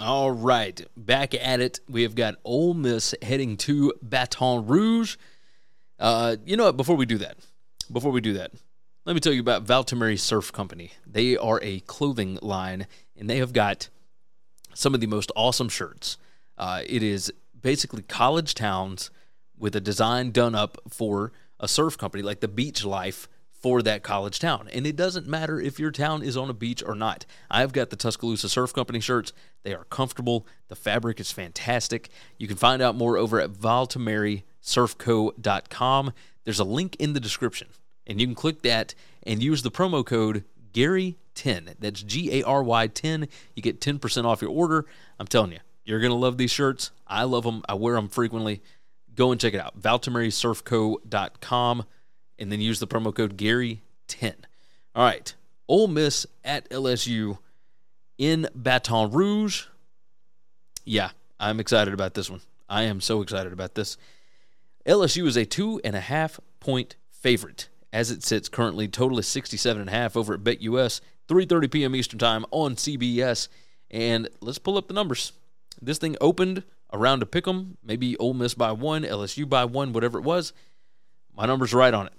All 0.00 0.30
right, 0.30 0.80
back 0.96 1.34
at 1.34 1.60
it. 1.60 1.80
We 1.88 2.02
have 2.02 2.14
got 2.14 2.36
Ole 2.44 2.72
Miss 2.72 3.16
heading 3.20 3.56
to 3.58 3.92
Baton 4.00 4.66
Rouge. 4.68 5.16
Uh, 5.98 6.36
you 6.46 6.56
know 6.56 6.66
what? 6.66 6.76
Before 6.76 6.94
we 6.94 7.04
do 7.04 7.18
that, 7.18 7.36
before 7.90 8.12
we 8.12 8.20
do 8.20 8.34
that, 8.34 8.52
let 9.04 9.14
me 9.14 9.20
tell 9.20 9.32
you 9.32 9.40
about 9.40 9.64
Valtameri 9.66 10.16
Surf 10.16 10.52
Company. 10.52 10.92
They 11.04 11.36
are 11.36 11.58
a 11.64 11.80
clothing 11.80 12.38
line, 12.40 12.86
and 13.16 13.28
they 13.28 13.38
have 13.38 13.52
got 13.52 13.88
some 14.72 14.94
of 14.94 15.00
the 15.00 15.08
most 15.08 15.32
awesome 15.34 15.68
shirts. 15.68 16.16
Uh, 16.56 16.82
it 16.86 17.02
is 17.02 17.32
basically 17.60 18.02
college 18.02 18.54
towns 18.54 19.10
with 19.58 19.74
a 19.74 19.80
design 19.80 20.30
done 20.30 20.54
up 20.54 20.78
for 20.88 21.32
a 21.58 21.66
surf 21.66 21.98
company, 21.98 22.22
like 22.22 22.38
the 22.38 22.46
Beach 22.46 22.84
Life 22.84 23.28
for 23.60 23.82
that 23.82 24.02
college 24.02 24.38
town. 24.38 24.68
And 24.72 24.86
it 24.86 24.96
doesn't 24.96 25.26
matter 25.26 25.60
if 25.60 25.80
your 25.80 25.90
town 25.90 26.22
is 26.22 26.36
on 26.36 26.48
a 26.48 26.54
beach 26.54 26.80
or 26.84 26.94
not. 26.94 27.26
I've 27.50 27.72
got 27.72 27.90
the 27.90 27.96
Tuscaloosa 27.96 28.48
Surf 28.48 28.72
Company 28.72 29.00
shirts. 29.00 29.32
They 29.64 29.74
are 29.74 29.82
comfortable. 29.84 30.46
The 30.68 30.76
fabric 30.76 31.18
is 31.20 31.32
fantastic. 31.32 32.10
You 32.38 32.46
can 32.46 32.56
find 32.56 32.80
out 32.80 32.94
more 32.94 33.16
over 33.16 33.40
at 33.40 33.50
valtamerisurfco.com. 33.50 36.12
There's 36.44 36.60
a 36.60 36.64
link 36.64 36.96
in 36.98 37.12
the 37.12 37.20
description, 37.20 37.68
and 38.06 38.20
you 38.20 38.26
can 38.26 38.36
click 38.36 38.62
that 38.62 38.94
and 39.24 39.42
use 39.42 39.62
the 39.62 39.70
promo 39.70 40.06
code 40.06 40.44
Gary10. 40.72 41.74
That's 41.78 42.02
G 42.02 42.40
A 42.40 42.44
R 42.44 42.62
Y 42.62 42.86
10. 42.86 43.28
You 43.54 43.62
get 43.62 43.80
10% 43.80 44.24
off 44.24 44.40
your 44.40 44.52
order. 44.52 44.86
I'm 45.18 45.26
telling 45.26 45.52
you, 45.52 45.58
you're 45.84 46.00
going 46.00 46.12
to 46.12 46.16
love 46.16 46.38
these 46.38 46.50
shirts. 46.50 46.92
I 47.06 47.24
love 47.24 47.44
them. 47.44 47.62
I 47.68 47.74
wear 47.74 47.96
them 47.96 48.08
frequently. 48.08 48.62
Go 49.14 49.30
and 49.32 49.40
check 49.40 49.54
it 49.54 49.60
out. 49.60 49.80
valtamerisurfco.com 49.80 51.84
and 52.38 52.50
then 52.52 52.60
use 52.60 52.80
the 52.80 52.86
promo 52.86 53.14
code 53.14 53.36
Gary10. 53.36 54.34
All 54.94 55.04
right. 55.04 55.34
Ole 55.68 55.88
Miss 55.88 56.26
at 56.44 56.68
LSU 56.70 57.38
in 58.16 58.48
Baton 58.54 59.10
Rouge. 59.10 59.66
Yeah, 60.84 61.10
I'm 61.38 61.60
excited 61.60 61.92
about 61.92 62.14
this 62.14 62.30
one. 62.30 62.40
I 62.68 62.82
am 62.82 63.00
so 63.00 63.20
excited 63.22 63.52
about 63.52 63.74
this. 63.74 63.96
LSU 64.86 65.26
is 65.26 65.36
a 65.36 65.44
two 65.44 65.80
and 65.84 65.94
a 65.94 66.00
half 66.00 66.40
point 66.60 66.96
favorite 67.10 67.68
as 67.92 68.10
it 68.10 68.24
sits 68.24 68.48
currently. 68.48 68.88
Total 68.88 69.18
is 69.18 69.26
67 69.28 69.80
and 69.80 69.90
a 69.90 69.92
half 69.92 70.16
over 70.16 70.34
at 70.34 70.40
BetUS, 70.40 71.00
3:30 71.28 71.70
p.m. 71.70 71.94
Eastern 71.94 72.18
Time 72.18 72.44
on 72.50 72.76
CBS. 72.76 73.48
And 73.90 74.28
let's 74.40 74.58
pull 74.58 74.76
up 74.76 74.88
the 74.88 74.94
numbers. 74.94 75.32
This 75.80 75.98
thing 75.98 76.16
opened 76.20 76.64
around 76.92 77.22
a 77.22 77.26
pick 77.26 77.46
'em, 77.46 77.76
maybe 77.82 78.16
Ole 78.16 78.34
Miss 78.34 78.54
by 78.54 78.72
one, 78.72 79.04
LSU 79.04 79.48
by 79.48 79.64
one, 79.64 79.92
whatever 79.92 80.18
it 80.18 80.24
was. 80.24 80.52
My 81.36 81.46
number's 81.46 81.74
right 81.74 81.94
on 81.94 82.06
it. 82.06 82.12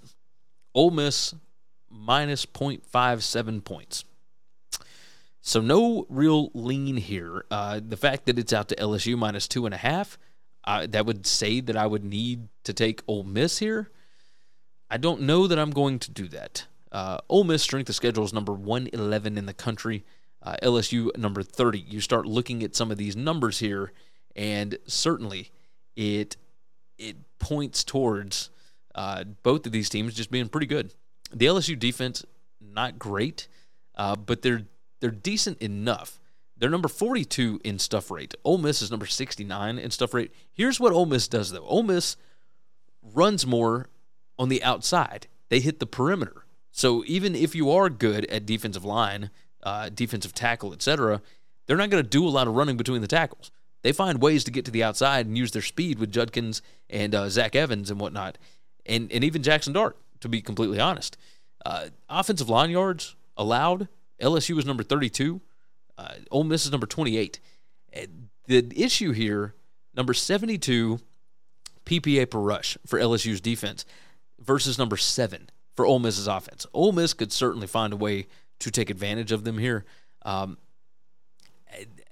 Ole 0.74 0.90
Miss 0.90 1.34
minus 1.90 2.46
0.57 2.46 3.64
points. 3.64 4.04
So 5.40 5.60
no 5.60 6.06
real 6.08 6.50
lean 6.54 6.96
here. 6.96 7.44
Uh, 7.50 7.80
the 7.86 7.96
fact 7.96 8.26
that 8.26 8.38
it's 8.38 8.52
out 8.52 8.68
to 8.68 8.76
LSU 8.76 9.16
minus 9.16 9.48
two 9.48 9.64
and 9.64 9.74
a 9.74 9.78
half, 9.78 10.18
uh, 10.64 10.86
that 10.90 11.06
would 11.06 11.26
say 11.26 11.60
that 11.60 11.76
I 11.76 11.86
would 11.86 12.04
need 12.04 12.48
to 12.64 12.72
take 12.72 13.02
Ole 13.08 13.24
Miss 13.24 13.58
here. 13.58 13.90
I 14.90 14.98
don't 14.98 15.22
know 15.22 15.46
that 15.46 15.58
I'm 15.58 15.70
going 15.70 15.98
to 16.00 16.10
do 16.10 16.28
that. 16.28 16.66
Uh, 16.92 17.18
Ole 17.28 17.44
Miss 17.44 17.62
strength 17.62 17.88
of 17.88 17.94
schedule 17.94 18.24
is 18.24 18.32
number 18.32 18.52
111 18.52 19.38
in 19.38 19.46
the 19.46 19.54
country. 19.54 20.04
Uh, 20.42 20.56
LSU 20.62 21.16
number 21.16 21.42
30. 21.42 21.78
You 21.78 22.00
start 22.00 22.26
looking 22.26 22.62
at 22.62 22.74
some 22.74 22.90
of 22.90 22.98
these 22.98 23.16
numbers 23.16 23.58
here, 23.58 23.92
and 24.34 24.78
certainly 24.86 25.52
it 25.96 26.36
it 26.98 27.16
points 27.38 27.84
towards 27.84 28.50
uh, 28.94 29.24
both 29.42 29.66
of 29.66 29.72
these 29.72 29.88
teams 29.88 30.14
just 30.14 30.30
being 30.30 30.48
pretty 30.48 30.66
good. 30.66 30.94
The 31.32 31.46
LSU 31.46 31.78
defense 31.78 32.24
not 32.60 32.98
great, 32.98 33.48
uh, 33.96 34.16
but 34.16 34.42
they're 34.42 34.64
they're 35.00 35.10
decent 35.10 35.58
enough. 35.62 36.20
They're 36.56 36.68
number 36.68 36.88
42 36.88 37.60
in 37.64 37.78
stuff 37.78 38.10
rate. 38.10 38.34
Ole 38.44 38.58
Miss 38.58 38.82
is 38.82 38.90
number 38.90 39.06
69 39.06 39.78
in 39.78 39.90
stuff 39.90 40.12
rate. 40.12 40.30
Here's 40.52 40.78
what 40.78 40.92
Ole 40.92 41.06
Miss 41.06 41.26
does 41.26 41.50
though. 41.50 41.64
Ole 41.64 41.82
Miss 41.82 42.16
runs 43.02 43.46
more 43.46 43.88
on 44.38 44.48
the 44.48 44.62
outside. 44.62 45.26
They 45.48 45.60
hit 45.60 45.80
the 45.80 45.86
perimeter. 45.86 46.44
So 46.70 47.02
even 47.06 47.34
if 47.34 47.54
you 47.54 47.70
are 47.70 47.88
good 47.88 48.26
at 48.26 48.46
defensive 48.46 48.84
line, 48.84 49.30
uh, 49.62 49.88
defensive 49.88 50.34
tackle, 50.34 50.72
etc., 50.72 51.20
they're 51.66 51.76
not 51.76 51.90
going 51.90 52.02
to 52.02 52.08
do 52.08 52.26
a 52.26 52.30
lot 52.30 52.46
of 52.46 52.54
running 52.54 52.76
between 52.76 53.00
the 53.00 53.08
tackles. 53.08 53.50
they 53.82 53.92
find 53.92 54.20
ways 54.20 54.44
to 54.44 54.50
get 54.50 54.64
to 54.66 54.70
the 54.70 54.82
outside 54.82 55.26
and 55.26 55.38
use 55.38 55.52
their 55.52 55.62
speed 55.62 55.98
with 55.98 56.12
Judkins 56.12 56.60
and 56.90 57.14
uh, 57.14 57.28
Zach 57.30 57.56
Evans 57.56 57.90
and 57.90 57.98
whatnot, 57.98 58.36
and 58.86 59.10
and 59.12 59.24
even 59.24 59.42
Jackson 59.42 59.72
Dart. 59.72 59.96
To 60.20 60.28
be 60.28 60.42
completely 60.42 60.78
honest, 60.78 61.16
uh, 61.64 61.86
offensive 62.08 62.50
line 62.50 62.68
yards 62.68 63.16
allowed. 63.38 63.88
LSU 64.20 64.54
was 64.54 64.66
number 64.66 64.82
32. 64.82 65.40
Uh, 65.96 66.12
Ole 66.30 66.44
Miss 66.44 66.66
is 66.66 66.70
number 66.70 66.86
28. 66.86 67.40
The 68.46 68.72
issue 68.76 69.12
here, 69.12 69.54
number 69.94 70.12
72 70.12 71.00
PPA 71.86 72.30
per 72.30 72.38
rush 72.38 72.76
for 72.86 72.98
LSU's 72.98 73.40
defense 73.40 73.86
versus 74.38 74.78
number 74.78 74.96
seven 74.96 75.48
for 75.74 75.86
Ole 75.86 75.98
Miss's 75.98 76.26
offense. 76.26 76.66
Ole 76.74 76.92
Miss 76.92 77.14
could 77.14 77.32
certainly 77.32 77.66
find 77.66 77.92
a 77.92 77.96
way 77.96 78.26
to 78.58 78.70
take 78.70 78.90
advantage 78.90 79.32
of 79.32 79.44
them 79.44 79.58
here. 79.58 79.84
Um, 80.22 80.58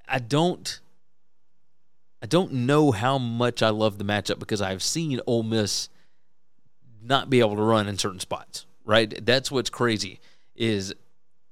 I 0.08 0.18
don't 0.18 0.80
I 2.22 2.26
don't 2.26 2.52
know 2.52 2.90
how 2.90 3.18
much 3.18 3.62
I 3.62 3.68
love 3.68 3.98
the 3.98 4.04
matchup 4.04 4.38
because 4.38 4.60
I've 4.60 4.82
seen 4.82 5.20
Ole 5.26 5.42
Miss 5.42 5.88
not 7.02 7.30
be 7.30 7.40
able 7.40 7.56
to 7.56 7.62
run 7.62 7.88
in 7.88 7.98
certain 7.98 8.20
spots. 8.20 8.66
Right, 8.84 9.24
that's 9.24 9.50
what's 9.50 9.70
crazy. 9.70 10.20
Is 10.56 10.94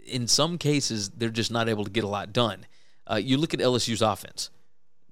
in 0.05 0.27
some 0.27 0.59
cases 0.59 1.11
they're 1.11 1.29
just 1.29 1.51
not 1.51 1.69
able 1.69 1.85
to 1.85 1.91
get 1.91 2.05
a 2.05 2.09
lot 2.09 2.33
done. 2.33 2.67
Uh, 3.09 3.17
you 3.17 3.37
look 3.37 3.55
at 3.55 3.61
LSU's 3.61 4.03
offense; 4.03 4.51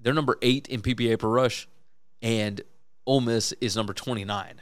they're 0.01 0.13
number 0.13 0.37
eight 0.41 0.67
in 0.67 0.81
PPA 0.81 1.19
per 1.19 1.29
rush, 1.29 1.67
and 2.21 2.61
Ole 3.05 3.21
Miss 3.21 3.53
is 3.61 3.75
number 3.75 3.93
twenty 3.93 4.25
nine. 4.25 4.61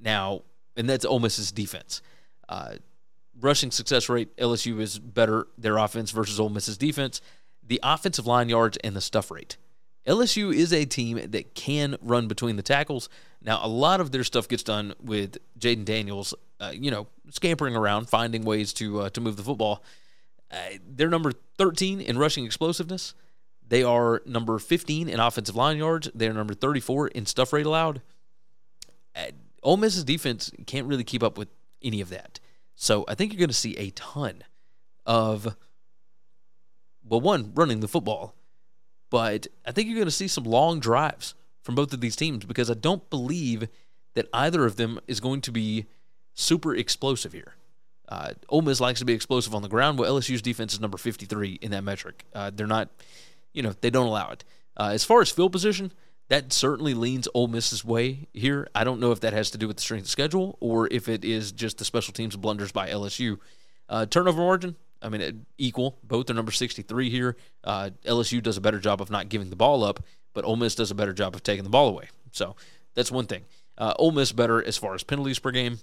Now, 0.00 0.42
and 0.76 0.88
that's 0.88 1.04
Ole 1.04 1.18
Miss's 1.18 1.52
defense. 1.52 2.02
Uh, 2.48 2.74
rushing 3.40 3.70
success 3.70 4.08
rate, 4.08 4.34
LSU 4.36 4.80
is 4.80 4.98
better 4.98 5.48
their 5.58 5.76
offense 5.76 6.10
versus 6.10 6.38
Ole 6.38 6.48
Miss's 6.48 6.78
defense. 6.78 7.20
The 7.66 7.80
offensive 7.82 8.26
line 8.26 8.48
yards 8.48 8.76
and 8.78 8.96
the 8.96 9.00
stuff 9.00 9.30
rate. 9.30 9.56
LSU 10.06 10.54
is 10.54 10.72
a 10.72 10.84
team 10.84 11.20
that 11.30 11.54
can 11.54 11.96
run 12.00 12.26
between 12.26 12.56
the 12.56 12.62
tackles. 12.62 13.08
Now, 13.42 13.60
a 13.62 13.68
lot 13.68 14.00
of 14.00 14.12
their 14.12 14.24
stuff 14.24 14.48
gets 14.48 14.62
done 14.62 14.94
with 15.02 15.38
Jayden 15.58 15.84
Daniels, 15.84 16.34
uh, 16.60 16.72
you 16.74 16.90
know, 16.90 17.06
scampering 17.30 17.74
around, 17.74 18.08
finding 18.08 18.44
ways 18.44 18.72
to 18.74 19.00
uh, 19.02 19.10
to 19.10 19.20
move 19.20 19.36
the 19.36 19.42
football. 19.42 19.82
Uh, 20.50 20.56
they're 20.86 21.08
number 21.08 21.32
13 21.58 22.00
in 22.00 22.18
rushing 22.18 22.44
explosiveness. 22.44 23.14
They 23.66 23.84
are 23.84 24.20
number 24.26 24.58
15 24.58 25.08
in 25.08 25.20
offensive 25.20 25.54
line 25.54 25.78
yards. 25.78 26.10
They're 26.12 26.32
number 26.32 26.54
34 26.54 27.08
in 27.08 27.24
stuff 27.24 27.52
rate 27.52 27.66
allowed. 27.66 28.02
Uh, 29.14 29.26
Ole 29.62 29.76
Miss's 29.76 30.04
defense 30.04 30.50
can't 30.66 30.86
really 30.86 31.04
keep 31.04 31.22
up 31.22 31.38
with 31.38 31.48
any 31.80 32.00
of 32.00 32.10
that. 32.10 32.40
So 32.74 33.04
I 33.06 33.14
think 33.14 33.32
you're 33.32 33.38
going 33.38 33.48
to 33.48 33.54
see 33.54 33.76
a 33.76 33.90
ton 33.90 34.42
of, 35.06 35.56
well, 37.06 37.20
one, 37.20 37.52
running 37.54 37.80
the 37.80 37.88
football, 37.88 38.34
but 39.08 39.46
I 39.64 39.72
think 39.72 39.86
you're 39.86 39.96
going 39.96 40.06
to 40.06 40.10
see 40.10 40.28
some 40.28 40.44
long 40.44 40.80
drives 40.80 41.34
from 41.62 41.74
both 41.74 41.92
of 41.92 42.00
these 42.00 42.16
teams 42.16 42.44
because 42.44 42.70
I 42.70 42.74
don't 42.74 43.08
believe 43.10 43.68
that 44.14 44.28
either 44.32 44.64
of 44.64 44.76
them 44.76 44.98
is 45.06 45.20
going 45.20 45.40
to 45.42 45.52
be 45.52 45.86
super 46.34 46.74
explosive 46.74 47.32
here. 47.32 47.54
Uh, 48.08 48.32
Ole 48.48 48.62
Miss 48.62 48.80
likes 48.80 48.98
to 48.98 49.04
be 49.04 49.12
explosive 49.12 49.54
on 49.54 49.62
the 49.62 49.68
ground. 49.68 49.98
Well, 49.98 50.12
LSU's 50.18 50.42
defense 50.42 50.72
is 50.72 50.80
number 50.80 50.98
53 50.98 51.58
in 51.62 51.70
that 51.70 51.84
metric. 51.84 52.24
Uh, 52.34 52.50
they're 52.52 52.66
not, 52.66 52.88
you 53.52 53.62
know, 53.62 53.72
they 53.80 53.90
don't 53.90 54.06
allow 54.06 54.30
it. 54.30 54.44
Uh, 54.76 54.90
as 54.92 55.04
far 55.04 55.20
as 55.20 55.30
field 55.30 55.52
position, 55.52 55.92
that 56.28 56.52
certainly 56.52 56.94
leans 56.94 57.28
Ole 57.34 57.48
Miss's 57.48 57.84
way 57.84 58.28
here. 58.32 58.68
I 58.74 58.82
don't 58.84 59.00
know 59.00 59.12
if 59.12 59.20
that 59.20 59.32
has 59.32 59.50
to 59.52 59.58
do 59.58 59.68
with 59.68 59.76
the 59.76 59.82
strength 59.82 60.04
of 60.04 60.10
schedule 60.10 60.56
or 60.60 60.88
if 60.90 61.08
it 61.08 61.24
is 61.24 61.52
just 61.52 61.78
the 61.78 61.84
special 61.84 62.12
teams 62.12 62.36
blunders 62.36 62.72
by 62.72 62.88
LSU. 62.88 63.38
Uh, 63.88 64.06
turnover 64.06 64.40
margin, 64.40 64.76
I 65.02 65.08
mean, 65.08 65.46
equal. 65.58 65.98
Both 66.02 66.30
are 66.30 66.34
number 66.34 66.52
63 66.52 67.10
here. 67.10 67.36
Uh, 67.64 67.90
LSU 68.04 68.42
does 68.42 68.56
a 68.56 68.60
better 68.60 68.78
job 68.78 69.00
of 69.00 69.10
not 69.10 69.28
giving 69.28 69.50
the 69.50 69.56
ball 69.56 69.82
up, 69.82 70.04
but 70.32 70.44
Ole 70.44 70.56
Miss 70.56 70.74
does 70.74 70.90
a 70.90 70.94
better 70.94 71.12
job 71.12 71.34
of 71.34 71.42
taking 71.42 71.64
the 71.64 71.70
ball 71.70 71.88
away. 71.88 72.08
So 72.32 72.56
that's 72.94 73.10
one 73.10 73.26
thing. 73.26 73.44
Uh, 73.76 73.94
Ole 73.98 74.12
Miss 74.12 74.32
better 74.32 74.64
as 74.64 74.76
far 74.76 74.94
as 74.94 75.02
penalties 75.02 75.38
per 75.38 75.50
game. 75.50 75.78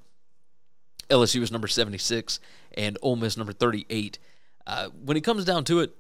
LSU 1.10 1.42
is 1.42 1.52
number 1.52 1.68
76 1.68 2.40
and 2.76 2.98
Ole 3.02 3.16
Miss 3.16 3.38
number 3.38 3.54
38. 3.54 4.20
Uh, 4.66 4.90
when 5.04 5.18
it 5.18 5.22
comes 5.22 5.46
down 5.46 5.64
to 5.66 5.80
it, 5.80 5.96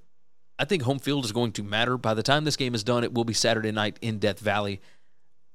I 0.59 0.65
think 0.65 0.83
home 0.83 0.99
field 0.99 1.23
is 1.25 1.31
going 1.31 1.51
to 1.53 1.63
matter. 1.63 1.97
By 1.97 2.13
the 2.13 2.23
time 2.23 2.43
this 2.43 2.55
game 2.55 2.75
is 2.75 2.83
done, 2.83 3.03
it 3.03 3.13
will 3.13 3.23
be 3.23 3.33
Saturday 3.33 3.71
night 3.71 3.97
in 4.01 4.19
Death 4.19 4.39
Valley. 4.39 4.81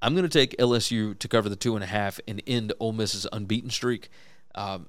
I'm 0.01 0.15
going 0.15 0.29
to 0.29 0.39
take 0.39 0.57
LSU 0.59 1.19
to 1.19 1.29
cover 1.29 1.49
the 1.49 1.57
two 1.57 1.75
and 1.75 1.85
a 1.85 1.87
half 1.87 2.19
and 2.27 2.43
end 2.47 2.73
Ole 2.81 2.93
Miss's 2.93 3.27
unbeaten 3.33 3.71
streak. 3.71 4.09
Um, 4.55 4.89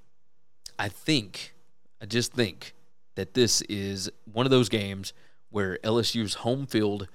I 0.79 0.89
think, 0.89 1.53
I 2.01 2.05
just 2.05 2.33
think 2.33 2.73
that 3.15 3.33
this 3.33 3.61
is 3.63 4.09
one 4.31 4.45
of 4.45 4.51
those 4.51 4.69
games 4.69 5.13
where 5.49 5.77
LSU's 5.83 6.35
home 6.35 6.65
field 6.65 7.07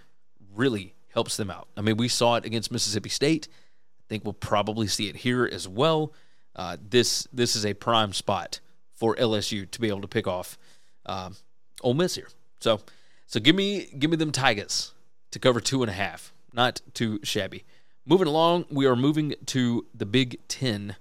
really 0.58 0.94
helps 1.14 1.36
them 1.36 1.50
out. 1.50 1.68
I 1.76 1.80
mean, 1.80 1.96
we 1.96 2.08
saw 2.08 2.34
it 2.36 2.44
against 2.44 2.70
Mississippi 2.70 3.08
State. 3.08 3.48
I 3.50 4.04
think 4.08 4.24
we'll 4.24 4.34
probably 4.34 4.86
see 4.86 5.08
it 5.08 5.16
here 5.16 5.48
as 5.50 5.66
well. 5.66 6.12
Uh, 6.54 6.76
this 6.80 7.26
this 7.32 7.54
is 7.56 7.64
a 7.64 7.74
prime 7.74 8.12
spot 8.12 8.60
for 8.94 9.14
LSU 9.16 9.70
to 9.70 9.80
be 9.80 9.88
able 9.88 10.00
to 10.00 10.08
pick 10.08 10.26
off 10.26 10.58
um, 11.06 11.36
Ole 11.82 11.94
Miss 11.94 12.16
here. 12.16 12.28
So, 12.60 12.80
so 13.26 13.38
give 13.40 13.54
me 13.54 13.86
give 13.98 14.10
me 14.10 14.16
them 14.16 14.32
Tigers 14.32 14.92
to 15.30 15.38
cover 15.38 15.60
two 15.60 15.82
and 15.82 15.90
a 15.90 15.94
half. 15.94 16.32
Not 16.52 16.80
too 16.94 17.20
shabby. 17.22 17.64
Moving 18.04 18.26
along, 18.26 18.64
we 18.70 18.86
are 18.86 18.96
moving 18.96 19.34
to 19.46 19.86
the 19.94 20.06
Big 20.06 20.38
Ten. 20.48 20.96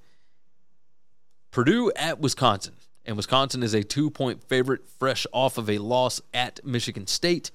Purdue 1.52 1.92
at 1.96 2.20
Wisconsin, 2.20 2.76
and 3.06 3.16
Wisconsin 3.16 3.64
is 3.64 3.74
a 3.74 3.82
two-point 3.82 4.44
favorite, 4.44 4.88
fresh 5.00 5.26
off 5.32 5.58
of 5.58 5.70
a 5.70 5.78
loss 5.78 6.22
at 6.34 6.60
Michigan 6.66 7.08
State. 7.08 7.50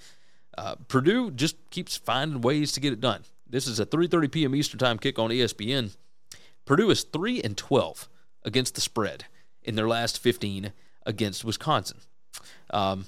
Uh, 0.57 0.77
Purdue 0.89 1.31
just 1.31 1.57
keeps 1.71 1.97
finding 1.97 2.41
ways 2.41 2.73
to 2.73 2.81
get 2.81 2.93
it 2.93 3.01
done. 3.01 3.23
This 3.49 3.67
is 3.67 3.81
a 3.81 3.87
3:30 3.87 4.33
p.m. 4.33 4.55
Eastern 4.55 4.79
Time 4.79 4.99
kick 4.99 5.19
on 5.19 5.31
ESPN. 5.31 5.97
Purdue 6.65 6.91
is 6.91 7.03
three 7.03 7.41
and 7.43 7.57
12 7.57 8.09
against 8.45 8.75
the 8.75 8.81
spread 8.81 9.25
in 9.63 9.75
their 9.75 9.89
last 9.89 10.19
15 10.19 10.73
against 11.07 11.45
Wisconsin. 11.45 11.99
Um, 12.71 13.07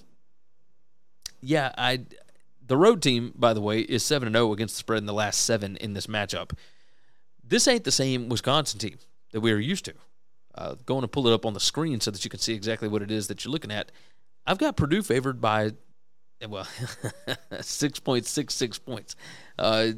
yeah, 1.41 1.73
I 1.77 2.01
the 2.67 2.77
road 2.77 3.03
team, 3.03 3.33
by 3.35 3.53
the 3.53 3.61
way, 3.61 3.81
is 3.81 4.03
seven 4.03 4.27
and 4.27 4.35
zero 4.35 4.49
oh 4.49 4.53
against 4.53 4.75
the 4.75 4.79
spread 4.79 4.99
in 4.99 5.07
the 5.07 5.13
last 5.13 5.43
seven 5.43 5.77
in 5.77 5.93
this 5.93 6.07
matchup. 6.07 6.53
This 7.43 7.69
ain't 7.69 7.85
the 7.85 7.93
same 7.93 8.29
Wisconsin 8.29 8.79
team 8.79 8.99
that 9.33 9.41
we 9.41 9.53
are 9.53 9.59
used 9.59 9.85
to. 9.85 9.95
Uh, 10.55 10.77
going 10.87 11.03
to 11.03 11.09
pull 11.09 11.27
it 11.29 11.35
up 11.35 11.45
on 11.45 11.53
the 11.53 11.61
screen 11.61 12.01
so 12.01 12.11
that 12.11 12.25
you 12.25 12.31
can 12.31 12.41
see 12.41 12.55
exactly 12.55 12.89
what 12.89 13.03
it 13.03 13.11
is 13.11 13.27
that 13.27 13.45
you're 13.45 13.53
looking 13.53 13.73
at. 13.73 13.91
I've 14.47 14.59
got 14.59 14.77
Purdue 14.77 15.03
favored 15.03 15.41
by, 15.41 15.73
well, 16.47 16.67
six 17.61 18.01
point 18.01 18.27
six 18.27 18.55
six 18.55 18.79
points. 18.79 19.17
Uh, 19.59 19.89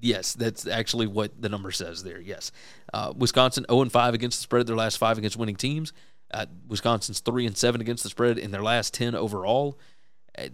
yes, 0.00 0.34
that's 0.34 0.66
actually 0.66 1.06
what 1.06 1.40
the 1.40 1.48
number 1.48 1.70
says 1.70 2.02
there. 2.02 2.20
Yes, 2.20 2.52
uh, 2.92 3.12
Wisconsin 3.16 3.66
0 3.68 3.82
and 3.82 3.92
5 3.92 4.14
against 4.14 4.38
the 4.38 4.42
spread. 4.42 4.66
Their 4.66 4.76
last 4.76 4.98
five 4.98 5.18
against 5.18 5.36
winning 5.36 5.56
teams. 5.56 5.92
Uh, 6.30 6.46
Wisconsin's 6.66 7.20
three 7.20 7.46
and 7.46 7.56
seven 7.56 7.80
against 7.80 8.02
the 8.02 8.08
spread 8.08 8.36
in 8.36 8.50
their 8.50 8.62
last 8.62 8.92
ten 8.92 9.14
overall. 9.14 9.78
Uh, 10.36 10.48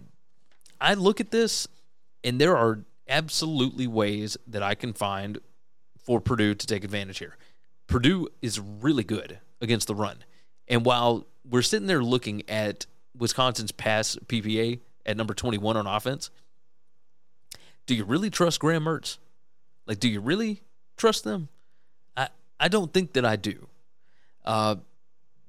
I 0.79 0.93
look 0.93 1.19
at 1.19 1.31
this, 1.31 1.67
and 2.23 2.39
there 2.39 2.55
are 2.55 2.83
absolutely 3.07 3.87
ways 3.87 4.37
that 4.47 4.61
I 4.61 4.75
can 4.75 4.93
find 4.93 5.39
for 5.97 6.19
Purdue 6.21 6.53
to 6.53 6.67
take 6.67 6.83
advantage 6.83 7.19
here. 7.19 7.37
Purdue 7.87 8.27
is 8.41 8.59
really 8.59 9.03
good 9.03 9.39
against 9.61 9.87
the 9.87 9.95
run. 9.95 10.23
And 10.67 10.85
while 10.85 11.25
we're 11.47 11.61
sitting 11.61 11.87
there 11.87 12.03
looking 12.03 12.47
at 12.49 12.85
Wisconsin's 13.17 13.71
pass 13.71 14.17
PPA 14.27 14.79
at 15.05 15.17
number 15.17 15.33
21 15.33 15.77
on 15.77 15.87
offense, 15.87 16.29
do 17.85 17.95
you 17.95 18.05
really 18.05 18.29
trust 18.29 18.59
Graham 18.59 18.85
Mertz? 18.85 19.17
Like, 19.85 19.99
do 19.99 20.07
you 20.07 20.21
really 20.21 20.61
trust 20.95 21.23
them? 21.23 21.49
I, 22.15 22.29
I 22.59 22.67
don't 22.67 22.93
think 22.93 23.13
that 23.13 23.25
I 23.25 23.35
do. 23.35 23.67
Uh, 24.45 24.75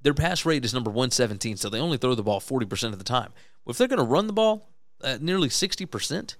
their 0.03 0.15
pass 0.15 0.45
rate 0.45 0.65
is 0.65 0.75
number 0.75 0.91
117, 0.91 1.57
so 1.57 1.69
they 1.69 1.81
only 1.81 1.97
throw 1.97 2.15
the 2.15 2.23
ball 2.23 2.41
40% 2.41 2.93
of 2.93 2.99
the 2.99 3.05
time. 3.05 3.33
If 3.67 3.79
they're 3.79 3.89
going 3.89 3.99
to 3.99 4.05
run 4.05 4.27
the 4.27 4.33
ball, 4.33 4.69
at 5.05 5.23
nearly 5.23 5.49
sixty 5.49 5.87
percent. 5.87 6.37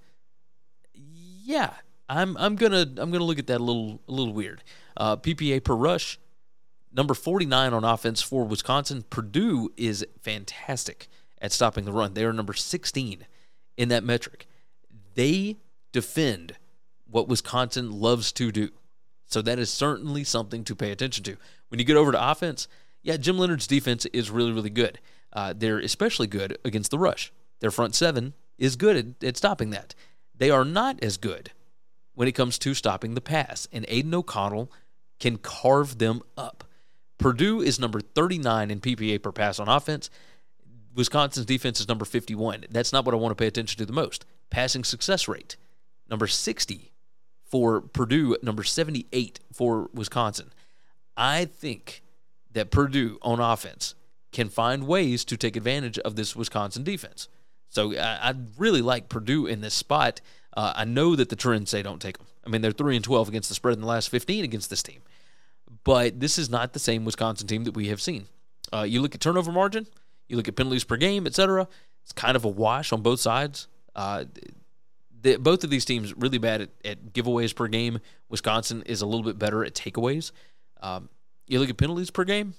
Yeah, 0.93 1.73
I'm 2.09 2.35
I'm 2.37 2.55
gonna 2.55 2.85
I'm 2.97 3.11
gonna 3.11 3.23
look 3.23 3.39
at 3.39 3.47
that 3.47 3.61
a 3.61 3.63
little 3.63 4.01
a 4.07 4.11
little 4.11 4.33
weird. 4.33 4.63
Uh, 4.97 5.15
PPA 5.17 5.63
per 5.63 5.75
rush, 5.75 6.19
number 6.93 7.13
49 7.13 7.73
on 7.73 7.83
offense 7.83 8.21
for 8.21 8.45
Wisconsin. 8.45 9.03
Purdue 9.09 9.71
is 9.75 10.05
fantastic 10.21 11.09
at 11.41 11.51
stopping 11.51 11.85
the 11.85 11.91
run. 11.91 12.13
They 12.13 12.25
are 12.25 12.33
number 12.33 12.53
16 12.53 13.25
in 13.77 13.89
that 13.89 14.03
metric. 14.03 14.47
They 15.15 15.57
defend 15.91 16.55
what 17.09 17.27
Wisconsin 17.27 17.91
loves 17.91 18.31
to 18.33 18.51
do. 18.51 18.69
So 19.27 19.41
that 19.41 19.59
is 19.59 19.69
certainly 19.69 20.23
something 20.23 20.63
to 20.65 20.75
pay 20.75 20.91
attention 20.91 21.23
to. 21.25 21.37
When 21.69 21.79
you 21.79 21.85
get 21.85 21.97
over 21.97 22.11
to 22.11 22.31
offense, 22.31 22.67
yeah, 23.01 23.17
Jim 23.17 23.37
Leonhard's 23.37 23.67
defense 23.67 24.05
is 24.07 24.31
really, 24.31 24.51
really 24.51 24.69
good. 24.69 24.99
Uh, 25.33 25.53
they're 25.55 25.79
especially 25.79 26.27
good 26.27 26.57
against 26.63 26.91
the 26.91 26.99
rush. 26.99 27.31
Their 27.59 27.71
front 27.71 27.95
seven 27.95 28.33
is 28.57 28.75
good 28.75 28.95
at, 28.95 29.27
at 29.27 29.37
stopping 29.37 29.71
that. 29.71 29.95
They 30.37 30.49
are 30.49 30.65
not 30.65 31.03
as 31.03 31.17
good 31.17 31.51
when 32.13 32.27
it 32.27 32.33
comes 32.33 32.57
to 32.59 32.73
stopping 32.73 33.13
the 33.13 33.21
pass, 33.21 33.67
and 33.71 33.85
Aidan 33.87 34.13
O'Connell 34.13 34.71
can 35.19 35.37
carve 35.37 35.97
them 35.97 36.21
up. 36.37 36.63
Purdue 37.17 37.61
is 37.61 37.79
number 37.79 38.01
39 38.01 38.71
in 38.71 38.79
PPA 38.81 39.21
per 39.21 39.31
pass 39.31 39.59
on 39.59 39.69
offense. 39.69 40.09
Wisconsin's 40.95 41.45
defense 41.45 41.79
is 41.79 41.87
number 41.87 42.05
51. 42.05 42.65
That's 42.69 42.93
not 42.93 43.05
what 43.05 43.13
I 43.13 43.17
want 43.17 43.31
to 43.31 43.41
pay 43.41 43.47
attention 43.47 43.77
to 43.79 43.85
the 43.85 43.93
most. 43.93 44.25
passing 44.49 44.83
success 44.83 45.27
rate, 45.27 45.57
number 46.09 46.27
60 46.27 46.91
for 47.43 47.81
Purdue, 47.81 48.37
number 48.41 48.63
78 48.63 49.39
for 49.51 49.89
Wisconsin. 49.93 50.51
I 51.17 51.45
think 51.45 52.01
that 52.53 52.71
Purdue 52.71 53.17
on 53.21 53.39
offense 53.39 53.95
can 54.31 54.49
find 54.49 54.87
ways 54.87 55.25
to 55.25 55.37
take 55.37 55.55
advantage 55.55 55.97
of 55.99 56.15
this 56.15 56.35
Wisconsin 56.35 56.83
defense. 56.83 57.27
So 57.69 57.93
I, 57.97 58.29
I 58.29 58.35
really 58.57 58.81
like 58.81 59.09
Purdue 59.09 59.45
in 59.45 59.61
this 59.61 59.73
spot. 59.73 60.21
Uh, 60.55 60.73
I 60.75 60.85
know 60.85 61.15
that 61.15 61.29
the 61.29 61.35
trends 61.35 61.69
say 61.69 61.81
don't 61.81 62.01
take 62.01 62.17
them. 62.17 62.27
I 62.45 62.49
mean, 62.49 62.61
they're 62.61 62.71
3 62.71 62.95
and 62.95 63.03
12 63.03 63.29
against 63.29 63.49
the 63.49 63.55
spread 63.55 63.75
in 63.75 63.81
the 63.81 63.87
last 63.87 64.09
15 64.09 64.43
against 64.43 64.69
this 64.69 64.83
team. 64.83 65.01
But 65.83 66.19
this 66.19 66.37
is 66.37 66.49
not 66.49 66.73
the 66.73 66.79
same 66.79 67.05
Wisconsin 67.05 67.47
team 67.47 67.63
that 67.65 67.75
we 67.75 67.87
have 67.87 68.01
seen. 68.01 68.27
Uh, 68.73 68.83
you 68.83 69.01
look 69.01 69.15
at 69.15 69.21
turnover 69.21 69.51
margin, 69.51 69.87
you 70.27 70.37
look 70.37 70.47
at 70.47 70.55
penalties 70.55 70.83
per 70.83 70.97
game, 70.97 71.25
etc. 71.25 71.67
It's 72.03 72.11
kind 72.11 72.35
of 72.35 72.45
a 72.45 72.49
wash 72.49 72.91
on 72.91 73.01
both 73.01 73.19
sides. 73.19 73.67
Uh, 73.95 74.25
the, 75.21 75.37
both 75.37 75.63
of 75.63 75.69
these 75.69 75.85
teams 75.85 76.15
really 76.15 76.37
bad 76.37 76.61
at, 76.61 76.69
at, 76.83 77.13
giveaways 77.13 77.55
per 77.55 77.67
game. 77.67 77.99
Wisconsin 78.29 78.83
is 78.85 79.01
a 79.01 79.05
little 79.05 79.23
bit 79.23 79.39
better 79.39 79.63
at 79.65 79.73
takeaways. 79.73 80.31
Um, 80.81 81.09
you 81.47 81.59
look 81.59 81.69
at 81.69 81.77
penalties 81.77 82.11
per 82.11 82.23
game. 82.23 82.53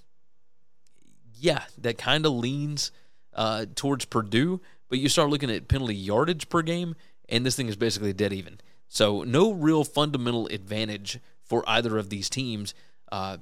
Yeah, 1.39 1.63
that 1.79 1.99
kind 1.99 2.25
of 2.25 2.33
leans 2.33 2.91
uh, 3.35 3.67
towards 3.75 4.05
Purdue, 4.07 4.61
but 4.89 4.99
you 4.99 5.09
start 5.09 5.31
looking 5.31 5.51
at 5.51 5.69
penalty 5.69 5.95
yardage 5.95 6.49
per 6.49 6.63
game, 6.63 6.97
and 7.29 7.45
this 7.45 7.55
thing 7.55 7.69
is 7.69 7.77
basically 7.77 8.13
dead 8.13 8.33
even. 8.33 8.59
So 8.89 9.23
no 9.23 9.53
real 9.53 9.85
fundamental 9.85 10.47
advantage 10.47 11.21
for 11.43 11.63
either 11.69 11.99
of 11.99 12.09
these 12.09 12.31
teams. 12.31 12.75
Uh, 13.13 13.39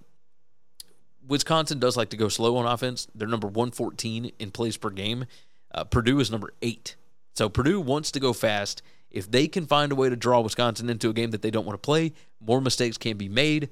Wisconsin 1.26 1.78
does 1.78 1.96
like 1.96 2.10
to 2.10 2.16
go 2.16 2.28
slow 2.28 2.56
on 2.56 2.66
offense. 2.66 3.06
They're 3.14 3.28
number 3.28 3.46
114 3.46 4.32
in 4.38 4.50
plays 4.50 4.76
per 4.76 4.90
game. 4.90 5.26
Uh, 5.72 5.84
Purdue 5.84 6.20
is 6.20 6.30
number 6.30 6.52
eight. 6.62 6.96
So 7.34 7.48
Purdue 7.48 7.80
wants 7.80 8.10
to 8.12 8.20
go 8.20 8.32
fast. 8.32 8.82
If 9.10 9.30
they 9.30 9.46
can 9.48 9.66
find 9.66 9.92
a 9.92 9.94
way 9.94 10.08
to 10.08 10.16
draw 10.16 10.40
Wisconsin 10.40 10.90
into 10.90 11.08
a 11.08 11.12
game 11.12 11.30
that 11.30 11.42
they 11.42 11.50
don't 11.50 11.66
want 11.66 11.80
to 11.80 11.84
play, 11.84 12.12
more 12.40 12.60
mistakes 12.60 12.98
can 12.98 13.16
be 13.16 13.28
made. 13.28 13.70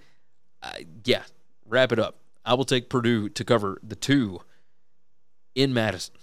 Uh, 0.63 0.71
yeah, 1.05 1.23
wrap 1.67 1.93
it 1.93 1.99
up. 1.99 2.19
I 2.45 2.55
will 2.55 2.65
take 2.65 2.89
Purdue 2.89 3.29
to 3.29 3.45
cover 3.45 3.79
the 3.83 3.97
two 3.97 4.41
in 5.55 5.75
Madison. 5.75 6.15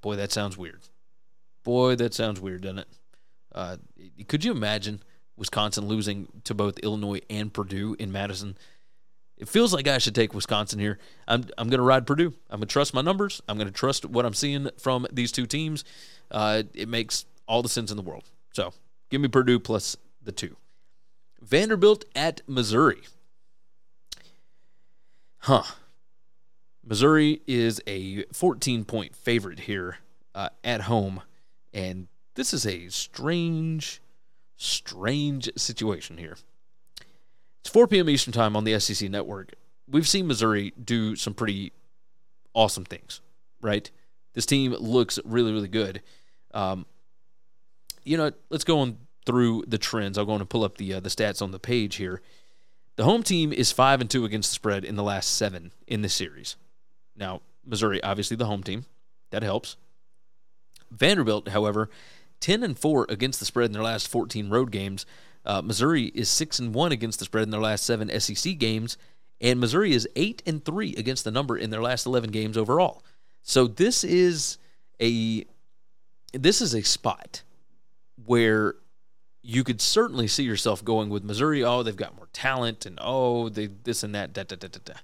Boy, 0.00 0.16
that 0.16 0.32
sounds 0.32 0.56
weird. 0.56 0.80
Boy, 1.64 1.96
that 1.96 2.14
sounds 2.14 2.40
weird, 2.40 2.62
doesn't 2.62 2.80
it? 2.80 2.88
Uh, 3.54 3.76
could 4.26 4.44
you 4.44 4.52
imagine 4.52 5.02
Wisconsin 5.36 5.86
losing 5.86 6.28
to 6.44 6.54
both 6.54 6.78
Illinois 6.80 7.20
and 7.30 7.52
Purdue 7.52 7.96
in 7.98 8.12
Madison? 8.12 8.56
It 9.38 9.48
feels 9.48 9.72
like 9.72 9.86
I 9.86 9.98
should 9.98 10.14
take 10.14 10.34
Wisconsin 10.34 10.78
here. 10.80 10.98
I'm 11.26 11.44
I'm 11.56 11.68
going 11.68 11.78
to 11.78 11.84
ride 11.84 12.06
Purdue. 12.06 12.34
I'm 12.50 12.58
going 12.58 12.68
to 12.68 12.72
trust 12.72 12.92
my 12.92 13.02
numbers. 13.02 13.40
I'm 13.48 13.56
going 13.56 13.68
to 13.68 13.72
trust 13.72 14.04
what 14.04 14.26
I'm 14.26 14.34
seeing 14.34 14.68
from 14.78 15.06
these 15.12 15.32
two 15.32 15.46
teams. 15.46 15.84
Uh, 16.30 16.64
it 16.74 16.88
makes 16.88 17.24
all 17.46 17.62
the 17.62 17.68
sense 17.68 17.90
in 17.90 17.96
the 17.96 18.02
world. 18.02 18.24
So 18.52 18.72
give 19.10 19.20
me 19.20 19.28
Purdue 19.28 19.60
plus 19.60 19.96
the 20.22 20.32
two. 20.32 20.56
Vanderbilt 21.40 22.04
at 22.16 22.42
Missouri. 22.46 23.02
Huh. 25.38 25.62
Missouri 26.84 27.42
is 27.46 27.80
a 27.86 28.24
14 28.32 28.84
point 28.84 29.14
favorite 29.14 29.60
here 29.60 29.98
uh, 30.34 30.48
at 30.64 30.82
home. 30.82 31.22
And 31.72 32.08
this 32.34 32.52
is 32.52 32.66
a 32.66 32.88
strange, 32.88 34.02
strange 34.56 35.48
situation 35.56 36.18
here. 36.18 36.36
It's 37.60 37.70
4 37.70 37.86
p.m. 37.86 38.08
Eastern 38.08 38.32
Time 38.32 38.56
on 38.56 38.64
the 38.64 38.78
SEC 38.80 39.10
network. 39.10 39.52
We've 39.88 40.08
seen 40.08 40.26
Missouri 40.26 40.72
do 40.82 41.16
some 41.16 41.34
pretty 41.34 41.72
awesome 42.54 42.84
things, 42.84 43.20
right? 43.60 43.90
This 44.34 44.46
team 44.46 44.72
looks 44.72 45.18
really, 45.24 45.52
really 45.52 45.68
good. 45.68 46.02
Um, 46.52 46.86
you 48.04 48.16
know, 48.16 48.32
let's 48.50 48.64
go 48.64 48.80
on 48.80 48.98
through 49.26 49.64
the 49.66 49.78
trends. 49.78 50.16
I'll 50.16 50.24
go 50.24 50.32
on 50.32 50.40
and 50.40 50.48
pull 50.48 50.64
up 50.64 50.78
the 50.78 50.94
uh, 50.94 51.00
the 51.00 51.10
stats 51.10 51.42
on 51.42 51.50
the 51.50 51.58
page 51.58 51.96
here. 51.96 52.22
The 52.96 53.04
home 53.04 53.22
team 53.22 53.52
is 53.52 53.70
five 53.70 54.00
and 54.00 54.10
two 54.10 54.24
against 54.24 54.50
the 54.50 54.54
spread 54.54 54.84
in 54.84 54.96
the 54.96 55.02
last 55.02 55.36
seven 55.36 55.72
in 55.86 56.02
this 56.02 56.14
series. 56.14 56.56
Now, 57.14 57.42
Missouri, 57.64 58.02
obviously 58.02 58.36
the 58.36 58.46
home 58.46 58.62
team, 58.62 58.86
that 59.30 59.42
helps. 59.42 59.76
Vanderbilt, 60.90 61.48
however, 61.48 61.90
ten 62.40 62.62
and 62.62 62.78
four 62.78 63.06
against 63.08 63.38
the 63.38 63.46
spread 63.46 63.66
in 63.66 63.72
their 63.72 63.82
last 63.82 64.08
fourteen 64.08 64.48
road 64.48 64.70
games. 64.70 65.04
Uh, 65.44 65.62
Missouri 65.62 66.06
is 66.14 66.28
six 66.28 66.58
and 66.58 66.74
one 66.74 66.92
against 66.92 67.18
the 67.18 67.24
spread 67.24 67.44
in 67.44 67.50
their 67.50 67.60
last 67.60 67.84
seven 67.84 68.08
SEC 68.20 68.58
games, 68.58 68.98
and 69.40 69.60
Missouri 69.60 69.92
is 69.92 70.08
eight 70.16 70.42
and 70.46 70.64
three 70.64 70.94
against 70.96 71.24
the 71.24 71.30
number 71.30 71.56
in 71.56 71.70
their 71.70 71.82
last 71.82 72.06
eleven 72.06 72.30
games 72.30 72.56
overall. 72.56 73.02
So 73.42 73.66
this 73.66 74.04
is 74.04 74.58
a 75.00 75.44
this 76.32 76.60
is 76.60 76.74
a 76.74 76.82
spot 76.82 77.42
where 78.26 78.74
you 79.42 79.64
could 79.64 79.80
certainly 79.80 80.26
see 80.26 80.42
yourself 80.42 80.84
going 80.84 81.08
with 81.08 81.24
Missouri. 81.24 81.64
Oh, 81.64 81.82
they've 81.82 81.96
got 81.96 82.16
more 82.16 82.28
talent, 82.32 82.84
and 82.84 82.98
oh, 83.00 83.48
they 83.48 83.66
this 83.66 84.02
and 84.02 84.14
that. 84.14 84.32
Da, 84.32 84.42
da, 84.42 84.56
da, 84.56 84.68
da, 84.68 84.80
da. 84.84 84.94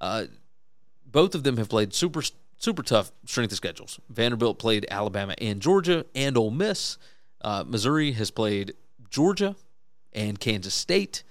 Uh, 0.00 0.24
both 1.06 1.34
of 1.34 1.44
them 1.44 1.56
have 1.56 1.68
played 1.68 1.94
super 1.94 2.22
super 2.58 2.82
tough 2.82 3.10
strength 3.26 3.52
of 3.52 3.56
schedules. 3.56 3.98
Vanderbilt 4.08 4.58
played 4.58 4.86
Alabama 4.90 5.34
and 5.38 5.60
Georgia 5.60 6.06
and 6.14 6.36
Ole 6.36 6.50
Miss. 6.50 6.98
Uh, 7.40 7.64
Missouri 7.66 8.12
has 8.12 8.30
played 8.30 8.74
Georgia 9.12 9.54
and 10.12 10.40
Kansas 10.40 10.74
State. 10.74 11.22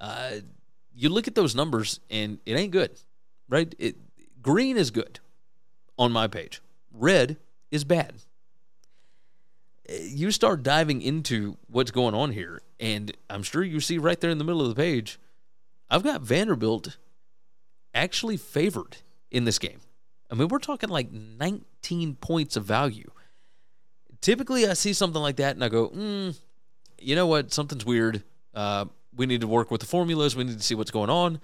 Uh, 0.00 0.36
you 0.94 1.08
look 1.08 1.28
at 1.28 1.34
those 1.34 1.54
numbers 1.54 2.00
and 2.08 2.38
it 2.46 2.54
ain't 2.54 2.72
good, 2.72 2.92
right? 3.48 3.74
It, 3.78 3.96
green 4.40 4.78
is 4.78 4.90
good 4.90 5.20
on 5.98 6.12
my 6.12 6.28
page. 6.28 6.62
Red 6.92 7.36
is 7.70 7.84
bad. 7.84 8.14
You 9.88 10.30
start 10.30 10.62
diving 10.62 11.02
into 11.02 11.56
what's 11.66 11.90
going 11.90 12.14
on 12.14 12.32
here, 12.32 12.60
and 12.78 13.16
I'm 13.30 13.42
sure 13.42 13.64
you 13.64 13.80
see 13.80 13.96
right 13.96 14.20
there 14.20 14.30
in 14.30 14.38
the 14.38 14.44
middle 14.44 14.60
of 14.60 14.68
the 14.68 14.74
page, 14.74 15.18
I've 15.90 16.02
got 16.02 16.20
Vanderbilt 16.20 16.98
actually 17.94 18.36
favored 18.36 18.98
in 19.30 19.44
this 19.44 19.58
game. 19.58 19.80
I 20.30 20.34
mean, 20.34 20.48
we're 20.48 20.58
talking 20.58 20.90
like 20.90 21.10
19 21.10 22.16
points 22.16 22.56
of 22.56 22.64
value. 22.64 23.10
Typically, 24.20 24.68
I 24.68 24.74
see 24.74 24.92
something 24.92 25.22
like 25.22 25.36
that 25.36 25.56
and 25.56 25.64
I 25.64 25.70
go, 25.70 25.88
mm, 25.88 26.36
you 27.00 27.14
know 27.14 27.26
what? 27.26 27.52
Something's 27.52 27.84
weird. 27.84 28.22
Uh, 28.54 28.86
we 29.14 29.26
need 29.26 29.40
to 29.40 29.48
work 29.48 29.70
with 29.70 29.80
the 29.80 29.86
formulas. 29.86 30.36
We 30.36 30.44
need 30.44 30.58
to 30.58 30.64
see 30.64 30.74
what's 30.74 30.90
going 30.90 31.10
on. 31.10 31.40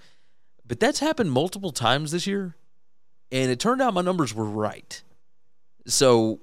But 0.67 0.79
that's 0.79 0.99
happened 0.99 1.31
multiple 1.31 1.71
times 1.71 2.11
this 2.11 2.25
year. 2.25 2.55
And 3.31 3.51
it 3.51 3.59
turned 3.59 3.81
out 3.81 3.93
my 3.93 4.01
numbers 4.01 4.33
were 4.33 4.45
right. 4.45 5.01
So 5.85 6.39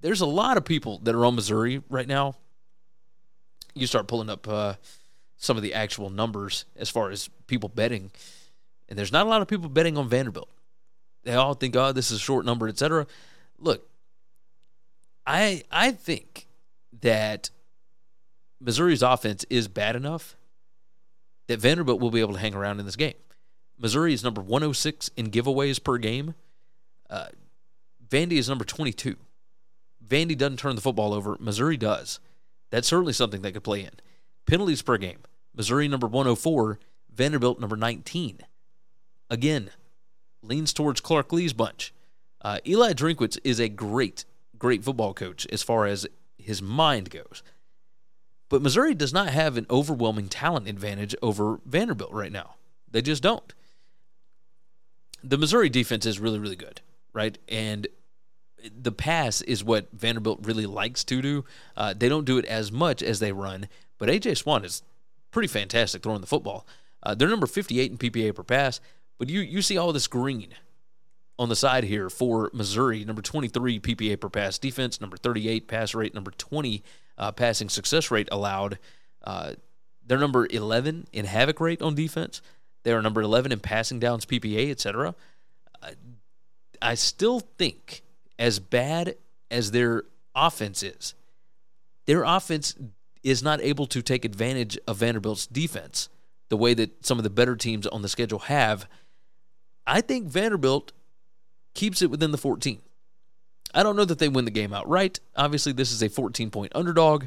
there's 0.00 0.20
a 0.20 0.26
lot 0.26 0.56
of 0.56 0.64
people 0.64 0.98
that 1.04 1.14
are 1.14 1.24
on 1.24 1.34
Missouri 1.34 1.82
right 1.88 2.06
now. 2.06 2.36
You 3.74 3.86
start 3.86 4.06
pulling 4.06 4.28
up 4.28 4.46
uh, 4.46 4.74
some 5.38 5.56
of 5.56 5.62
the 5.62 5.74
actual 5.74 6.10
numbers 6.10 6.66
as 6.76 6.90
far 6.90 7.10
as 7.10 7.28
people 7.46 7.68
betting, 7.68 8.12
and 8.88 8.98
there's 8.98 9.12
not 9.12 9.26
a 9.26 9.28
lot 9.28 9.40
of 9.40 9.48
people 9.48 9.68
betting 9.68 9.96
on 9.96 10.08
Vanderbilt. 10.08 10.50
They 11.24 11.34
all 11.34 11.54
think, 11.54 11.74
oh, 11.74 11.92
this 11.92 12.10
is 12.10 12.18
a 12.18 12.20
short 12.20 12.44
number, 12.44 12.68
etc. 12.68 13.06
Look, 13.58 13.88
I 15.26 15.62
I 15.70 15.92
think 15.92 16.46
that 17.00 17.50
Missouri's 18.60 19.02
offense 19.02 19.44
is 19.50 19.68
bad 19.68 19.96
enough 19.96 20.36
that 21.46 21.60
Vanderbilt 21.60 22.00
will 22.00 22.10
be 22.10 22.20
able 22.20 22.34
to 22.34 22.40
hang 22.40 22.54
around 22.54 22.80
in 22.80 22.86
this 22.86 22.96
game. 22.96 23.14
Missouri 23.78 24.14
is 24.14 24.24
number 24.24 24.40
106 24.40 25.10
in 25.16 25.30
giveaways 25.30 25.82
per 25.82 25.98
game. 25.98 26.34
Uh, 27.10 27.26
Vandy 28.08 28.32
is 28.32 28.48
number 28.48 28.64
22. 28.64 29.16
Vandy 30.06 30.36
doesn't 30.36 30.58
turn 30.58 30.76
the 30.76 30.80
football 30.80 31.12
over. 31.12 31.36
Missouri 31.40 31.76
does. 31.76 32.20
That's 32.70 32.88
certainly 32.88 33.12
something 33.12 33.42
they 33.42 33.52
could 33.52 33.64
play 33.64 33.80
in. 33.80 33.92
Penalties 34.46 34.82
per 34.82 34.96
game. 34.96 35.18
Missouri 35.54 35.88
number 35.88 36.06
104. 36.06 36.78
Vanderbilt 37.12 37.60
number 37.60 37.76
19. 37.76 38.40
Again, 39.30 39.70
leans 40.42 40.72
towards 40.72 41.00
Clark 41.00 41.32
Lea's 41.32 41.52
bunch. 41.52 41.92
Uh, 42.40 42.58
Eli 42.66 42.92
Drinkwitz 42.92 43.38
is 43.42 43.58
a 43.58 43.68
great, 43.68 44.24
great 44.58 44.84
football 44.84 45.14
coach 45.14 45.46
as 45.50 45.62
far 45.62 45.86
as 45.86 46.06
his 46.44 46.62
mind 46.62 47.10
goes. 47.10 47.42
But 48.48 48.62
Missouri 48.62 48.94
does 48.94 49.12
not 49.12 49.28
have 49.28 49.56
an 49.56 49.66
overwhelming 49.70 50.28
talent 50.28 50.68
advantage 50.68 51.14
over 51.22 51.60
Vanderbilt 51.64 52.12
right 52.12 52.32
now. 52.32 52.54
They 52.90 53.02
just 53.02 53.22
don't. 53.22 53.52
The 55.22 55.38
Missouri 55.38 55.68
defense 55.68 56.06
is 56.06 56.20
really, 56.20 56.38
really 56.38 56.56
good, 56.56 56.80
right? 57.12 57.38
And 57.48 57.88
the 58.70 58.92
pass 58.92 59.40
is 59.42 59.64
what 59.64 59.88
Vanderbilt 59.92 60.40
really 60.42 60.66
likes 60.66 61.04
to 61.04 61.20
do. 61.20 61.44
Uh, 61.76 61.94
they 61.96 62.08
don't 62.08 62.24
do 62.24 62.38
it 62.38 62.44
as 62.44 62.70
much 62.70 63.02
as 63.02 63.20
they 63.20 63.32
run, 63.32 63.68
but 63.98 64.08
AJ 64.08 64.36
Swann 64.38 64.64
is 64.64 64.82
pretty 65.30 65.48
fantastic 65.48 66.02
throwing 66.02 66.20
the 66.20 66.26
football. 66.26 66.66
Uh, 67.02 67.14
they're 67.14 67.28
number 67.28 67.46
58 67.46 67.90
in 67.90 67.98
PPA 67.98 68.34
per 68.34 68.42
pass, 68.42 68.80
but 69.18 69.28
you 69.28 69.40
you 69.40 69.62
see 69.62 69.76
all 69.76 69.92
this 69.92 70.06
green 70.06 70.54
on 71.38 71.48
the 71.48 71.56
side 71.56 71.84
here 71.84 72.08
for 72.08 72.50
Missouri, 72.52 73.04
number 73.04 73.22
23 73.22 73.80
PPA 73.80 74.20
per 74.20 74.28
pass 74.28 74.58
defense, 74.58 75.00
number 75.00 75.16
38 75.16 75.66
pass 75.66 75.94
rate, 75.94 76.14
number 76.14 76.30
20 76.30 76.82
uh, 77.18 77.32
passing 77.32 77.68
success 77.68 78.10
rate 78.10 78.28
allowed. 78.30 78.78
Uh, 79.22 79.54
they're 80.06 80.18
number 80.18 80.46
11 80.48 81.06
in 81.12 81.24
havoc 81.24 81.60
rate 81.60 81.82
on 81.82 81.94
defense. 81.94 82.42
They 82.82 82.92
are 82.92 83.02
number 83.02 83.22
11 83.22 83.52
in 83.52 83.60
passing 83.60 83.98
downs, 83.98 84.26
PPA, 84.26 84.70
etc. 84.70 85.14
Uh, 85.82 85.90
I 86.80 86.94
still 86.94 87.40
think, 87.40 88.02
as 88.38 88.58
bad 88.58 89.16
as 89.50 89.70
their 89.70 90.04
offense 90.34 90.82
is. 90.82 91.14
Their 92.06 92.24
offense 92.24 92.74
is 93.22 93.42
not 93.42 93.60
able 93.62 93.86
to 93.86 94.02
take 94.02 94.24
advantage 94.24 94.78
of 94.86 94.98
Vanderbilt's 94.98 95.46
defense 95.46 96.08
the 96.50 96.56
way 96.56 96.74
that 96.74 97.06
some 97.06 97.18
of 97.18 97.24
the 97.24 97.30
better 97.30 97.56
teams 97.56 97.86
on 97.86 98.02
the 98.02 98.08
schedule 98.08 98.40
have. 98.40 98.86
I 99.86 100.00
think 100.00 100.26
Vanderbilt 100.26 100.92
keeps 101.74 102.02
it 102.02 102.10
within 102.10 102.30
the 102.30 102.38
14. 102.38 102.80
I 103.74 103.82
don't 103.82 103.96
know 103.96 104.04
that 104.04 104.18
they 104.18 104.28
win 104.28 104.44
the 104.44 104.50
game 104.50 104.72
outright. 104.72 105.20
Obviously, 105.36 105.72
this 105.72 105.92
is 105.92 106.02
a 106.02 106.08
14 106.08 106.50
point 106.50 106.72
underdog. 106.74 107.26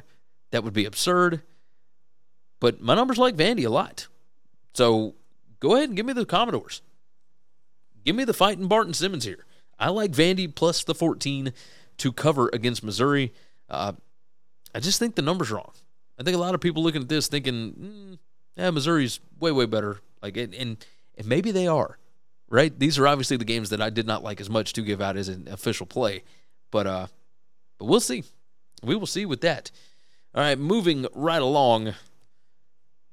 That 0.52 0.64
would 0.64 0.74
be 0.74 0.86
absurd. 0.86 1.42
But 2.60 2.82
my 2.82 2.96
numbers 2.96 3.18
like 3.18 3.36
Vandy 3.36 3.66
a 3.66 3.70
lot. 3.70 4.08
So 4.74 5.16
go 5.60 5.76
ahead 5.76 5.90
and 5.90 5.98
give 5.98 6.06
me 6.06 6.14
the 6.14 6.26
Commodores. 6.26 6.82
Give 8.06 8.16
me 8.16 8.24
the 8.24 8.34
fighting 8.34 8.68
Barton 8.68 8.94
Simmons 8.94 9.26
here. 9.26 9.46
I 9.78 9.90
like 9.90 10.12
Vandy 10.12 10.54
plus 10.54 10.84
the 10.84 10.96
14 10.96 11.52
to 11.98 12.12
cover 12.14 12.50
against 12.54 12.84
Missouri. 12.84 13.34
Uh, 13.70 13.94
I 14.74 14.80
just 14.80 15.00
think 15.00 15.16
the 15.16 15.22
number's 15.22 15.52
wrong. 15.52 15.72
I 16.20 16.24
think 16.24 16.36
a 16.36 16.40
lot 16.40 16.56
of 16.56 16.62
people 16.62 16.82
looking 16.82 17.02
at 17.02 17.10
this 17.10 17.28
thinking, 17.28 17.74
mm, 17.74 18.20
yeah, 18.56 18.72
Missouri's 18.72 19.20
way, 19.40 19.52
way 19.52 19.66
better. 19.66 20.00
Like, 20.22 20.38
and, 20.38 20.54
and 20.56 20.86
and 21.18 21.28
maybe 21.28 21.52
they 21.52 21.68
are, 21.68 21.98
right? 22.50 22.78
These 22.78 22.98
are 22.98 23.08
obviously 23.08 23.38
the 23.38 23.46
games 23.46 23.70
that 23.70 23.82
I 23.82 23.90
did 23.90 24.08
not 24.08 24.24
like 24.24 24.42
as 24.42 24.50
much 24.50 24.74
to 24.74 24.82
give 24.82 25.02
out 25.02 25.18
as 25.18 25.28
an 25.28 25.48
official 25.50 25.86
play, 25.86 26.24
but 26.72 26.88
uh, 26.88 27.08
but 27.78 27.86
we'll 27.86 28.00
see. 28.00 28.24
We 28.84 28.96
will 28.96 29.08
see 29.08 29.26
with 29.26 29.42
that. 29.42 29.72
All 30.36 30.44
right, 30.44 30.58
moving 30.58 31.08
right 31.14 31.42
along, 31.42 31.94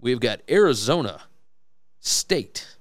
we've 0.01 0.21
got 0.21 0.41
Arizona 0.51 1.23
State 2.01 2.77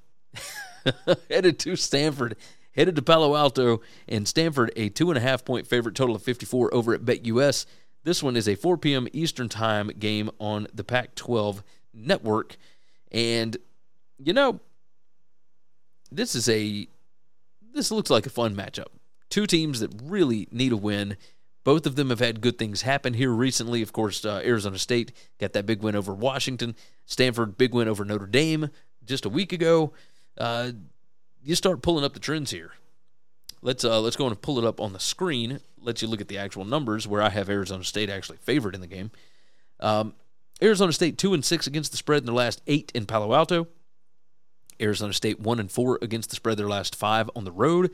headed 1.29 1.59
to 1.59 1.75
Stanford, 1.75 2.35
headed 2.75 2.95
to 2.97 3.01
Palo 3.01 3.35
Alto, 3.35 3.81
and 4.07 4.27
Stanford 4.27 4.71
a 4.75 4.89
two 4.89 5.09
and 5.09 5.17
a 5.17 5.21
half 5.21 5.45
point 5.45 5.67
favorite, 5.67 5.95
total 5.95 6.15
of 6.15 6.23
54 6.23 6.73
over 6.73 6.93
at 6.93 7.01
BetUS. 7.01 7.65
This 8.03 8.21
one 8.21 8.35
is 8.35 8.49
a 8.49 8.55
4 8.55 8.77
p.m. 8.77 9.07
Eastern 9.13 9.47
Time 9.47 9.87
game 9.97 10.29
on 10.39 10.67
the 10.73 10.83
Pac 10.83 11.15
12 11.15 11.63
network. 11.93 12.57
And, 13.11 13.55
you 14.17 14.33
know, 14.33 14.59
this 16.17 16.36
is 16.36 16.49
a. 16.49 16.88
This 17.73 17.91
looks 17.91 18.10
like 18.10 18.26
a 18.26 18.30
fun 18.30 18.56
matchup. 18.56 18.89
Two 19.30 19.47
teams 19.47 19.80
that 19.80 19.91
really 20.04 20.47
need 20.52 20.71
a 20.71 20.78
win. 20.78 21.17
Both 21.63 21.86
of 21.88 21.95
them 21.95 22.10
have 22.10 22.19
had 22.19 22.41
good 22.41 22.58
things 22.58 22.82
happen 22.84 23.13
here 23.13 23.32
recently. 23.32 23.82
Of 23.82 23.93
course, 23.93 24.23
uh, 24.26 24.41
Arizona 24.43 24.78
State 24.78 25.12
got 25.39 25.54
that 25.54 25.65
big 25.65 25.82
win 25.82 25.95
over 25.95 26.13
Washington. 26.13 26.76
Stanford, 27.06 27.58
big 27.58 27.73
win 27.73 27.88
over 27.88 28.06
Notre 28.06 28.28
Dame 28.28 28.69
just 29.06 29.26
a 29.26 29.30
week 29.30 29.54
ago. 29.54 29.93
Uh, 30.38 30.71
you 31.43 31.56
start 31.56 31.82
pulling 31.82 32.06
up 32.06 32.13
the 32.13 32.19
trends 32.19 32.52
here. 32.52 32.71
Let's 33.62 33.84
uh, 33.84 34.02
let's 34.02 34.17
go 34.17 34.28
and 34.28 34.39
pull 34.41 34.60
it 34.60 34.65
up 34.65 34.82
on 34.82 34.93
the 34.93 34.99
screen. 34.99 35.62
Let 35.82 36.02
you 36.02 36.08
look 36.08 36.21
at 36.21 36.28
the 36.28 36.38
actual 36.38 36.65
numbers 36.65 37.08
where 37.08 37.21
I 37.21 37.30
have 37.30 37.49
Arizona 37.49 37.84
State 37.84 38.10
actually 38.10 38.38
favored 38.38 38.76
in 38.76 38.82
the 38.82 38.88
game. 38.88 39.12
Um, 39.80 40.13
Arizona 40.62 40.91
State 40.91 41.17
two 41.17 41.34
and 41.34 41.43
six 41.43 41.65
against 41.65 41.91
the 41.91 41.97
spread 41.97 42.21
in 42.21 42.26
their 42.26 42.36
last 42.36 42.62
eight 42.67 42.91
in 42.93 43.06
Palo 43.06 43.34
Alto. 43.34 43.67
Arizona 44.84 45.13
State 45.13 45.39
one 45.39 45.60
and 45.60 45.72
four 45.72 45.98
against 46.02 46.30
the 46.30 46.36
spread 46.36 46.58
their 46.58 46.67
last 46.67 46.96
five 46.96 47.30
on 47.36 47.46
the 47.46 47.52
road. 47.52 47.91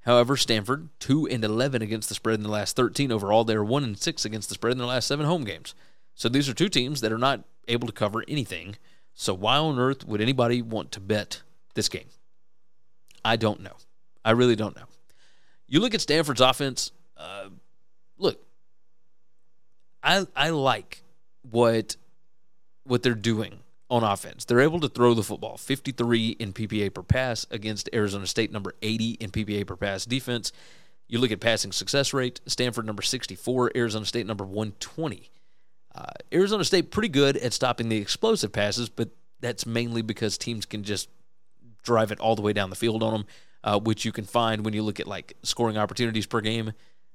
However, 0.00 0.36
Stanford 0.36 0.88
two 0.98 1.26
and 1.26 1.44
eleven 1.44 1.80
against 1.80 2.08
the 2.08 2.14
spread 2.14 2.34
in 2.34 2.42
the 2.42 2.50
last 2.50 2.76
thirteen 2.76 3.12
overall. 3.12 3.44
They're 3.44 3.64
one 3.64 3.84
and 3.84 3.98
six 3.98 4.24
against 4.24 4.48
the 4.48 4.54
spread 4.54 4.72
in 4.72 4.78
their 4.78 4.86
last 4.86 5.06
seven 5.06 5.26
home 5.26 5.44
games. 5.44 5.74
So 6.14 6.28
these 6.28 6.48
are 6.48 6.54
two 6.54 6.68
teams 6.68 7.00
that 7.00 7.12
are 7.12 7.18
not 7.18 7.44
able 7.68 7.86
to 7.86 7.92
cover 7.92 8.24
anything. 8.28 8.76
So 9.14 9.32
why 9.32 9.56
on 9.56 9.78
earth 9.78 10.06
would 10.06 10.20
anybody 10.20 10.60
want 10.62 10.92
to 10.92 11.00
bet 11.00 11.42
this 11.74 11.88
game? 11.88 12.08
I 13.24 13.36
don't 13.36 13.60
know. 13.60 13.76
I 14.24 14.32
really 14.32 14.56
don't 14.56 14.76
know. 14.76 14.86
You 15.66 15.80
look 15.80 15.94
at 15.94 16.00
Stanford's 16.00 16.40
offense. 16.40 16.92
Uh, 17.16 17.48
look, 18.18 18.40
I 20.02 20.26
I 20.36 20.50
like 20.50 21.02
what 21.42 21.96
what 22.84 23.02
they're 23.02 23.14
doing 23.14 23.60
on 23.88 24.02
offense. 24.02 24.44
They're 24.44 24.60
able 24.60 24.80
to 24.80 24.88
throw 24.88 25.14
the 25.14 25.22
football 25.22 25.56
53 25.56 26.36
in 26.38 26.52
PPA 26.52 26.92
per 26.92 27.02
pass 27.02 27.46
against 27.50 27.88
Arizona 27.92 28.26
State, 28.26 28.50
number 28.52 28.74
80 28.82 29.10
in 29.20 29.30
PPA 29.30 29.66
per 29.66 29.76
pass 29.76 30.04
defense. 30.04 30.52
You 31.08 31.20
look 31.20 31.30
at 31.30 31.40
passing 31.40 31.72
success 31.72 32.12
rate, 32.12 32.40
Stanford 32.46 32.84
number 32.84 33.02
64, 33.02 33.72
Arizona 33.76 34.04
State 34.04 34.26
number 34.26 34.44
120. 34.44 35.30
Uh, 35.94 36.04
Arizona 36.32 36.64
State 36.64 36.90
pretty 36.90 37.08
good 37.08 37.36
at 37.36 37.52
stopping 37.52 37.88
the 37.88 37.96
explosive 37.96 38.52
passes, 38.52 38.88
but 38.88 39.10
that's 39.40 39.66
mainly 39.66 40.02
because 40.02 40.36
teams 40.36 40.66
can 40.66 40.82
just 40.82 41.08
drive 41.84 42.10
it 42.10 42.18
all 42.18 42.34
the 42.34 42.42
way 42.42 42.52
down 42.52 42.70
the 42.70 42.76
field 42.76 43.02
on 43.02 43.12
them, 43.12 43.24
uh, 43.62 43.78
which 43.78 44.04
you 44.04 44.12
can 44.12 44.24
find 44.24 44.64
when 44.64 44.74
you 44.74 44.82
look 44.82 44.98
at 44.98 45.06
like 45.06 45.36
scoring 45.42 45.78
opportunities 45.78 46.26
per 46.26 46.40
game. 46.40 46.72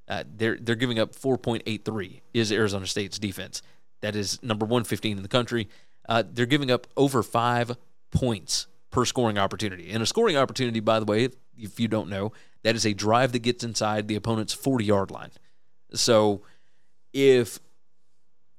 Uh, 0.08 0.24
they're 0.36 0.58
they're 0.60 0.76
giving 0.76 1.00
up 1.00 1.14
4.83 1.14 2.22
is 2.34 2.52
Arizona 2.52 2.88
State's 2.88 3.20
defense. 3.20 3.62
That 4.02 4.16
is 4.16 4.42
number 4.42 4.66
115 4.66 5.18
in 5.18 5.24
the 5.24 5.30
country. 5.30 5.70
Uh, 6.08 6.24
they're 6.30 6.46
giving 6.46 6.72
up 6.72 6.88
over 6.98 7.24
five 7.24 7.78
points 8.12 8.68
per 8.92 9.06
scoring 9.06 9.38
opportunity. 9.38 9.92
And 9.92 10.04
a 10.04 10.06
scoring 10.06 10.38
opportunity, 10.38 10.80
by 10.80 11.00
the 11.00 11.06
way, 11.06 11.30
if, 11.58 11.80
you 11.80 11.88
don't 11.88 12.10
know, 12.10 12.34
that 12.64 12.76
is 12.76 12.86
a 12.86 12.94
drive 12.94 13.32
that 13.32 13.40
gets 13.40 13.64
inside 13.64 14.08
the 14.08 14.16
opponent's 14.16 14.54
40 14.54 14.86
yard 14.86 15.12
line. 15.12 15.32
So 15.94 16.42
if 17.14 17.60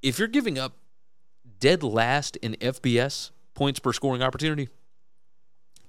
if 0.02 0.18
you're 0.18 0.28
giving 0.28 0.58
up 0.58 0.76
dead 1.60 1.82
last 1.82 2.36
in 2.36 2.54
FBS 2.54 3.30
points 3.54 3.78
per 3.78 3.92
scoring 3.92 4.22
opportunity, 4.22 4.68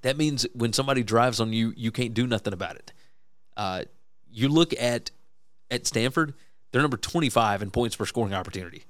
that 0.03 0.17
means 0.17 0.45
when 0.53 0.71
somebody 0.71 1.01
drives 1.01 1.39
on 1.39 1.51
you, 1.51 1.73
you 1.75 1.91
can't 1.91 2.13
do 2.13 2.27
nothing 2.27 2.53
about 2.53 2.75
it. 2.75 2.93
Uh, 3.57 3.83
you 4.31 4.47
look 4.47 4.73
at 4.79 5.11
at 5.71 5.87
Stanford, 5.87 6.33
they're 6.71 6.81
number 6.81 6.97
25 6.97 7.61
in 7.61 7.71
points 7.71 7.95
per 7.95 8.05
scoring 8.05 8.33
opportunity 8.33 8.85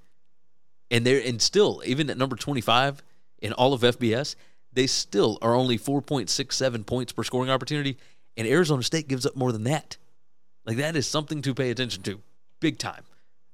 and 0.93 1.05
they're 1.05 1.21
and 1.25 1.41
still 1.41 1.81
even 1.85 2.09
at 2.09 2.17
number 2.17 2.37
25 2.37 3.03
in 3.41 3.51
all 3.51 3.73
of 3.73 3.81
FBS, 3.81 4.35
they 4.71 4.87
still 4.87 5.39
are 5.41 5.55
only 5.55 5.77
4.67 5.77 6.85
points 6.85 7.11
per 7.11 7.23
scoring 7.23 7.49
opportunity, 7.49 7.97
and 8.37 8.47
Arizona 8.47 8.83
State 8.83 9.07
gives 9.07 9.25
up 9.25 9.35
more 9.35 9.51
than 9.51 9.65
that. 9.65 9.97
Like 10.65 10.77
that 10.77 10.95
is 10.95 11.07
something 11.07 11.41
to 11.41 11.53
pay 11.53 11.71
attention 11.71 12.03
to, 12.03 12.21
big 12.61 12.77
time, 12.77 13.03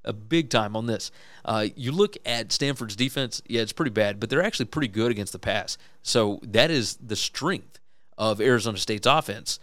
a 0.04 0.12
big 0.12 0.50
time 0.50 0.76
on 0.76 0.86
this. 0.86 1.10
Uh, 1.44 1.66
you 1.74 1.92
look 1.92 2.16
at 2.24 2.52
Stanford's 2.52 2.94
defense, 2.94 3.42
yeah, 3.48 3.62
it's 3.62 3.72
pretty 3.72 3.90
bad, 3.90 4.20
but 4.20 4.28
they're 4.28 4.44
actually 4.44 4.66
pretty 4.66 4.88
good 4.88 5.10
against 5.10 5.32
the 5.32 5.38
pass. 5.38 5.78
So 6.02 6.40
that 6.42 6.70
is 6.70 6.96
the 6.96 7.16
strength 7.16 7.80
of 8.18 8.40
Arizona 8.40 8.76
State's 8.76 9.06
offense. 9.06 9.58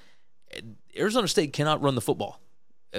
Arizona 0.98 1.28
State 1.28 1.54
cannot 1.54 1.82
run 1.82 1.94
the 1.96 2.02
football, 2.02 2.42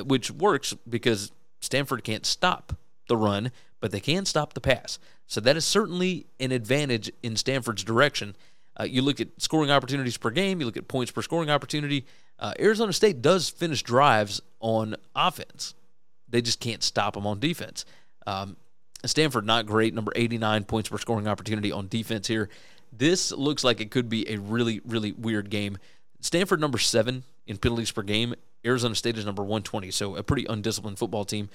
which 0.04 0.30
works 0.30 0.72
because 0.88 1.32
Stanford 1.60 2.04
can't 2.04 2.24
stop 2.24 2.76
the 3.08 3.16
run 3.16 3.50
but 3.80 3.90
they 3.90 4.00
can 4.00 4.24
stop 4.24 4.54
the 4.54 4.60
pass. 4.60 4.98
So 5.26 5.40
that 5.40 5.56
is 5.56 5.64
certainly 5.64 6.26
an 6.40 6.52
advantage 6.52 7.10
in 7.22 7.36
Stanford's 7.36 7.84
direction. 7.84 8.34
Uh, 8.78 8.84
you 8.84 9.02
look 9.02 9.20
at 9.20 9.28
scoring 9.38 9.70
opportunities 9.70 10.16
per 10.16 10.30
game, 10.30 10.60
you 10.60 10.66
look 10.66 10.76
at 10.76 10.88
points 10.88 11.10
per 11.10 11.22
scoring 11.22 11.50
opportunity. 11.50 12.06
Uh, 12.38 12.54
Arizona 12.58 12.92
State 12.92 13.20
does 13.20 13.48
finish 13.48 13.82
drives 13.82 14.40
on 14.60 14.96
offense, 15.14 15.74
they 16.28 16.42
just 16.42 16.60
can't 16.60 16.82
stop 16.82 17.14
them 17.14 17.26
on 17.26 17.40
defense. 17.40 17.84
Um, 18.26 18.56
Stanford, 19.04 19.46
not 19.46 19.66
great, 19.66 19.94
number 19.94 20.12
89 20.14 20.64
points 20.64 20.88
per 20.88 20.98
scoring 20.98 21.28
opportunity 21.28 21.70
on 21.70 21.88
defense 21.88 22.26
here. 22.26 22.48
This 22.92 23.30
looks 23.32 23.62
like 23.62 23.80
it 23.80 23.90
could 23.90 24.08
be 24.08 24.28
a 24.30 24.38
really, 24.38 24.80
really 24.84 25.12
weird 25.12 25.50
game. 25.50 25.78
Stanford, 26.20 26.60
number 26.60 26.78
seven 26.78 27.22
in 27.46 27.58
penalties 27.58 27.92
per 27.92 28.02
game. 28.02 28.34
Arizona 28.64 28.94
State 28.94 29.16
is 29.16 29.24
number 29.24 29.42
120, 29.42 29.90
so 29.90 30.16
a 30.16 30.22
pretty 30.22 30.46
undisciplined 30.46 30.98
football 30.98 31.24
team. 31.24 31.48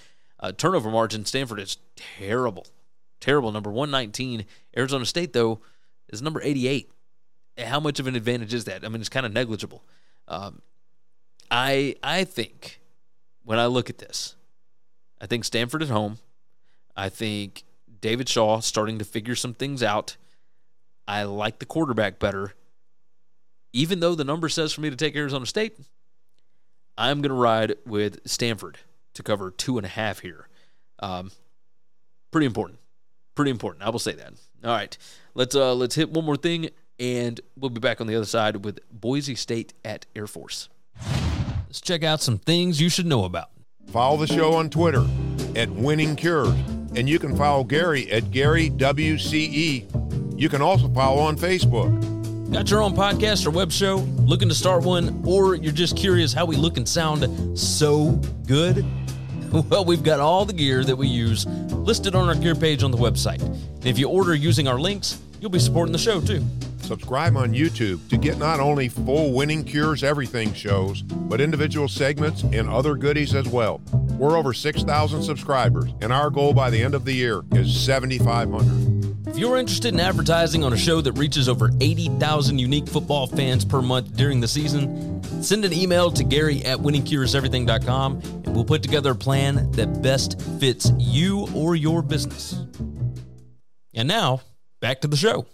Uh, 0.44 0.52
turnover 0.52 0.92
margin, 0.92 1.24
Stanford 1.24 1.62
is 1.62 1.78
terrible. 1.96 2.68
Terrible. 3.22 3.54
Number 3.54 3.72
119. 3.72 4.46
Arizona 4.76 5.06
State, 5.06 5.32
though, 5.32 5.62
is 6.10 6.22
number 6.22 6.42
88. 6.44 6.92
How 7.58 7.80
much 7.80 7.98
of 8.02 8.08
an 8.08 8.16
advantage 8.18 8.54
is 8.54 8.66
that? 8.66 8.84
I 8.84 8.90
mean, 8.90 9.00
it's 9.00 9.08
kind 9.08 9.26
of 9.26 9.32
negligible. 9.32 9.86
Um, 10.28 10.62
I 11.50 11.96
I 12.04 12.26
think 12.26 12.82
when 13.46 13.58
I 13.58 13.68
look 13.68 13.90
at 13.90 14.00
this, 14.00 14.36
I 15.22 15.28
think 15.28 15.46
Stanford 15.46 15.82
at 15.82 15.88
home. 15.88 16.18
I 16.94 17.08
think 17.08 17.64
David 18.02 18.28
Shaw 18.28 18.60
starting 18.60 19.00
to 19.00 19.06
figure 19.06 19.36
some 19.36 19.54
things 19.54 19.82
out. 19.82 20.18
I 21.08 21.24
like 21.24 21.60
the 21.60 21.66
quarterback 21.66 22.20
better. 22.20 22.54
Even 23.72 24.02
though 24.02 24.14
the 24.14 24.26
number 24.26 24.50
says 24.50 24.74
for 24.74 24.82
me 24.82 24.90
to 24.90 24.96
take 24.96 25.16
Arizona 25.16 25.46
State, 25.46 25.78
I'm 26.98 27.22
going 27.22 27.30
to 27.30 27.36
ride 27.36 27.76
with 27.86 28.20
Stanford 28.26 28.80
to 29.14 29.24
cover 29.24 29.52
two 29.52 29.78
and 29.78 29.86
a 29.86 29.90
half 29.90 30.20
here. 30.20 30.48
Um, 31.00 31.32
pretty 32.32 32.46
important. 32.46 32.80
Pretty 33.36 33.52
important. 33.52 33.84
I 33.84 33.90
will 33.90 34.00
say 34.00 34.14
that. 34.14 34.34
All 34.64 34.72
right, 34.72 34.98
let's 35.34 35.56
uh, 35.56 35.74
let's 35.74 35.96
hit 35.96 36.12
one 36.12 36.26
more 36.26 36.38
thing, 36.38 36.70
and 37.00 37.40
we'll 37.58 37.70
be 37.70 37.80
back 37.80 38.00
on 38.00 38.08
the 38.08 38.16
other 38.16 38.26
side 38.26 38.64
with 38.64 38.80
Boise 38.92 39.36
State 39.36 39.74
at 39.84 40.06
Air 40.16 40.28
Force. 40.28 40.70
Let's 41.68 41.82
check 41.82 42.04
out 42.04 42.22
some 42.22 42.38
things 42.38 42.80
you 42.80 42.90
should 42.90 43.06
know 43.08 43.26
about. 43.26 43.50
Follow 43.92 44.18
the 44.18 44.28
show 44.28 44.54
on 44.54 44.70
Twitter 44.70 45.06
at 45.56 45.70
Winning 45.70 46.16
Cures, 46.16 46.54
and 46.96 47.10
you 47.10 47.20
can 47.20 47.36
follow 47.36 47.64
Gary 47.64 48.12
at 48.12 48.32
Gary 48.32 48.70
WCE. 48.70 50.40
You 50.40 50.50
can 50.50 50.62
also 50.62 50.88
follow 50.90 51.22
on 51.22 51.36
Facebook. 51.38 51.92
Got 52.52 52.70
your 52.70 52.84
own 52.84 52.94
podcast 52.96 53.48
or 53.48 53.50
web 53.50 53.72
show? 53.72 53.98
Looking 54.20 54.48
to 54.50 54.56
start 54.56 54.84
one, 54.84 55.24
or 55.26 55.56
you're 55.56 55.72
just 55.72 55.98
curious 55.98 56.34
how 56.34 56.46
we 56.46 56.56
look 56.56 56.78
and 56.78 56.88
sound 56.88 57.58
so 57.58 58.12
good? 58.46 58.86
well, 59.70 59.86
we've 59.86 60.04
got 60.04 60.20
all 60.20 60.46
the 60.46 60.54
gear 60.54 60.84
that 60.84 60.96
we 60.96 61.08
use 61.08 61.46
listed 61.46 62.16
on 62.16 62.28
our 62.28 62.34
gear 62.34 62.56
page 62.56 62.82
on 62.82 62.90
the 62.90 62.98
website. 62.98 63.42
And 63.42 63.86
if 63.86 64.00
you 64.00 64.10
order 64.10 64.34
using 64.34 64.68
our 64.68 64.80
links, 64.80 65.22
you'll 65.40 65.52
be 65.52 65.60
supporting 65.60 65.92
the 65.92 66.00
show 66.00 66.20
too. 66.20 66.44
Subscribe 66.82 67.38
on 67.38 67.54
YouTube 67.54 68.10
to 68.10 68.18
get 68.18 68.40
not 68.40 68.60
only 68.60 68.90
full 68.90 69.32
Winning 69.32 69.64
Cures 69.64 70.04
Everything 70.04 70.54
shows, 70.54 71.04
but 71.04 71.40
individual 71.40 71.88
segments 71.88 72.42
and 72.42 72.68
other 72.68 72.96
goodies 72.96 73.36
as 73.36 73.48
well. 73.48 73.80
We're 74.18 74.38
over 74.38 74.54
6,000 74.54 75.22
subscribers, 75.22 75.92
and 76.02 76.12
our 76.12 76.32
goal 76.32 76.54
by 76.54 76.72
the 76.72 76.82
end 76.82 76.96
of 76.96 77.06
the 77.06 77.14
year 77.14 77.44
is 77.52 77.80
7,500. 77.80 79.13
If 79.26 79.38
you're 79.38 79.58
interested 79.58 79.94
in 79.94 80.00
advertising 80.00 80.64
on 80.64 80.74
a 80.74 80.78
show 80.78 81.00
that 81.02 81.14
reaches 81.14 81.48
over 81.48 81.70
80,000 81.80 82.60
unique 82.60 82.88
football 82.88 83.26
fans 83.26 83.64
per 83.64 83.82
month 83.82 84.16
during 84.18 84.42
the 84.42 84.48
season, 84.48 85.24
send 85.42 85.64
an 85.64 85.72
email 85.72 86.12
to 86.12 86.24
Gary 86.24 86.64
at 86.66 86.78
winningcureseverything.com 86.78 88.22
and 88.46 88.54
we'll 88.54 88.66
put 88.66 88.84
together 88.84 89.12
a 89.12 89.16
plan 89.16 89.72
that 89.72 90.02
best 90.02 90.42
fits 90.60 90.92
you 90.98 91.48
or 91.56 91.76
your 91.76 92.02
business. 92.02 92.64
And 93.94 94.08
now, 94.08 94.42
back 94.82 95.02
to 95.02 95.08
the 95.08 95.18
show. 95.18 95.46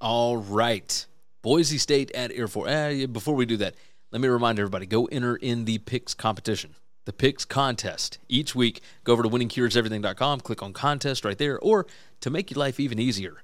All 0.00 0.36
right. 0.36 1.06
Boise 1.42 1.78
State 1.78 2.10
at 2.10 2.32
Air 2.32 2.48
Force. 2.48 2.70
Eh, 2.70 3.06
before 3.06 3.34
we 3.34 3.46
do 3.46 3.56
that, 3.58 3.74
let 4.10 4.20
me 4.20 4.28
remind 4.28 4.58
everybody 4.58 4.86
go 4.86 5.06
enter 5.06 5.36
in 5.36 5.64
the 5.64 5.78
picks 5.78 6.12
competition, 6.12 6.74
the 7.04 7.12
picks 7.12 7.44
contest. 7.44 8.18
Each 8.28 8.54
week, 8.54 8.80
go 9.04 9.12
over 9.12 9.22
to 9.22 9.28
winningcureseverything.com, 9.28 10.40
click 10.40 10.62
on 10.62 10.72
contest 10.72 11.24
right 11.24 11.38
there, 11.38 11.58
or 11.58 11.86
to 12.20 12.30
make 12.30 12.50
your 12.50 12.58
life 12.58 12.78
even 12.78 12.98
easier, 12.98 13.42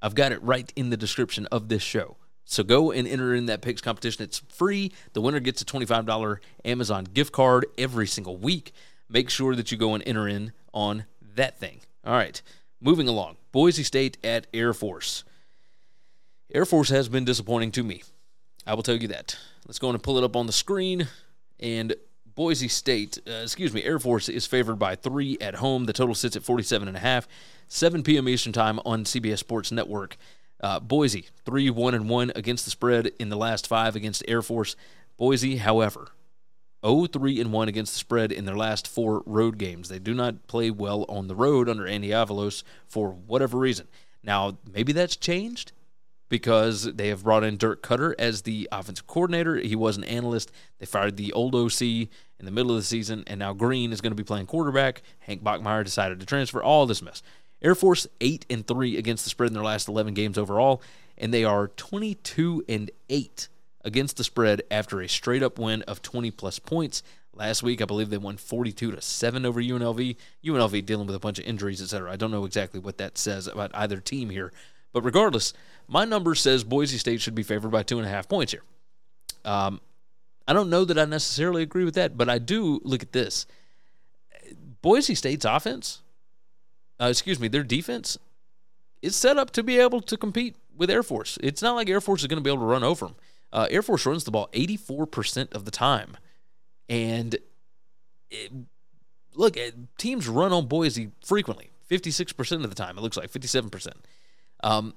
I've 0.00 0.14
got 0.14 0.32
it 0.32 0.42
right 0.42 0.72
in 0.76 0.90
the 0.90 0.96
description 0.96 1.46
of 1.46 1.68
this 1.68 1.82
show. 1.82 2.16
So 2.44 2.62
go 2.62 2.92
and 2.92 3.08
enter 3.08 3.34
in 3.34 3.46
that 3.46 3.62
picks 3.62 3.80
competition. 3.80 4.24
It's 4.24 4.38
free. 4.38 4.92
The 5.14 5.20
winner 5.20 5.40
gets 5.40 5.62
a 5.62 5.64
$25 5.64 6.38
Amazon 6.64 7.04
gift 7.04 7.32
card 7.32 7.66
every 7.78 8.06
single 8.06 8.36
week. 8.36 8.72
Make 9.08 9.30
sure 9.30 9.54
that 9.54 9.72
you 9.72 9.78
go 9.78 9.94
and 9.94 10.02
enter 10.06 10.28
in 10.28 10.52
on 10.72 11.06
that 11.36 11.58
thing. 11.58 11.80
All 12.04 12.12
right, 12.12 12.40
moving 12.80 13.08
along. 13.08 13.36
Boise 13.50 13.82
State 13.82 14.18
at 14.22 14.46
Air 14.52 14.74
Force. 14.74 15.24
Air 16.52 16.66
Force 16.66 16.90
has 16.90 17.08
been 17.08 17.24
disappointing 17.24 17.72
to 17.72 17.82
me. 17.82 18.02
I 18.66 18.74
will 18.74 18.82
tell 18.82 18.96
you 18.96 19.08
that. 19.08 19.38
Let's 19.66 19.78
go 19.78 19.90
and 19.90 20.02
pull 20.02 20.18
it 20.18 20.24
up 20.24 20.36
on 20.36 20.46
the 20.46 20.52
screen. 20.52 21.08
And 21.58 21.94
Boise 22.34 22.68
State, 22.68 23.18
uh, 23.28 23.42
excuse 23.42 23.72
me, 23.72 23.84
Air 23.84 23.98
Force 23.98 24.28
is 24.28 24.46
favored 24.46 24.76
by 24.76 24.96
three 24.96 25.38
at 25.40 25.56
home. 25.56 25.84
The 25.84 25.92
total 25.92 26.14
sits 26.14 26.34
at 26.36 26.42
47 26.42 26.88
and 26.88 26.96
a 26.96 27.00
half. 27.00 27.28
7 27.68 28.02
p.m. 28.02 28.28
Eastern 28.28 28.52
Time 28.52 28.80
on 28.84 29.04
CBS 29.04 29.38
Sports 29.38 29.70
Network. 29.70 30.16
Uh, 30.60 30.80
Boise, 30.80 31.26
3 31.44 31.70
1 31.70 31.94
and 31.94 32.08
1 32.08 32.32
against 32.34 32.64
the 32.64 32.70
spread 32.70 33.12
in 33.18 33.28
the 33.28 33.36
last 33.36 33.66
five 33.66 33.94
against 33.94 34.24
Air 34.26 34.42
Force. 34.42 34.76
Boise, 35.16 35.56
however, 35.56 36.08
0 36.84 37.06
3 37.06 37.40
and 37.40 37.52
1 37.52 37.68
against 37.68 37.92
the 37.92 37.98
spread 37.98 38.32
in 38.32 38.46
their 38.46 38.56
last 38.56 38.88
four 38.88 39.22
road 39.26 39.58
games. 39.58 39.88
They 39.88 39.98
do 39.98 40.14
not 40.14 40.46
play 40.46 40.70
well 40.70 41.04
on 41.08 41.28
the 41.28 41.36
road 41.36 41.68
under 41.68 41.86
Andy 41.86 42.08
Avalos 42.08 42.64
for 42.88 43.10
whatever 43.10 43.58
reason. 43.58 43.88
Now, 44.22 44.58
maybe 44.72 44.92
that's 44.92 45.16
changed 45.16 45.72
because 46.34 46.82
they 46.94 47.10
have 47.10 47.22
brought 47.22 47.44
in 47.44 47.56
Dirk 47.56 47.80
Koetter 47.80 48.12
as 48.18 48.42
the 48.42 48.68
offensive 48.72 49.06
coordinator. 49.06 49.54
He 49.54 49.76
was 49.76 49.96
an 49.96 50.02
analyst. 50.02 50.50
They 50.80 50.84
fired 50.84 51.16
the 51.16 51.32
old 51.32 51.54
OC 51.54 51.80
in 51.80 52.08
the 52.40 52.50
middle 52.50 52.72
of 52.72 52.76
the 52.78 52.82
season, 52.82 53.22
and 53.28 53.38
now 53.38 53.52
Green 53.52 53.92
is 53.92 54.00
going 54.00 54.10
to 54.10 54.16
be 54.16 54.24
playing 54.24 54.46
quarterback. 54.46 55.02
Hank 55.20 55.44
Bachmeier 55.44 55.84
decided 55.84 56.18
to 56.18 56.26
transfer. 56.26 56.60
All 56.60 56.86
this 56.86 57.02
mess. 57.02 57.22
Air 57.62 57.76
Force 57.76 58.08
eight 58.20 58.44
and 58.50 58.66
three 58.66 58.96
against 58.96 59.22
the 59.22 59.30
spread 59.30 59.50
in 59.50 59.54
their 59.54 59.62
last 59.62 59.86
11 59.86 60.12
games 60.14 60.36
overall, 60.36 60.82
and 61.16 61.32
they 61.32 61.44
are 61.44 61.68
22 61.68 62.64
and 62.68 62.90
eight 63.08 63.46
against 63.84 64.16
the 64.16 64.24
spread 64.24 64.62
after 64.72 65.00
a 65.00 65.08
straight 65.08 65.44
up 65.44 65.56
win 65.56 65.82
of 65.82 66.02
20 66.02 66.32
plus 66.32 66.58
points. 66.58 67.04
Last 67.32 67.62
week, 67.62 67.80
I 67.80 67.84
believe 67.84 68.10
they 68.10 68.18
won 68.18 68.38
42 68.38 68.90
to 68.90 69.00
7 69.00 69.46
over 69.46 69.62
UNLV. 69.62 70.16
UNLV 70.44 70.84
dealing 70.84 71.06
with 71.06 71.14
a 71.14 71.20
bunch 71.20 71.38
of 71.38 71.44
injuries, 71.44 71.80
etc. 71.80 72.10
I 72.10 72.16
don't 72.16 72.32
know 72.32 72.44
exactly 72.44 72.80
what 72.80 72.98
that 72.98 73.18
says 73.18 73.46
about 73.46 73.70
either 73.72 74.00
team 74.00 74.30
here. 74.30 74.52
But 74.94 75.04
regardless, 75.04 75.52
my 75.86 76.04
number 76.04 76.34
says 76.34 76.64
Boise 76.64 76.98
State 76.98 77.20
should 77.20 77.34
be 77.34 77.42
favored 77.42 77.70
by 77.70 77.82
two 77.82 77.98
and 77.98 78.06
a 78.06 78.10
half 78.10 78.28
points 78.28 78.52
here. 78.52 78.62
Um, 79.44 79.80
I 80.46 80.52
don't 80.52 80.70
know 80.70 80.84
that 80.84 80.98
I 80.98 81.04
necessarily 81.04 81.62
agree 81.62 81.84
with 81.84 81.94
that, 81.94 82.16
but 82.16 82.28
I 82.28 82.38
do 82.38 82.80
look 82.84 83.02
at 83.02 83.12
this. 83.12 83.46
Boise 84.82 85.14
State's 85.14 85.44
offense, 85.44 86.02
uh, 87.00 87.06
excuse 87.06 87.40
me, 87.40 87.48
their 87.48 87.62
defense 87.62 88.18
is 89.00 89.16
set 89.16 89.38
up 89.38 89.50
to 89.52 89.62
be 89.62 89.78
able 89.78 90.00
to 90.02 90.16
compete 90.16 90.56
with 90.76 90.90
Air 90.90 91.02
Force. 91.02 91.38
It's 91.42 91.62
not 91.62 91.74
like 91.74 91.88
Air 91.88 92.00
Force 92.00 92.22
is 92.22 92.26
going 92.26 92.38
to 92.38 92.42
be 92.42 92.50
able 92.50 92.62
to 92.62 92.66
run 92.66 92.84
over 92.84 93.06
them. 93.06 93.16
Uh, 93.52 93.66
Air 93.70 93.82
Force 93.82 94.04
runs 94.04 94.24
the 94.24 94.30
ball 94.30 94.48
84% 94.52 95.54
of 95.54 95.64
the 95.64 95.70
time. 95.70 96.16
And 96.88 97.36
it, 98.30 98.52
look, 99.34 99.56
teams 99.96 100.28
run 100.28 100.52
on 100.52 100.66
Boise 100.66 101.12
frequently, 101.24 101.70
56% 101.90 102.64
of 102.64 102.68
the 102.68 102.74
time, 102.74 102.98
it 102.98 103.00
looks 103.00 103.16
like, 103.16 103.30
57%. 103.30 103.88
Um, 104.62 104.94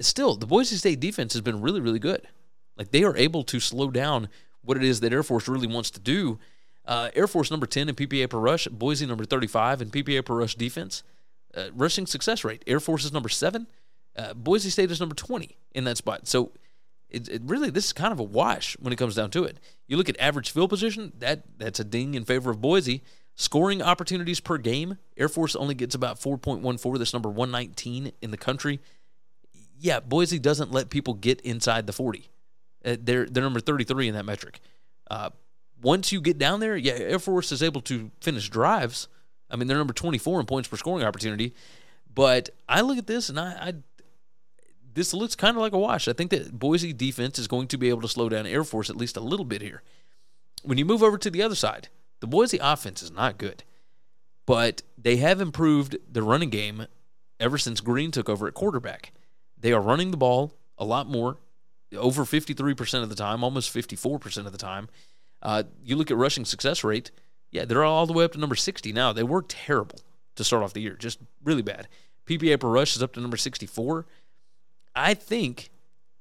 still, 0.00 0.36
the 0.36 0.46
Boise 0.46 0.76
State 0.76 1.00
defense 1.00 1.32
has 1.32 1.42
been 1.42 1.60
really, 1.60 1.80
really 1.80 1.98
good. 1.98 2.26
Like 2.76 2.90
they 2.90 3.04
are 3.04 3.16
able 3.16 3.44
to 3.44 3.60
slow 3.60 3.90
down 3.90 4.28
what 4.62 4.76
it 4.76 4.82
is 4.82 5.00
that 5.00 5.12
Air 5.12 5.22
Force 5.22 5.48
really 5.48 5.66
wants 5.66 5.90
to 5.92 6.00
do. 6.00 6.38
Uh, 6.84 7.10
Air 7.14 7.26
Force 7.26 7.50
number 7.50 7.66
10 7.66 7.88
in 7.88 7.94
PPA 7.94 8.28
per 8.28 8.38
rush, 8.38 8.66
Boise 8.68 9.06
number 9.06 9.24
35 9.24 9.82
in 9.82 9.90
PPA 9.90 10.24
per 10.24 10.34
rush 10.34 10.54
defense. 10.54 11.02
Uh, 11.54 11.66
rushing 11.72 12.06
success 12.06 12.44
rate, 12.44 12.64
Air 12.66 12.80
Force 12.80 13.04
is 13.04 13.12
number 13.12 13.28
seven, 13.28 13.68
uh, 14.16 14.34
Boise 14.34 14.70
State 14.70 14.90
is 14.90 15.00
number 15.00 15.14
20 15.14 15.56
in 15.72 15.84
that 15.84 15.96
spot. 15.96 16.26
So 16.26 16.52
it, 17.08 17.28
it, 17.28 17.42
really, 17.44 17.70
this 17.70 17.86
is 17.86 17.92
kind 17.92 18.12
of 18.12 18.18
a 18.18 18.24
wash 18.24 18.76
when 18.80 18.92
it 18.92 18.96
comes 18.96 19.14
down 19.14 19.30
to 19.30 19.44
it. 19.44 19.60
You 19.86 19.96
look 19.96 20.08
at 20.08 20.18
average 20.18 20.50
field 20.50 20.70
position, 20.70 21.12
that 21.18 21.44
that's 21.58 21.78
a 21.78 21.84
ding 21.84 22.14
in 22.14 22.24
favor 22.24 22.50
of 22.50 22.60
Boise. 22.60 23.02
Scoring 23.36 23.82
opportunities 23.82 24.40
per 24.40 24.58
game, 24.58 24.98
Air 25.16 25.28
Force 25.28 25.56
only 25.56 25.74
gets 25.74 25.94
about 25.94 26.20
4.14. 26.20 26.98
That's 26.98 27.12
number 27.12 27.28
119 27.28 28.12
in 28.20 28.30
the 28.30 28.36
country. 28.36 28.80
Yeah, 29.84 30.00
Boise 30.00 30.38
doesn't 30.38 30.72
let 30.72 30.88
people 30.88 31.12
get 31.12 31.42
inside 31.42 31.86
the 31.86 31.92
40. 31.92 32.30
Uh, 32.82 32.96
they're 32.98 33.26
they're 33.26 33.42
number 33.42 33.60
33 33.60 34.08
in 34.08 34.14
that 34.14 34.24
metric. 34.24 34.60
Uh, 35.10 35.28
once 35.82 36.10
you 36.10 36.22
get 36.22 36.38
down 36.38 36.60
there, 36.60 36.74
yeah, 36.74 36.94
Air 36.94 37.18
Force 37.18 37.52
is 37.52 37.62
able 37.62 37.82
to 37.82 38.10
finish 38.22 38.48
drives. 38.48 39.08
I 39.50 39.56
mean, 39.56 39.68
they're 39.68 39.76
number 39.76 39.92
24 39.92 40.40
in 40.40 40.46
points 40.46 40.70
per 40.70 40.78
scoring 40.78 41.04
opportunity. 41.04 41.54
But 42.14 42.48
I 42.66 42.80
look 42.80 42.96
at 42.96 43.06
this 43.06 43.28
and 43.28 43.38
I, 43.38 43.50
I 43.60 43.74
this 44.94 45.12
looks 45.12 45.34
kind 45.34 45.54
of 45.54 45.60
like 45.60 45.74
a 45.74 45.78
wash. 45.78 46.08
I 46.08 46.14
think 46.14 46.30
that 46.30 46.58
Boise 46.58 46.94
defense 46.94 47.38
is 47.38 47.46
going 47.46 47.68
to 47.68 47.76
be 47.76 47.90
able 47.90 48.00
to 48.00 48.08
slow 48.08 48.30
down 48.30 48.46
Air 48.46 48.64
Force 48.64 48.88
at 48.88 48.96
least 48.96 49.18
a 49.18 49.20
little 49.20 49.44
bit 49.44 49.60
here. 49.60 49.82
When 50.62 50.78
you 50.78 50.86
move 50.86 51.02
over 51.02 51.18
to 51.18 51.30
the 51.30 51.42
other 51.42 51.54
side, 51.54 51.88
the 52.20 52.26
Boise 52.26 52.58
offense 52.58 53.02
is 53.02 53.10
not 53.10 53.36
good, 53.36 53.64
but 54.46 54.80
they 54.96 55.18
have 55.18 55.42
improved 55.42 55.98
the 56.10 56.22
running 56.22 56.48
game 56.48 56.86
ever 57.38 57.58
since 57.58 57.82
Green 57.82 58.10
took 58.10 58.30
over 58.30 58.48
at 58.48 58.54
quarterback. 58.54 59.12
They 59.64 59.72
are 59.72 59.80
running 59.80 60.10
the 60.10 60.18
ball 60.18 60.52
a 60.76 60.84
lot 60.84 61.08
more, 61.08 61.38
over 61.96 62.24
53% 62.24 63.02
of 63.02 63.08
the 63.08 63.14
time, 63.14 63.42
almost 63.42 63.74
54% 63.74 64.44
of 64.44 64.52
the 64.52 64.58
time. 64.58 64.90
Uh, 65.40 65.62
you 65.82 65.96
look 65.96 66.10
at 66.10 66.18
rushing 66.18 66.44
success 66.44 66.84
rate, 66.84 67.10
yeah, 67.50 67.64
they're 67.64 67.82
all 67.82 68.04
the 68.04 68.12
way 68.12 68.26
up 68.26 68.32
to 68.32 68.38
number 68.38 68.56
60 68.56 68.92
now. 68.92 69.14
They 69.14 69.22
were 69.22 69.40
terrible 69.40 70.00
to 70.36 70.44
start 70.44 70.62
off 70.62 70.74
the 70.74 70.82
year, 70.82 70.96
just 70.96 71.18
really 71.42 71.62
bad. 71.62 71.88
PPA 72.26 72.60
per 72.60 72.68
rush 72.68 72.94
is 72.94 73.02
up 73.02 73.14
to 73.14 73.20
number 73.20 73.38
64. 73.38 74.04
I 74.94 75.14
think 75.14 75.70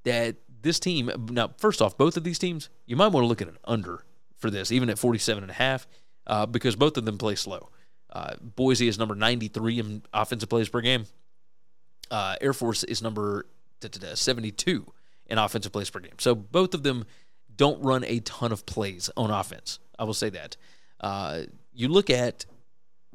that 0.05 0.37
this 0.61 0.79
team, 0.79 1.11
now, 1.29 1.51
first 1.57 1.81
off, 1.81 1.97
both 1.97 2.15
of 2.15 2.23
these 2.23 2.39
teams, 2.39 2.69
you 2.85 2.95
might 2.95 3.07
want 3.07 3.25
to 3.25 3.27
look 3.27 3.41
at 3.41 3.49
an 3.49 3.57
under 3.65 4.05
for 4.37 4.49
this, 4.49 4.71
even 4.71 4.89
at 4.89 4.97
47 4.97 5.43
and 5.43 5.51
a 5.51 5.55
half, 5.55 5.85
uh, 6.27 6.45
because 6.45 6.77
both 6.77 6.95
of 6.95 7.03
them 7.03 7.17
play 7.17 7.35
slow. 7.35 7.67
Uh, 8.09 8.35
Boise 8.39 8.87
is 8.87 8.97
number 8.97 9.15
93 9.15 9.79
in 9.79 10.03
offensive 10.13 10.47
plays 10.47 10.69
per 10.69 10.79
game. 10.79 11.07
Uh, 12.11 12.35
Air 12.41 12.53
Force 12.53 12.83
is 12.83 13.01
number 13.01 13.45
72 13.81 14.93
in 15.27 15.37
offensive 15.37 15.71
plays 15.71 15.89
per 15.89 15.99
game. 15.99 16.13
So 16.19 16.35
both 16.35 16.73
of 16.73 16.83
them 16.83 17.05
don't 17.55 17.81
run 17.83 18.03
a 18.05 18.19
ton 18.19 18.51
of 18.51 18.65
plays 18.65 19.09
on 19.15 19.31
offense. 19.31 19.79
I 19.97 20.03
will 20.03 20.13
say 20.13 20.29
that. 20.29 20.57
Uh, 20.99 21.43
you 21.73 21.87
look 21.87 22.09
at 22.09 22.45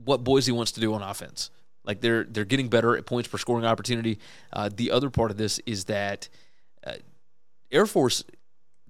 what 0.05 0.25
Boise 0.25 0.53
wants 0.53 0.73
to 0.73 0.81
do 0.81 0.95
on 0.95 1.03
offense. 1.03 1.51
Like 1.85 2.01
they're 2.01 2.25
they're 2.25 2.45
getting 2.45 2.69
better 2.69 2.97
at 2.97 3.07
points 3.07 3.29
per 3.29 3.39
scoring 3.39 3.65
opportunity. 3.65 4.19
Uh, 4.53 4.69
the 4.75 4.91
other 4.91 5.11
part 5.11 5.31
of 5.31 5.39
this 5.39 5.59
is 5.65 5.87
that 5.87 6.29
uh, 6.87 6.95
Air 7.73 7.87
Force 7.87 8.25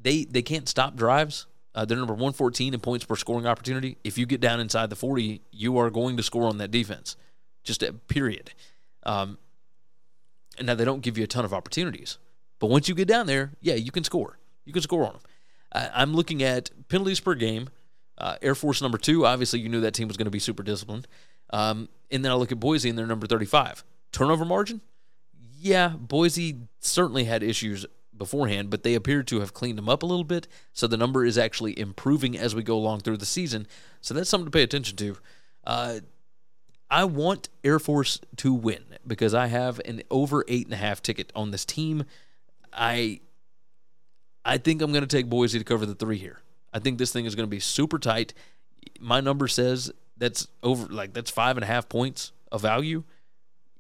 they 0.00 0.24
they 0.24 0.42
can't 0.42 0.68
stop 0.68 0.96
drives. 0.96 1.46
Uh, 1.74 1.84
they're 1.84 1.96
number 1.96 2.14
114 2.14 2.74
in 2.74 2.80
points 2.80 3.04
per 3.04 3.14
scoring 3.14 3.46
opportunity. 3.46 3.98
If 4.02 4.18
you 4.18 4.26
get 4.26 4.40
down 4.40 4.58
inside 4.58 4.90
the 4.90 4.96
40, 4.96 5.42
you 5.52 5.78
are 5.78 5.90
going 5.90 6.16
to 6.16 6.24
score 6.24 6.48
on 6.48 6.58
that 6.58 6.72
defense. 6.72 7.16
Just 7.62 7.84
a 7.84 7.92
period. 7.92 8.52
Um, 9.04 9.38
now 10.62 10.74
they 10.74 10.84
don't 10.84 11.00
give 11.02 11.16
you 11.18 11.24
a 11.24 11.28
ton 11.28 11.44
of 11.44 11.52
opportunities. 11.52 12.18
But 12.58 12.68
once 12.68 12.88
you 12.88 12.94
get 12.94 13.08
down 13.08 13.26
there, 13.26 13.52
yeah, 13.60 13.74
you 13.74 13.90
can 13.90 14.04
score. 14.04 14.38
You 14.64 14.72
can 14.72 14.82
score 14.82 15.06
on 15.06 15.12
them. 15.12 15.22
Uh, 15.72 15.88
I'm 15.94 16.14
looking 16.14 16.42
at 16.42 16.70
penalties 16.88 17.20
per 17.20 17.34
game. 17.34 17.68
Uh, 18.16 18.36
Air 18.42 18.54
Force 18.54 18.82
number 18.82 18.98
two, 18.98 19.24
obviously, 19.24 19.60
you 19.60 19.68
knew 19.68 19.80
that 19.82 19.94
team 19.94 20.08
was 20.08 20.16
going 20.16 20.26
to 20.26 20.30
be 20.30 20.40
super 20.40 20.62
disciplined. 20.62 21.06
Um, 21.50 21.88
and 22.10 22.24
then 22.24 22.32
I 22.32 22.34
look 22.34 22.52
at 22.52 22.60
Boise 22.60 22.88
and 22.88 22.98
they're 22.98 23.06
number 23.06 23.26
35. 23.26 23.84
Turnover 24.12 24.44
margin? 24.44 24.80
Yeah, 25.60 25.88
Boise 25.88 26.56
certainly 26.80 27.24
had 27.24 27.42
issues 27.42 27.86
beforehand, 28.16 28.70
but 28.70 28.82
they 28.82 28.94
appear 28.94 29.22
to 29.22 29.40
have 29.40 29.54
cleaned 29.54 29.78
them 29.78 29.88
up 29.88 30.02
a 30.02 30.06
little 30.06 30.24
bit. 30.24 30.48
So 30.72 30.86
the 30.86 30.96
number 30.96 31.24
is 31.24 31.38
actually 31.38 31.78
improving 31.78 32.36
as 32.36 32.54
we 32.54 32.62
go 32.62 32.76
along 32.76 33.00
through 33.00 33.18
the 33.18 33.26
season. 33.26 33.66
So 34.00 34.14
that's 34.14 34.28
something 34.28 34.46
to 34.46 34.50
pay 34.50 34.62
attention 34.62 34.96
to. 34.96 35.16
Uh, 35.64 36.00
I 36.90 37.04
want 37.04 37.48
Air 37.62 37.78
Force 37.78 38.20
to 38.36 38.52
win 38.52 38.84
because 39.06 39.34
I 39.34 39.46
have 39.46 39.80
an 39.84 40.02
over 40.10 40.44
eight 40.48 40.66
and 40.66 40.74
a 40.74 40.78
half 40.78 41.02
ticket 41.02 41.30
on 41.34 41.50
this 41.50 41.64
team. 41.64 42.04
I 42.72 43.20
I 44.44 44.58
think 44.58 44.80
I'm 44.80 44.92
going 44.92 45.06
to 45.06 45.16
take 45.16 45.28
Boise 45.28 45.58
to 45.58 45.64
cover 45.64 45.84
the 45.84 45.94
three 45.94 46.18
here. 46.18 46.40
I 46.72 46.78
think 46.78 46.98
this 46.98 47.12
thing 47.12 47.26
is 47.26 47.34
going 47.34 47.46
to 47.46 47.50
be 47.50 47.60
super 47.60 47.98
tight. 47.98 48.34
My 49.00 49.20
number 49.20 49.48
says 49.48 49.92
that's 50.16 50.48
over 50.62 50.86
like 50.86 51.12
that's 51.12 51.30
five 51.30 51.56
and 51.56 51.64
a 51.64 51.66
half 51.66 51.88
points 51.88 52.32
of 52.50 52.62
value. 52.62 53.04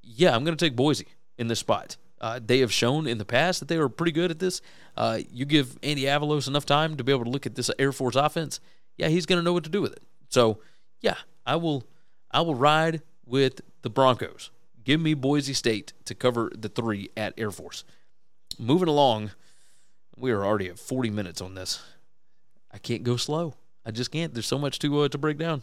Yeah, 0.02 0.34
I'm 0.34 0.44
going 0.44 0.56
to 0.56 0.64
take 0.64 0.76
Boise 0.76 1.06
in 1.36 1.48
this 1.48 1.58
spot. 1.58 1.96
Uh, 2.20 2.40
they 2.44 2.58
have 2.58 2.72
shown 2.72 3.06
in 3.06 3.18
the 3.18 3.24
past 3.24 3.60
that 3.60 3.68
they 3.68 3.78
were 3.78 3.88
pretty 3.88 4.12
good 4.12 4.30
at 4.30 4.38
this. 4.38 4.60
Uh, 4.96 5.20
you 5.32 5.44
give 5.44 5.78
Andy 5.82 6.02
Avalos 6.02 6.48
enough 6.48 6.66
time 6.66 6.96
to 6.96 7.04
be 7.04 7.12
able 7.12 7.24
to 7.24 7.30
look 7.30 7.46
at 7.46 7.54
this 7.54 7.70
Air 7.78 7.92
Force 7.92 8.16
offense. 8.16 8.60
Yeah, 8.96 9.08
he's 9.08 9.26
going 9.26 9.38
to 9.38 9.44
know 9.44 9.52
what 9.52 9.64
to 9.64 9.70
do 9.70 9.80
with 9.80 9.92
it. 9.92 10.02
So, 10.28 10.58
yeah, 11.00 11.16
I 11.46 11.56
will. 11.56 11.84
I 12.30 12.40
will 12.40 12.54
ride 12.54 13.02
with 13.26 13.60
the 13.82 13.90
Broncos. 13.90 14.50
Give 14.84 15.00
me 15.00 15.14
Boise 15.14 15.52
State 15.52 15.92
to 16.04 16.14
cover 16.14 16.50
the 16.54 16.68
three 16.68 17.10
at 17.16 17.34
Air 17.36 17.50
Force. 17.50 17.84
Moving 18.58 18.88
along, 18.88 19.32
we 20.16 20.30
are 20.30 20.44
already 20.44 20.68
at 20.68 20.78
40 20.78 21.10
minutes 21.10 21.40
on 21.40 21.54
this. 21.54 21.82
I 22.72 22.78
can't 22.78 23.02
go 23.02 23.16
slow. 23.16 23.54
I 23.84 23.90
just 23.90 24.10
can't. 24.10 24.34
There's 24.34 24.46
so 24.46 24.58
much 24.58 24.78
to 24.80 25.00
uh, 25.00 25.08
to 25.08 25.18
break 25.18 25.38
down. 25.38 25.62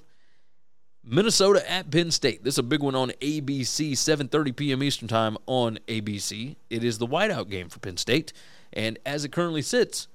Minnesota 1.03 1.70
at 1.70 1.91
Penn 1.91 2.09
State. 2.09 2.43
This 2.43 2.55
is 2.55 2.59
a 2.59 2.63
big 2.63 2.82
one 2.82 2.95
on 2.95 3.11
ABC, 3.22 3.91
7:30 3.91 4.55
p.m. 4.55 4.82
Eastern 4.82 5.07
Time 5.07 5.38
on 5.45 5.78
ABC. 5.88 6.55
It 6.70 6.84
is 6.84 6.97
the 6.97 7.05
whiteout 7.05 7.49
game 7.49 7.70
for 7.70 7.80
Penn 7.80 7.97
State, 7.97 8.34
and 8.74 8.97
as 9.05 9.24
it 9.24 9.32
currently 9.32 9.61
sits, 9.61 10.07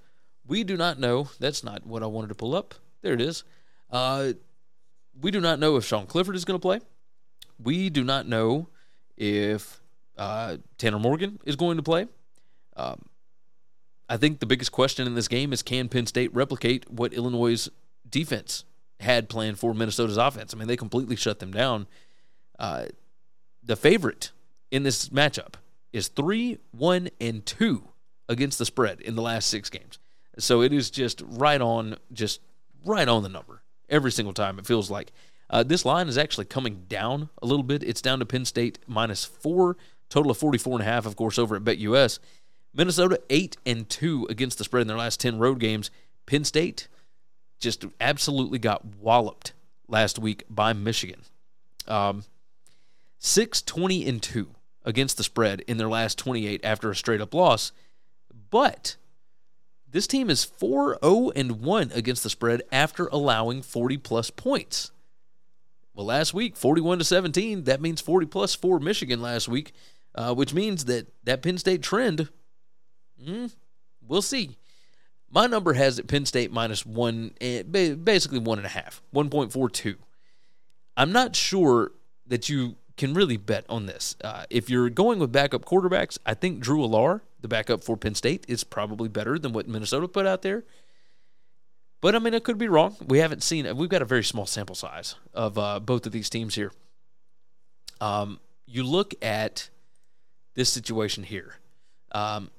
we 0.47 0.65
do 0.65 0.77
not 0.77 0.99
know. 0.99 1.29
That's 1.39 1.63
not 1.63 1.87
what 1.87 2.03
I 2.03 2.07
wanted 2.07 2.29
to 2.29 2.35
pull 2.35 2.57
up. 2.57 2.75
There 3.03 3.15
it 3.15 3.21
is. 3.21 3.45
Uh, 3.89 4.33
we 5.21 5.31
do 5.31 5.41
not 5.41 5.59
know 5.59 5.77
if 5.77 5.85
Sean 5.85 6.07
Clifford 6.07 6.37
is 6.37 6.45
going 6.45 6.59
to 6.59 6.63
play. 6.63 6.81
We 7.63 7.91
do 7.91 8.05
not 8.05 8.27
know 8.27 8.69
if 9.17 9.81
uh, 10.17 10.57
Tanner 10.79 10.99
Morgan 10.99 11.39
is 11.45 11.57
going 11.57 11.77
to 11.77 11.83
play. 11.83 12.07
Um, 12.77 13.03
I 14.09 14.17
think 14.17 14.41
the 14.41 14.47
biggest 14.47 14.73
question 14.73 15.07
in 15.07 15.15
this 15.15 15.29
game 15.29 15.53
is 15.53 15.63
can 15.63 15.89
Penn 15.89 16.07
State 16.07 16.35
replicate 16.35 16.91
what 16.91 17.13
Illinois' 17.13 17.69
defense 18.09 18.65
had 18.99 19.29
planned 19.29 19.59
for 19.59 19.75
Minnesota's 19.75 20.17
offense? 20.17 20.55
I 20.55 20.59
mean, 20.59 20.69
they 20.69 20.77
completely 20.77 21.17
shut 21.17 21.39
them 21.39 21.53
down. 21.53 21.87
Uh, 22.59 22.87
the 23.63 23.77
favorite 23.77 24.33
in 24.71 24.83
this 24.83 25.11
matchup 25.11 25.55
is 25.93 26.09
three, 26.09 26.59
one, 26.73 27.09
and 27.21 27.45
two 27.45 27.89
against 28.29 28.59
the 28.59 28.67
spread 28.67 29.01
in 29.01 29.17
the 29.17 29.23
last 29.23 29.49
six 29.49 29.71
games. 29.71 29.99
So 30.39 30.63
it 30.63 30.73
is 30.73 30.91
just 30.91 31.23
right 31.27 31.61
on, 31.61 31.97
just 32.13 32.41
right 32.85 33.09
on 33.09 33.23
the 33.23 33.29
number 33.29 33.60
every 33.91 34.13
single 34.13 34.33
time. 34.33 34.59
It 34.59 34.67
feels 34.67 34.91
like 34.91 35.13
uh, 35.51 35.63
this 35.63 35.85
line 35.85 36.09
is 36.09 36.17
actually 36.17 36.47
coming 36.47 36.85
down 36.89 37.29
a 37.43 37.47
little 37.47 37.63
bit. 37.63 37.83
It's 37.83 38.01
down 38.01 38.21
to 38.21 38.27
Penn 38.27 38.45
State 38.45 38.79
minus 38.87 39.25
four, 39.25 39.77
total 40.09 40.31
of 40.31 40.39
44 40.39 40.75
and 40.75 40.83
a 40.83 40.91
half, 40.91 41.07
of 41.07 41.17
course, 41.17 41.39
over 41.39 41.57
at 41.57 41.65
BetUS. 41.65 42.19
Minnesota 42.73 43.21
eight 43.31 43.57
and 43.67 43.89
two 43.89 44.27
against 44.31 44.59
the 44.59 44.65
spread 44.65 44.83
in 44.83 44.89
their 44.89 44.97
last 44.97 45.19
ten 45.21 45.39
road 45.39 45.59
games. 45.59 45.91
Penn 46.27 46.45
State 46.45 46.87
just 47.59 47.85
absolutely 48.01 48.59
got 48.59 48.85
walloped 48.85 49.53
last 49.89 50.19
week 50.19 50.45
by 50.49 50.73
Michigan. 50.73 51.23
Um, 51.89 52.25
6 53.19 53.63
20 53.63 54.09
and 54.09 54.23
2 54.23 54.49
against 54.85 55.17
the 55.17 55.23
spread 55.23 55.61
in 55.63 55.77
their 55.77 55.89
last 55.89 56.17
28 56.19 56.61
after 56.65 56.91
a 56.91 56.97
straight 56.97 57.21
up 57.21 57.35
loss. 57.35 57.73
But 58.51 58.97
this 59.91 60.07
team 60.07 60.31
is 60.31 60.45
4 60.45 60.99
0 61.03 61.31
and 61.35 61.61
1 61.61 61.93
against 61.95 62.23
the 62.23 62.31
spread 62.31 62.63
after 62.71 63.07
allowing 63.07 63.63
40 63.63 63.97
plus 63.99 64.31
points. 64.31 64.93
Well, 65.95 66.07
last 66.07 66.33
week, 66.33 66.57
41 66.57 66.99
to 66.99 67.05
17, 67.05 67.65
that 67.65 67.81
means 67.81 68.01
40 68.01 68.27
plus 68.27 68.55
for 68.55 68.79
Michigan 68.79 69.21
last 69.21 69.49
week, 69.49 69.73
uh, 70.15 70.35
which 70.35 70.55
means 70.55 70.87
that 70.87 71.09
that 71.25 71.43
Penn 71.43 71.59
State 71.59 71.83
trend 71.83 72.29
Mm, 73.25 73.55
we'll 74.07 74.23
see. 74.23 74.57
My 75.31 75.47
number 75.47 75.75
has 75.75 75.99
it 75.99 76.09
Penn 76.09 76.27
State 76.27 76.51
minus 76.51 76.85
one, 76.85 77.33
eh, 77.41 77.63
basically 77.63 78.39
one 78.39 78.59
and 78.59 78.67
a 78.67 78.71
half, 78.71 79.03
1.42. 79.15 79.97
I'm 80.97 81.13
not 81.13 81.37
sure 81.37 81.93
that 82.27 82.49
you 82.49 82.77
can 82.97 83.15
really 83.15 83.37
bet 83.37 83.65
on 83.69 83.87
this. 83.87 84.17
Uh, 84.23 84.45
if 84.51 84.69
you're 84.69 84.91
going 84.91 85.19
with 85.19 85.33
backup 85.33 85.65
quarterbacks, 85.65 86.19
I 86.27 86.35
think 86.35 86.61
Drew 86.61 86.81
Allar, 86.81 87.21
the 87.41 87.49
backup 87.49 87.85
for 87.85 87.97
Penn 87.97 88.15
State, 88.15 88.45
is 88.49 88.65
probably 88.65 89.09
better 89.09 89.39
than 89.39 89.53
what 89.53 89.69
Minnesota 89.69 90.09
put 90.09 90.27
out 90.27 90.43
there. 90.43 90.65
But 92.01 92.15
I 92.15 92.19
mean, 92.19 92.35
it 92.35 92.45
could 92.45 92.59
be 92.59 92.69
wrong. 92.69 92.97
We 93.07 93.19
haven't 93.19 93.43
seen. 93.43 93.77
We've 93.77 93.89
got 93.89 94.03
a 94.03 94.07
very 94.07 94.25
small 94.25 94.47
sample 94.47 94.75
size 94.75 95.17
of 95.35 95.59
uh, 95.59 95.81
both 95.81 96.07
of 96.07 96.13
these 96.13 96.31
teams 96.31 96.55
here. 96.55 96.73
Um, 98.01 98.41
you 98.67 98.83
look 98.85 99.15
at 99.23 99.69
this 100.55 100.73
situation 100.73 101.25
here. 101.25 101.57
Um, 102.13 102.51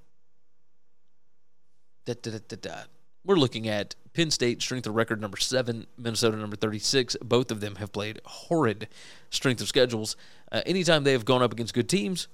Da, 2.06 2.16
da, 2.16 2.40
da, 2.48 2.84
We're 3.24 3.36
looking 3.36 3.68
at 3.68 3.94
Penn 4.14 4.32
State 4.32 4.62
strength 4.62 4.88
of 4.88 4.96
record 4.96 5.22
number 5.22 5.38
seven, 5.38 5.86
Minnesota 5.98 6.36
number 6.36 6.56
36. 6.56 7.16
Both 7.22 7.52
of 7.52 7.62
them 7.62 7.76
have 7.76 7.92
played 7.92 8.20
horrid 8.26 8.88
strength 9.30 9.62
of 9.62 9.68
schedules. 9.68 10.16
Uh, 10.52 10.62
anytime 10.66 11.04
they 11.04 11.12
have 11.12 11.26
gone 11.26 11.44
up 11.44 11.52
against 11.54 11.76
good 11.76 11.88
teams, 11.88 12.28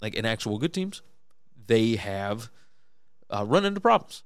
like 0.00 0.14
in 0.14 0.24
actual 0.24 0.58
good 0.58 0.72
teams, 0.72 1.02
they 1.70 1.94
have 1.94 2.50
uh, 3.30 3.44
run 3.46 3.64
into 3.64 3.80
problems. 3.80 4.24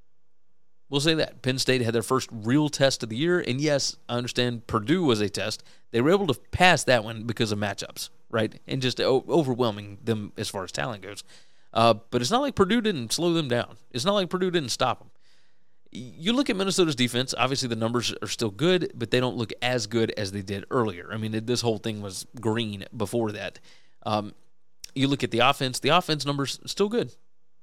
We'll 0.89 1.03
say 1.03 1.15
that. 1.15 1.43
Penn 1.43 1.59
State 1.59 1.83
had 1.83 1.95
their 1.95 2.03
first 2.03 2.31
real 2.33 2.71
test 2.71 3.03
of 3.03 3.11
the 3.11 3.17
year. 3.17 3.39
And 3.39 3.61
yes, 3.61 3.97
I 4.09 4.17
understand 4.17 4.67
Purdue 4.67 5.05
was 5.05 5.21
a 5.21 5.29
test. 5.29 5.63
They 5.91 6.01
were 6.01 6.11
able 6.11 6.27
to 6.29 6.41
pass 6.53 6.85
that 6.85 7.05
one 7.05 7.25
because 7.25 7.53
of 7.53 7.59
matchups, 7.59 8.09
right? 8.31 8.59
And 8.67 8.81
just 8.81 8.99
o- 8.99 9.25
overwhelming 9.29 9.99
them 10.03 10.33
as 10.39 10.49
far 10.49 10.65
as 10.65 10.73
talent 10.73 11.03
goes. 11.03 11.23
Uh, 11.75 11.95
but 12.11 12.23
it's 12.23 12.31
not 12.31 12.41
like 12.41 12.55
Purdue 12.55 12.81
didn't 12.81 13.13
slow 13.13 13.35
them 13.35 13.49
down. 13.49 13.77
It's 13.91 14.07
not 14.07 14.15
like 14.15 14.31
Purdue 14.31 14.51
didn't 14.51 14.71
stop 14.71 15.01
them. 15.01 15.11
You 15.91 16.33
look 16.33 16.49
at 16.49 16.57
Minnesota's 16.57 16.97
defense. 16.97 17.35
Obviously, 17.37 17.69
the 17.69 17.77
numbers 17.77 18.15
are 18.23 18.29
still 18.29 18.51
good, 18.51 18.91
but 18.95 19.11
they 19.11 19.21
don't 19.21 19.37
look 19.37 19.53
as 19.61 19.87
good 19.87 20.13
as 20.17 20.33
they 20.33 20.43
did 20.43 20.65
earlier. 20.71 21.11
I 21.13 21.19
mean, 21.19 21.45
this 21.45 21.61
whole 21.61 21.79
thing 21.79 22.01
was 22.01 22.27
green 22.41 22.87
before 22.97 23.33
that. 23.33 23.61
Um, 24.05 24.33
you 24.95 25.09
look 25.09 25.25
at 25.25 25.31
the 25.31 25.41
offense. 25.41 25.81
The 25.81 25.91
offense 25.91 26.25
numbers 26.25 26.61
still 26.67 26.89
good, 26.89 27.13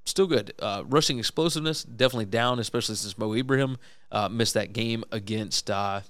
still 0.06 0.28
good. 0.28 0.54
Uh, 0.60 0.84
rushing 0.88 1.20
explosiveness 1.20 1.84
definitely 1.84 2.26
down, 2.26 2.60
especially 2.60 2.96
since 2.96 3.18
Mo 3.18 3.34
Ibrahim 3.34 3.78
uh, 4.12 4.30
missed 4.30 4.54
that 4.54 4.74
game 4.74 5.04
against. 5.12 5.70
Uh, 5.70 6.02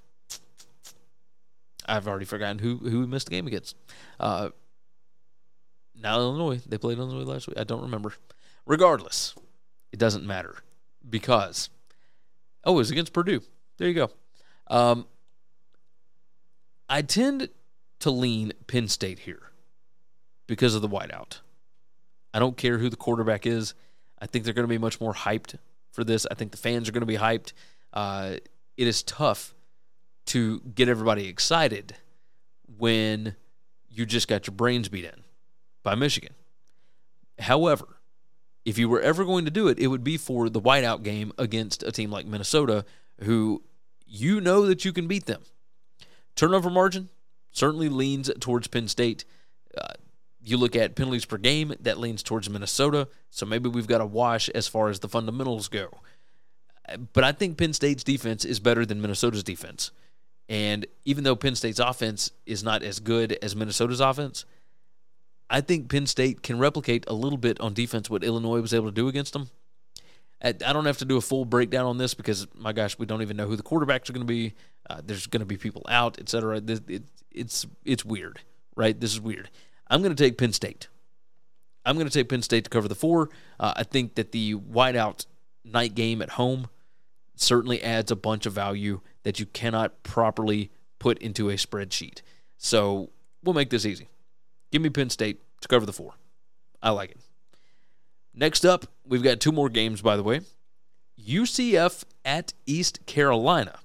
I've 1.85 2.07
already 2.07 2.25
forgotten 2.25 2.59
who 2.59 2.77
who 2.77 3.07
missed 3.07 3.27
the 3.27 3.31
game 3.31 3.47
against. 3.47 3.75
Uh, 4.19 4.49
now 5.95 6.19
Illinois. 6.19 6.61
They 6.67 6.77
played 6.77 6.97
Illinois 6.97 7.29
last 7.29 7.47
week. 7.47 7.57
I 7.57 7.63
don't 7.63 7.81
remember. 7.81 8.13
Regardless, 8.65 9.35
it 9.91 9.99
doesn't 9.99 10.25
matter 10.25 10.57
because 11.07 11.69
oh, 12.63 12.73
it 12.73 12.77
was 12.77 12.91
against 12.91 13.13
Purdue. 13.13 13.41
There 13.77 13.87
you 13.87 13.95
go. 13.95 14.11
Um, 14.67 15.07
I 16.87 17.01
tend 17.01 17.49
to 17.99 18.11
lean 18.11 18.53
Penn 18.67 18.87
State 18.87 19.19
here 19.19 19.51
because 20.47 20.75
of 20.75 20.81
the 20.81 20.89
whiteout. 20.89 21.39
I 22.33 22.39
don't 22.39 22.57
care 22.57 22.77
who 22.77 22.89
the 22.89 22.95
quarterback 22.95 23.45
is. 23.45 23.73
I 24.19 24.27
think 24.27 24.45
they're 24.45 24.53
going 24.53 24.67
to 24.67 24.73
be 24.73 24.77
much 24.77 25.01
more 25.01 25.13
hyped 25.13 25.57
for 25.91 26.03
this. 26.03 26.25
I 26.29 26.35
think 26.35 26.51
the 26.51 26.57
fans 26.57 26.87
are 26.87 26.91
going 26.91 27.01
to 27.01 27.07
be 27.07 27.17
hyped. 27.17 27.53
Uh, 27.93 28.35
it 28.77 28.87
is 28.87 29.03
tough 29.03 29.53
to 30.27 30.59
get 30.61 30.87
everybody 30.87 31.27
excited 31.27 31.95
when 32.77 33.35
you 33.89 34.05
just 34.05 34.27
got 34.27 34.47
your 34.47 34.55
brains 34.55 34.87
beat 34.89 35.05
in 35.05 35.23
by 35.83 35.95
Michigan. 35.95 36.33
However, 37.39 37.97
if 38.63 38.77
you 38.77 38.87
were 38.87 39.01
ever 39.01 39.25
going 39.25 39.45
to 39.45 39.51
do 39.51 39.67
it, 39.67 39.79
it 39.79 39.87
would 39.87 40.03
be 40.03 40.17
for 40.17 40.49
the 40.49 40.61
whiteout 40.61 41.03
game 41.03 41.33
against 41.37 41.83
a 41.83 41.91
team 41.91 42.11
like 42.11 42.25
Minnesota, 42.25 42.85
who 43.23 43.63
you 44.05 44.39
know 44.39 44.65
that 44.67 44.85
you 44.85 44.93
can 44.93 45.07
beat 45.07 45.25
them. 45.25 45.41
Turnover 46.35 46.69
margin 46.69 47.09
certainly 47.51 47.89
leans 47.89 48.29
towards 48.39 48.67
Penn 48.67 48.87
State. 48.87 49.25
Uh, 49.77 49.93
you 50.43 50.57
look 50.57 50.75
at 50.75 50.95
penalties 50.95 51.25
per 51.25 51.37
game, 51.37 51.73
that 51.79 51.99
leans 51.99 52.23
towards 52.23 52.49
Minnesota. 52.49 53.07
So 53.29 53.45
maybe 53.45 53.69
we've 53.69 53.87
got 53.87 54.01
a 54.01 54.05
wash 54.05 54.49
as 54.49 54.67
far 54.67 54.89
as 54.89 54.99
the 54.99 55.09
fundamentals 55.09 55.67
go. 55.67 55.89
But 57.13 57.23
I 57.23 57.31
think 57.31 57.57
Penn 57.57 57.73
State's 57.73 58.03
defense 58.03 58.43
is 58.43 58.59
better 58.59 58.85
than 58.85 59.01
Minnesota's 59.01 59.43
defense. 59.43 59.91
And 60.49 60.85
even 61.05 61.23
though 61.23 61.35
Penn 61.35 61.55
State's 61.55 61.79
offense 61.79 62.31
is 62.45 62.63
not 62.63 62.83
as 62.83 62.99
good 62.99 63.37
as 63.41 63.55
Minnesota's 63.55 64.01
offense, 64.01 64.45
I 65.49 65.61
think 65.61 65.89
Penn 65.89 66.07
State 66.07 66.43
can 66.43 66.59
replicate 66.59 67.05
a 67.07 67.13
little 67.13 67.37
bit 67.37 67.59
on 67.61 67.73
defense 67.73 68.09
what 68.09 68.23
Illinois 68.23 68.61
was 68.61 68.73
able 68.73 68.87
to 68.87 68.91
do 68.91 69.07
against 69.07 69.33
them. 69.33 69.49
I 70.43 70.53
don't 70.53 70.85
have 70.85 70.97
to 70.97 71.05
do 71.05 71.17
a 71.17 71.21
full 71.21 71.45
breakdown 71.45 71.85
on 71.85 71.99
this 71.99 72.15
because, 72.15 72.47
my 72.55 72.73
gosh, 72.73 72.97
we 72.97 73.05
don't 73.05 73.21
even 73.21 73.37
know 73.37 73.45
who 73.45 73.55
the 73.55 73.61
quarterbacks 73.61 74.09
are 74.09 74.13
going 74.13 74.25
to 74.25 74.33
be. 74.33 74.55
Uh, 74.89 74.99
there's 75.05 75.27
going 75.27 75.41
to 75.41 75.45
be 75.45 75.55
people 75.55 75.83
out, 75.87 76.19
etc. 76.19 76.57
It, 76.57 76.89
it, 76.89 77.03
it's 77.31 77.67
it's 77.85 78.03
weird, 78.03 78.39
right? 78.75 78.99
This 78.99 79.11
is 79.11 79.21
weird. 79.21 79.51
I'm 79.91 80.01
going 80.01 80.15
to 80.15 80.23
take 80.23 80.39
Penn 80.39 80.53
State 80.53 80.87
I'm 81.85 81.95
going 81.95 82.07
to 82.07 82.13
take 82.13 82.29
Penn 82.29 82.41
State 82.41 82.65
to 82.65 82.69
cover 82.69 82.87
the 82.87 82.95
four. 82.95 83.29
Uh, 83.59 83.73
I 83.75 83.83
think 83.83 84.15
that 84.15 84.31
the 84.31 84.55
whiteout 84.55 85.25
night 85.63 85.95
game 85.95 86.21
at 86.21 86.31
home 86.31 86.67
certainly 87.35 87.81
adds 87.81 88.11
a 88.11 88.15
bunch 88.15 88.45
of 88.45 88.53
value 88.53 89.01
that 89.23 89.39
you 89.39 89.45
cannot 89.47 90.03
properly 90.03 90.71
put 90.99 91.17
into 91.19 91.49
a 91.49 91.53
spreadsheet. 91.53 92.21
So 92.57 93.09
we'll 93.43 93.55
make 93.55 93.71
this 93.71 93.85
easy. 93.85 94.07
Give 94.71 94.81
me 94.81 94.89
Penn 94.89 95.09
State 95.09 95.41
to 95.61 95.67
cover 95.67 95.85
the 95.85 95.93
four. 95.93 96.13
I 96.81 96.91
like 96.91 97.11
it. 97.11 97.17
Next 98.33 98.63
up, 98.63 98.85
we've 99.05 99.23
got 99.23 99.39
two 99.39 99.51
more 99.51 99.69
games, 99.69 100.01
by 100.01 100.15
the 100.15 100.23
way. 100.23 100.41
UCF 101.19 102.03
at 102.23 102.53
East 102.65 103.05
Carolina. 103.05 103.79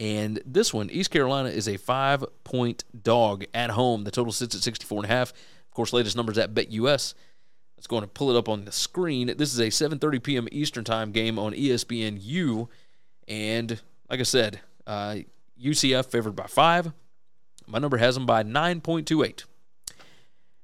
And 0.00 0.40
this 0.46 0.72
one, 0.72 0.88
East 0.88 1.10
Carolina 1.10 1.50
is 1.50 1.68
a 1.68 1.76
five 1.76 2.24
point 2.42 2.84
dog 3.02 3.44
at 3.52 3.70
home. 3.70 4.04
The 4.04 4.10
total 4.10 4.32
sits 4.32 4.54
at 4.54 4.62
64 4.62 5.02
and 5.02 5.04
a 5.04 5.14
half. 5.14 5.30
Of 5.30 5.74
course, 5.74 5.92
latest 5.92 6.16
numbers 6.16 6.38
at 6.38 6.54
BetUS. 6.54 7.12
Let's 7.76 7.86
go 7.86 7.98
and 7.98 8.12
pull 8.12 8.34
it 8.34 8.38
up 8.38 8.48
on 8.48 8.64
the 8.64 8.72
screen. 8.72 9.34
This 9.36 9.52
is 9.52 9.58
a 9.60 9.66
7:30 9.66 10.22
p.m. 10.22 10.48
Eastern 10.50 10.84
Time 10.84 11.12
game 11.12 11.38
on 11.38 11.52
ESPNU, 11.52 12.68
and 13.28 13.80
like 14.08 14.20
I 14.20 14.24
said, 14.24 14.60
uh, 14.86 15.16
UCF 15.62 16.06
favored 16.06 16.34
by 16.34 16.46
five. 16.46 16.92
My 17.66 17.78
number 17.78 17.98
has 17.98 18.14
them 18.14 18.26
by 18.26 18.42
9.28. 18.42 19.44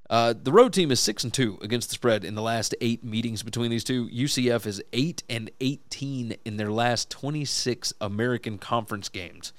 Uh, 0.09 0.33
the 0.41 0.51
road 0.51 0.71
team 0.71 0.89
is 0.89 0.99
six 0.99 1.23
and 1.23 1.33
two 1.33 1.57
against 1.61 1.89
the 1.89 1.95
spread 1.95 2.23
in 2.23 2.35
the 2.35 2.41
last 2.41 2.73
eight 2.79 3.03
meetings 3.03 3.43
between 3.43 3.69
these 3.69 3.83
two. 3.83 4.07
UCF 4.07 4.65
is 4.65 4.81
eight 4.93 5.23
and 5.29 5.51
18 5.59 6.37
in 6.45 6.57
their 6.57 6.71
last 6.71 7.09
26 7.09 7.93
American 7.99 8.57
Conference 8.57 9.09
games. 9.09 9.51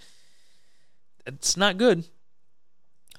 It's 1.26 1.56
not 1.56 1.76
good. 1.76 2.04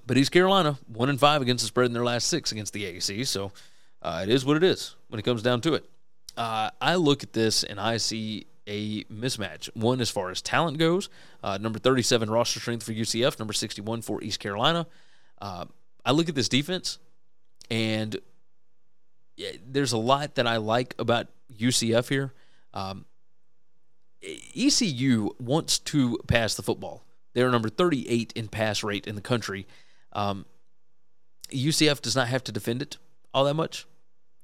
But 0.08 0.18
East 0.18 0.32
Carolina 0.32 0.80
one 0.88 1.10
and 1.10 1.20
five 1.20 1.44
against 1.44 1.64
the 1.64 1.68
spread 1.68 1.86
in 1.86 1.94
their 1.94 2.04
last 2.04 2.28
six 2.28 2.52
against 2.52 2.74
the 2.74 2.84
AAC. 2.84 3.28
So 3.28 3.52
uh, 4.02 4.22
it 4.24 4.30
is 4.30 4.44
what 4.44 4.58
it 4.58 4.64
is 4.64 4.96
when 5.10 5.20
it 5.20 5.24
comes 5.24 5.44
down 5.44 5.62
to 5.62 5.76
it. 5.76 5.86
Uh, 6.36 6.72
I 6.82 6.96
look 6.96 7.22
at 7.22 7.34
this 7.34 7.64
and 7.64 7.80
I 7.80 7.98
see 7.98 8.48
a 8.66 9.04
mismatch. 9.04 9.70
One 9.76 10.02
as 10.02 10.10
far 10.10 10.32
as 10.32 10.42
talent 10.42 10.80
goes, 10.80 11.10
uh, 11.44 11.60
number 11.60 11.78
37 11.78 12.30
roster 12.30 12.60
strength 12.60 12.84
for 12.84 12.94
UCF, 12.94 13.38
number 13.38 13.54
61 13.54 14.02
for 14.02 14.24
East 14.24 14.40
Carolina. 14.40 14.88
Uh, 15.40 15.66
I 16.04 16.12
look 16.12 16.28
at 16.28 16.34
this 16.34 16.50
defense 16.50 16.98
and 17.70 18.20
there's 19.66 19.94
a 19.94 19.98
lot 19.98 20.36
that 20.36 20.48
I 20.48 20.58
like 20.58 20.96
about 21.00 21.28
UCF 21.58 22.10
here. 22.10 22.34
Um, 22.74 23.06
ECU 24.56 25.30
wants 25.40 25.80
to 25.80 26.18
pass 26.28 26.56
the 26.56 26.64
football. 26.64 27.04
They're 27.34 27.50
number 27.52 27.70
38 27.70 28.34
in 28.36 28.48
pass 28.48 28.84
rate 28.84 29.08
in 29.08 29.16
the 29.16 29.22
country. 29.22 29.66
Um, 30.14 30.46
UCF 31.52 32.02
does 32.02 32.16
not 32.16 32.28
have 32.28 32.44
to 32.46 32.52
defend 32.52 32.82
it 32.82 32.98
all 33.34 33.46
that 33.46 33.54
much. 33.54 33.86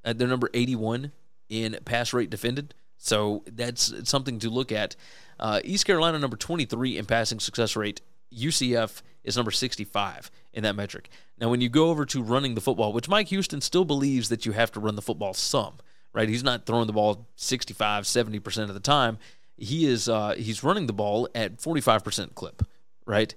Uh, 0.04 0.14
they're 0.14 0.28
number 0.28 0.50
81 0.54 1.12
in 1.50 1.78
pass 1.86 2.14
rate 2.14 2.30
defended. 2.30 2.74
So 2.98 3.44
that's 3.48 3.94
something 4.10 4.40
to 4.40 4.50
look 4.50 4.72
at. 4.72 4.96
Uh, 5.40 5.60
East 5.64 5.86
Carolina, 5.86 6.18
number 6.18 6.38
23 6.38 6.98
in 6.98 7.06
passing 7.06 7.40
success 7.40 7.76
rate. 7.76 8.02
UCF 8.36 9.02
is 9.24 9.36
number 9.36 9.52
65 9.52 10.32
in 10.54 10.64
that 10.64 10.76
metric. 10.76 11.10
Now, 11.40 11.50
when 11.50 11.62
you 11.62 11.70
go 11.70 11.90
over 11.90 12.06
to 12.06 12.24
running 12.24 12.56
the 12.56 12.62
football, 12.62 12.94
which 12.94 13.10
Mike 13.10 13.28
Houston 13.28 13.62
still 13.62 13.86
believes 13.86 14.30
that 14.30 14.46
you 14.46 14.54
have 14.54 14.72
to 14.74 14.80
run 14.80 14.96
the 14.96 15.02
football 15.02 15.34
some, 15.34 15.76
right? 16.14 16.30
He's 16.30 16.44
not 16.44 16.66
throwing 16.66 16.88
the 16.88 16.94
ball 16.94 17.28
65, 17.36 18.06
70% 18.06 18.64
of 18.64 18.74
the 18.74 18.80
time. 18.80 19.18
He 19.58 19.86
is 19.86 20.10
uh, 20.10 20.36
he's 20.38 20.64
running 20.64 20.88
the 20.88 20.94
ball 20.94 21.30
at 21.34 21.58
45% 21.58 22.36
clip, 22.36 22.64
right? 23.06 23.34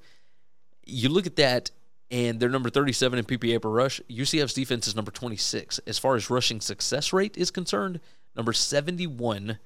You 0.85 1.09
look 1.09 1.27
at 1.27 1.37
that 1.37 1.71
and 2.11 2.41
they're 2.41 2.49
number 2.49 2.71
37 2.71 3.19
in 3.19 3.25
PPA 3.25 3.61
per 3.61 3.69
rush. 3.69 4.01
UCF's 4.09 4.55
defense 4.55 4.89
is 4.89 4.97
number 4.97 5.11
26. 5.11 5.79
As 5.87 5.99
far 5.99 6.17
as 6.17 6.31
rushing 6.31 6.61
success 6.61 7.13
rate 7.13 7.37
is 7.37 7.51
concerned, 7.51 8.01
number 8.35 8.53
71 8.53 9.59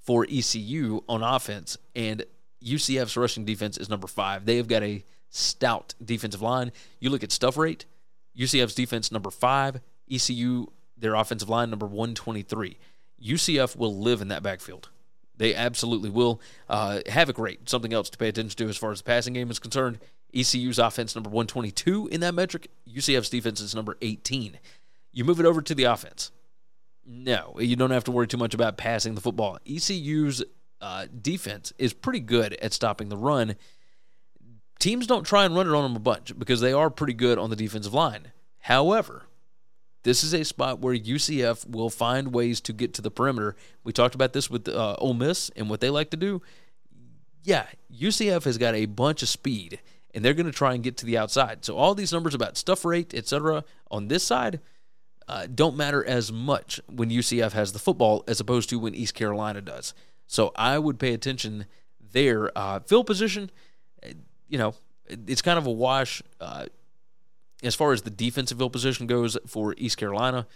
for 0.00 0.26
ECU 0.30 1.02
on 1.08 1.22
offense, 1.22 1.78
and 1.94 2.24
UCF's 2.64 3.16
rushing 3.16 3.44
defense 3.44 3.76
is 3.76 3.88
number 3.88 4.06
five. 4.06 4.44
They 4.44 4.56
have 4.56 4.68
got 4.68 4.82
a 4.82 5.04
stout 5.30 5.94
defensive 6.02 6.42
line. 6.42 6.72
You 7.00 7.10
look 7.10 7.22
at 7.22 7.32
stuff 7.32 7.56
rate, 7.56 7.84
UCF's 8.38 8.74
defense 8.74 9.12
number 9.12 9.30
five, 9.30 9.80
ECU 10.10 10.68
their 10.96 11.14
offensive 11.14 11.48
line 11.48 11.70
number 11.70 11.86
123. 11.86 12.78
UCF 13.22 13.76
will 13.76 13.96
live 13.96 14.20
in 14.20 14.28
that 14.28 14.42
backfield. 14.42 14.88
They 15.36 15.54
absolutely 15.54 16.10
will. 16.10 16.40
Uh, 16.68 17.00
havoc 17.06 17.38
rate, 17.38 17.68
something 17.68 17.92
else 17.92 18.08
to 18.10 18.18
pay 18.18 18.28
attention 18.28 18.56
to 18.56 18.68
as 18.68 18.76
far 18.76 18.92
as 18.92 18.98
the 18.98 19.04
passing 19.04 19.34
game 19.34 19.50
is 19.50 19.58
concerned. 19.58 19.98
ECU's 20.34 20.78
offense 20.78 21.14
number 21.14 21.30
122 21.30 22.08
in 22.08 22.20
that 22.20 22.34
metric. 22.34 22.70
UCF's 22.90 23.30
defense 23.30 23.60
is 23.60 23.74
number 23.74 23.96
18. 24.00 24.58
You 25.12 25.24
move 25.24 25.40
it 25.40 25.46
over 25.46 25.62
to 25.62 25.74
the 25.74 25.84
offense. 25.84 26.30
No, 27.06 27.56
you 27.58 27.76
don't 27.76 27.90
have 27.90 28.04
to 28.04 28.10
worry 28.10 28.26
too 28.26 28.36
much 28.36 28.54
about 28.54 28.76
passing 28.76 29.14
the 29.14 29.20
football. 29.20 29.58
ECU's 29.66 30.42
uh, 30.80 31.06
defense 31.22 31.72
is 31.78 31.92
pretty 31.92 32.20
good 32.20 32.54
at 32.54 32.72
stopping 32.72 33.08
the 33.08 33.16
run. 33.16 33.56
Teams 34.78 35.06
don't 35.06 35.24
try 35.24 35.44
and 35.44 35.54
run 35.54 35.66
it 35.66 35.74
on 35.74 35.82
them 35.82 35.96
a 35.96 36.00
bunch 36.00 36.38
because 36.38 36.60
they 36.60 36.72
are 36.72 36.90
pretty 36.90 37.14
good 37.14 37.38
on 37.38 37.50
the 37.50 37.56
defensive 37.56 37.94
line. 37.94 38.32
However, 38.60 39.24
this 40.02 40.22
is 40.22 40.34
a 40.34 40.44
spot 40.44 40.80
where 40.80 40.94
UCF 40.94 41.68
will 41.68 41.90
find 41.90 42.32
ways 42.32 42.60
to 42.62 42.72
get 42.72 42.94
to 42.94 43.02
the 43.02 43.10
perimeter. 43.10 43.56
We 43.84 43.92
talked 43.92 44.14
about 44.14 44.32
this 44.32 44.50
with 44.50 44.68
uh, 44.68 44.96
Ole 44.98 45.14
Miss 45.14 45.50
and 45.56 45.68
what 45.68 45.80
they 45.80 45.90
like 45.90 46.10
to 46.10 46.16
do. 46.16 46.42
Yeah, 47.42 47.66
UCF 47.92 48.44
has 48.44 48.58
got 48.58 48.74
a 48.74 48.86
bunch 48.86 49.22
of 49.22 49.28
speed 49.28 49.80
and 50.14 50.24
they're 50.24 50.34
going 50.34 50.46
to 50.46 50.52
try 50.52 50.74
and 50.74 50.82
get 50.82 50.96
to 50.98 51.06
the 51.06 51.18
outside. 51.18 51.64
So 51.64 51.76
all 51.76 51.94
these 51.94 52.12
numbers 52.12 52.34
about 52.34 52.56
stuff 52.56 52.84
rate, 52.84 53.14
etc., 53.14 53.64
on 53.90 54.08
this 54.08 54.24
side 54.24 54.60
uh, 55.28 55.46
don't 55.52 55.76
matter 55.76 56.04
as 56.04 56.32
much 56.32 56.80
when 56.86 57.10
UCF 57.10 57.52
has 57.52 57.72
the 57.72 57.78
football 57.78 58.24
as 58.28 58.40
opposed 58.40 58.70
to 58.70 58.78
when 58.78 58.94
East 58.94 59.14
Carolina 59.14 59.60
does. 59.60 59.92
So 60.26 60.52
I 60.56 60.78
would 60.78 60.98
pay 60.98 61.14
attention 61.14 61.66
there. 62.12 62.50
Uh, 62.56 62.80
position, 62.80 63.50
uh, 64.04 64.10
you 64.48 64.58
know, 64.58 64.74
it's 65.08 65.42
kind 65.42 65.58
of 65.58 65.66
a 65.66 65.70
wash 65.70 66.22
uh, 66.40 66.66
as 67.62 67.74
far 67.74 67.92
as 67.92 68.02
the 68.02 68.10
defensive 68.10 68.58
field 68.58 68.72
position 68.72 69.06
goes 69.06 69.36
for 69.46 69.74
East 69.78 69.96
Carolina. 69.96 70.46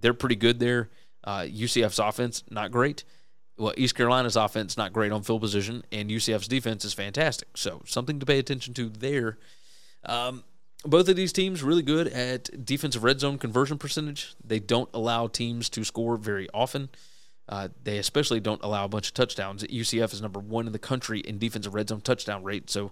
They're 0.00 0.14
pretty 0.14 0.36
good 0.36 0.60
there. 0.60 0.90
Uh, 1.24 1.40
UCF's 1.40 1.98
offense 1.98 2.44
not 2.50 2.70
great 2.70 3.04
well, 3.58 3.74
East 3.76 3.94
Carolina's 3.94 4.36
offense 4.36 4.76
not 4.76 4.92
great 4.92 5.12
on 5.12 5.22
field 5.22 5.40
position, 5.40 5.82
and 5.90 6.10
UCF's 6.10 6.48
defense 6.48 6.84
is 6.84 6.92
fantastic. 6.92 7.48
So 7.56 7.82
something 7.86 8.20
to 8.20 8.26
pay 8.26 8.38
attention 8.38 8.74
to 8.74 8.88
there. 8.88 9.38
Um, 10.04 10.44
both 10.84 11.08
of 11.08 11.16
these 11.16 11.32
teams 11.32 11.62
really 11.62 11.82
good 11.82 12.08
at 12.08 12.64
defensive 12.64 13.02
red 13.02 13.20
zone 13.20 13.38
conversion 13.38 13.78
percentage. 13.78 14.34
They 14.44 14.60
don't 14.60 14.90
allow 14.92 15.26
teams 15.26 15.68
to 15.70 15.84
score 15.84 16.16
very 16.16 16.48
often. 16.52 16.90
Uh, 17.48 17.68
they 17.84 17.98
especially 17.98 18.40
don't 18.40 18.62
allow 18.64 18.84
a 18.84 18.88
bunch 18.88 19.08
of 19.08 19.14
touchdowns. 19.14 19.62
UCF 19.62 20.12
is 20.12 20.20
number 20.20 20.40
one 20.40 20.66
in 20.66 20.72
the 20.72 20.78
country 20.78 21.20
in 21.20 21.38
defensive 21.38 21.74
red 21.74 21.88
zone 21.88 22.00
touchdown 22.00 22.42
rate, 22.42 22.68
so 22.70 22.90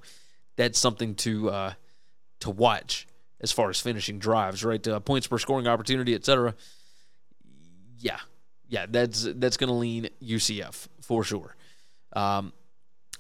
that's 0.57 0.78
something 0.78 1.14
to 1.16 1.50
uh, 1.50 1.72
to 2.40 2.50
watch 2.50 3.09
as 3.40 3.50
far 3.50 3.68
as 3.68 3.80
finishing 3.80 4.18
drives, 4.18 4.64
right? 4.64 4.86
Uh, 4.86 5.00
points 5.00 5.26
per 5.26 5.38
scoring 5.38 5.66
opportunity, 5.66 6.14
etc. 6.14 6.55
Yeah, 7.98 8.18
yeah, 8.68 8.86
that's 8.88 9.26
that's 9.34 9.57
going 9.57 9.68
to 9.68 9.74
lean 9.74 10.09
UCF 10.22 10.88
for 11.00 11.24
sure. 11.24 11.57
Um, 12.12 12.52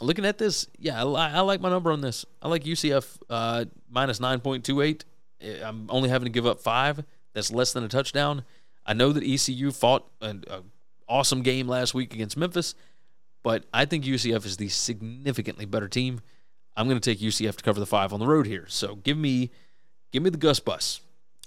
looking 0.00 0.24
at 0.24 0.38
this, 0.38 0.68
yeah, 0.78 1.02
I, 1.02 1.30
I, 1.30 1.40
like 1.40 1.60
my 1.60 1.68
number 1.68 1.90
on 1.90 2.00
this. 2.00 2.24
I 2.40 2.48
like 2.48 2.62
UCF 2.62 3.18
uh, 3.28 3.64
minus 3.90 4.20
nine 4.20 4.40
point 4.40 4.64
two 4.64 4.80
eight. 4.82 5.04
I'm 5.42 5.86
only 5.90 6.10
having 6.10 6.26
to 6.26 6.30
give 6.30 6.46
up 6.46 6.60
five. 6.60 7.04
That's 7.34 7.52
less 7.52 7.72
than 7.72 7.82
a 7.82 7.88
touchdown. 7.88 8.44
I 8.86 8.92
know 8.94 9.12
that 9.12 9.24
ECU 9.24 9.72
fought 9.72 10.08
an 10.20 10.44
awesome 11.08 11.42
game 11.42 11.68
last 11.68 11.94
week 11.94 12.14
against 12.14 12.36
Memphis, 12.36 12.74
but 13.42 13.64
I 13.72 13.84
think 13.84 14.04
UCF 14.04 14.44
is 14.46 14.56
the 14.56 14.68
significantly 14.68 15.64
better 15.64 15.88
team. 15.88 16.20
I'm 16.76 16.88
going 16.88 17.00
to 17.00 17.10
take 17.10 17.20
UCF 17.20 17.56
to 17.56 17.62
cover 17.62 17.80
the 17.80 17.86
five 17.86 18.12
on 18.12 18.20
the 18.20 18.26
road 18.26 18.46
here. 18.46 18.66
So 18.68 18.96
give 18.96 19.16
me, 19.16 19.50
give 20.12 20.22
me 20.22 20.30
the 20.30 20.38
Gus 20.38 20.60
Bus. 20.60 21.00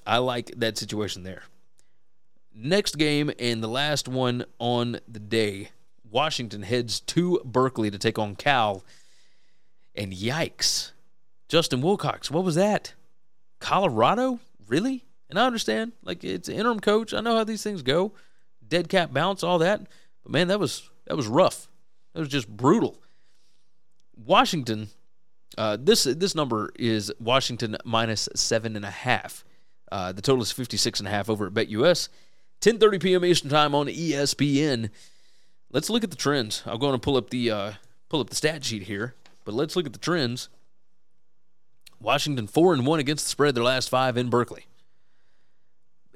I 0.05 0.19
like 0.19 0.51
that 0.57 0.77
situation 0.77 1.23
there. 1.23 1.43
Next 2.53 2.97
game 2.97 3.31
and 3.39 3.61
the 3.61 3.67
last 3.67 4.07
one 4.07 4.45
on 4.59 4.99
the 5.07 5.19
day. 5.19 5.69
Washington 6.09 6.63
heads 6.63 7.01
to 7.01 7.41
Berkeley 7.43 7.91
to 7.91 7.97
take 7.97 8.17
on 8.17 8.35
Cal. 8.35 8.83
And 9.93 10.13
yikes. 10.13 10.91
Justin 11.49 11.81
Wilcox, 11.81 12.31
what 12.31 12.43
was 12.43 12.55
that? 12.55 12.93
Colorado? 13.59 14.39
Really? 14.67 15.03
And 15.29 15.37
I 15.37 15.45
understand, 15.45 15.93
like 16.03 16.23
it's 16.23 16.47
interim 16.47 16.79
coach. 16.79 17.13
I 17.13 17.21
know 17.21 17.35
how 17.35 17.43
these 17.43 17.63
things 17.63 17.81
go. 17.81 18.13
Dead 18.67 18.89
cat 18.89 19.13
bounce, 19.13 19.43
all 19.43 19.59
that. 19.59 19.87
But 20.23 20.31
man, 20.31 20.47
that 20.49 20.59
was 20.59 20.89
that 21.05 21.15
was 21.15 21.27
rough. 21.27 21.67
That 22.13 22.19
was 22.19 22.29
just 22.29 22.47
brutal. 22.47 23.01
Washington, 24.15 24.89
uh, 25.57 25.77
this 25.79 26.03
this 26.03 26.35
number 26.35 26.71
is 26.77 27.11
Washington 27.19 27.77
minus 27.85 28.27
seven 28.35 28.75
and 28.75 28.85
a 28.85 28.91
half. 28.91 29.43
Uh, 29.91 30.11
the 30.11 30.21
total 30.21 30.41
is 30.41 30.51
56 30.51 30.99
and 30.99 31.07
a 31.07 31.11
half 31.11 31.29
over 31.29 31.47
at 31.47 31.53
BetUS. 31.53 32.09
10:30 32.61 33.01
p.m. 33.01 33.25
Eastern 33.25 33.49
Time 33.49 33.75
on 33.75 33.87
ESPN. 33.87 34.89
Let's 35.71 35.89
look 35.89 36.03
at 36.03 36.11
the 36.11 36.17
trends. 36.17 36.63
I'm 36.65 36.79
going 36.79 36.93
to 36.93 36.99
pull 36.99 37.17
up 37.17 37.29
the 37.29 37.51
uh, 37.51 37.71
pull 38.09 38.19
up 38.19 38.29
the 38.29 38.35
stat 38.35 38.65
sheet 38.65 38.83
here, 38.83 39.15
but 39.45 39.53
let's 39.53 39.75
look 39.75 39.85
at 39.85 39.93
the 39.93 39.99
trends. 39.99 40.49
Washington 41.99 42.47
four 42.47 42.73
and 42.73 42.85
one 42.85 42.99
against 42.99 43.25
the 43.25 43.29
spread 43.29 43.55
their 43.55 43.63
last 43.63 43.89
five 43.89 44.17
in 44.17 44.29
Berkeley. 44.29 44.65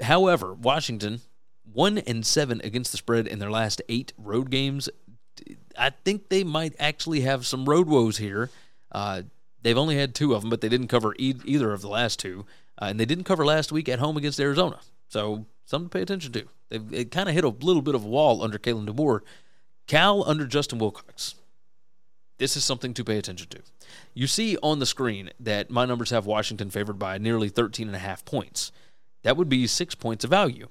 However, 0.02 0.54
Washington 0.54 1.22
one 1.74 1.98
and 2.00 2.26
seven 2.26 2.62
against 2.64 2.92
the 2.92 2.98
spread 2.98 3.28
in 3.28 3.40
their 3.40 3.52
last 3.52 3.82
eight 3.90 4.14
road 4.18 4.50
games. 4.50 4.90
I 5.78 5.92
think 5.92 6.30
they 6.30 6.44
might 6.44 6.76
actually 6.80 7.22
have 7.22 7.46
some 7.46 7.66
road 7.66 7.88
woes 7.88 8.18
here. 8.18 8.50
Uh, 8.92 9.24
they've 9.62 9.78
only 9.78 9.98
had 9.98 10.14
two 10.14 10.34
of 10.34 10.42
them, 10.42 10.50
but 10.50 10.62
they 10.62 10.70
didn't 10.70 10.88
cover 10.88 11.16
e- 11.18 11.36
either 11.46 11.72
of 11.72 11.82
the 11.82 11.88
last 11.88 12.20
two, 12.20 12.46
uh, 12.82 12.86
and 12.86 13.00
they 13.00 13.06
didn't 13.06 13.24
cover 13.24 13.46
last 13.46 13.72
week 13.72 13.88
at 13.88 14.00
home 14.00 14.18
against 14.18 14.40
Arizona. 14.40 14.80
So 15.08 15.46
something 15.66 15.90
to 15.90 15.94
pay 15.98 16.02
attention 16.02 16.32
to. 16.34 16.46
They've 16.70 17.10
kind 17.10 17.30
of 17.30 17.36
hit 17.36 17.44
a 17.44 17.50
little 17.50 17.82
bit 17.82 17.96
of 17.96 18.04
a 18.04 18.08
wall 18.08 18.44
under 18.44 18.58
Kalen 18.58 18.88
DeBoer. 18.88 19.22
Cal 19.88 20.24
under 20.28 20.46
Justin 20.46 20.80
Wilcox. 20.80 21.36
This 22.38 22.56
is 22.58 22.64
something 22.64 22.94
to 22.96 23.04
pay 23.04 23.18
attention 23.18 23.50
to. 23.50 23.60
You 24.14 24.26
see 24.26 24.58
on 24.64 24.80
the 24.80 24.86
screen 24.86 25.32
that 25.40 25.70
my 25.70 25.86
numbers 25.86 26.10
have 26.12 26.26
Washington 26.26 26.70
favored 26.70 26.98
by 26.98 27.18
nearly 27.18 27.50
13 27.50 27.88
and 27.88 27.96
a 27.96 28.00
half 28.00 28.26
points. 28.26 28.72
That 29.24 29.38
would 29.38 29.50
be 29.50 29.68
six 29.68 29.96
points 29.96 30.24
of 30.24 30.30
value. 30.30 30.68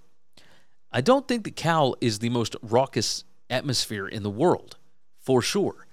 I 0.92 1.00
don't 1.00 1.28
think 1.28 1.44
that 1.44 1.56
Cal 1.56 1.94
is 2.00 2.18
the 2.18 2.30
most 2.30 2.56
raucous 2.62 3.24
atmosphere 3.48 4.08
in 4.08 4.22
the 4.22 4.30
world, 4.30 4.76
for 5.20 5.40
sure. 5.40 5.86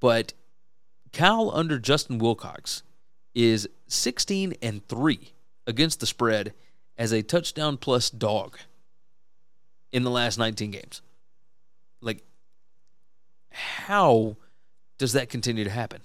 But 0.00 0.34
Cal 1.12 1.50
under 1.54 1.78
Justin 1.78 2.18
Wilcox 2.18 2.82
is 3.34 3.68
16 3.88 4.54
and 4.62 4.86
3 4.88 5.32
against 5.66 6.00
the 6.00 6.06
spread 6.06 6.54
as 6.96 7.12
a 7.12 7.22
touchdown 7.22 7.76
plus 7.76 8.10
dog 8.10 8.58
in 9.92 10.04
the 10.04 10.10
last 10.10 10.38
19 10.38 10.70
games. 10.70 11.02
Like, 12.00 12.22
how 13.50 14.36
does 14.98 15.14
that 15.14 15.28
continue 15.28 15.64
to 15.64 15.70
happen? 15.70 16.02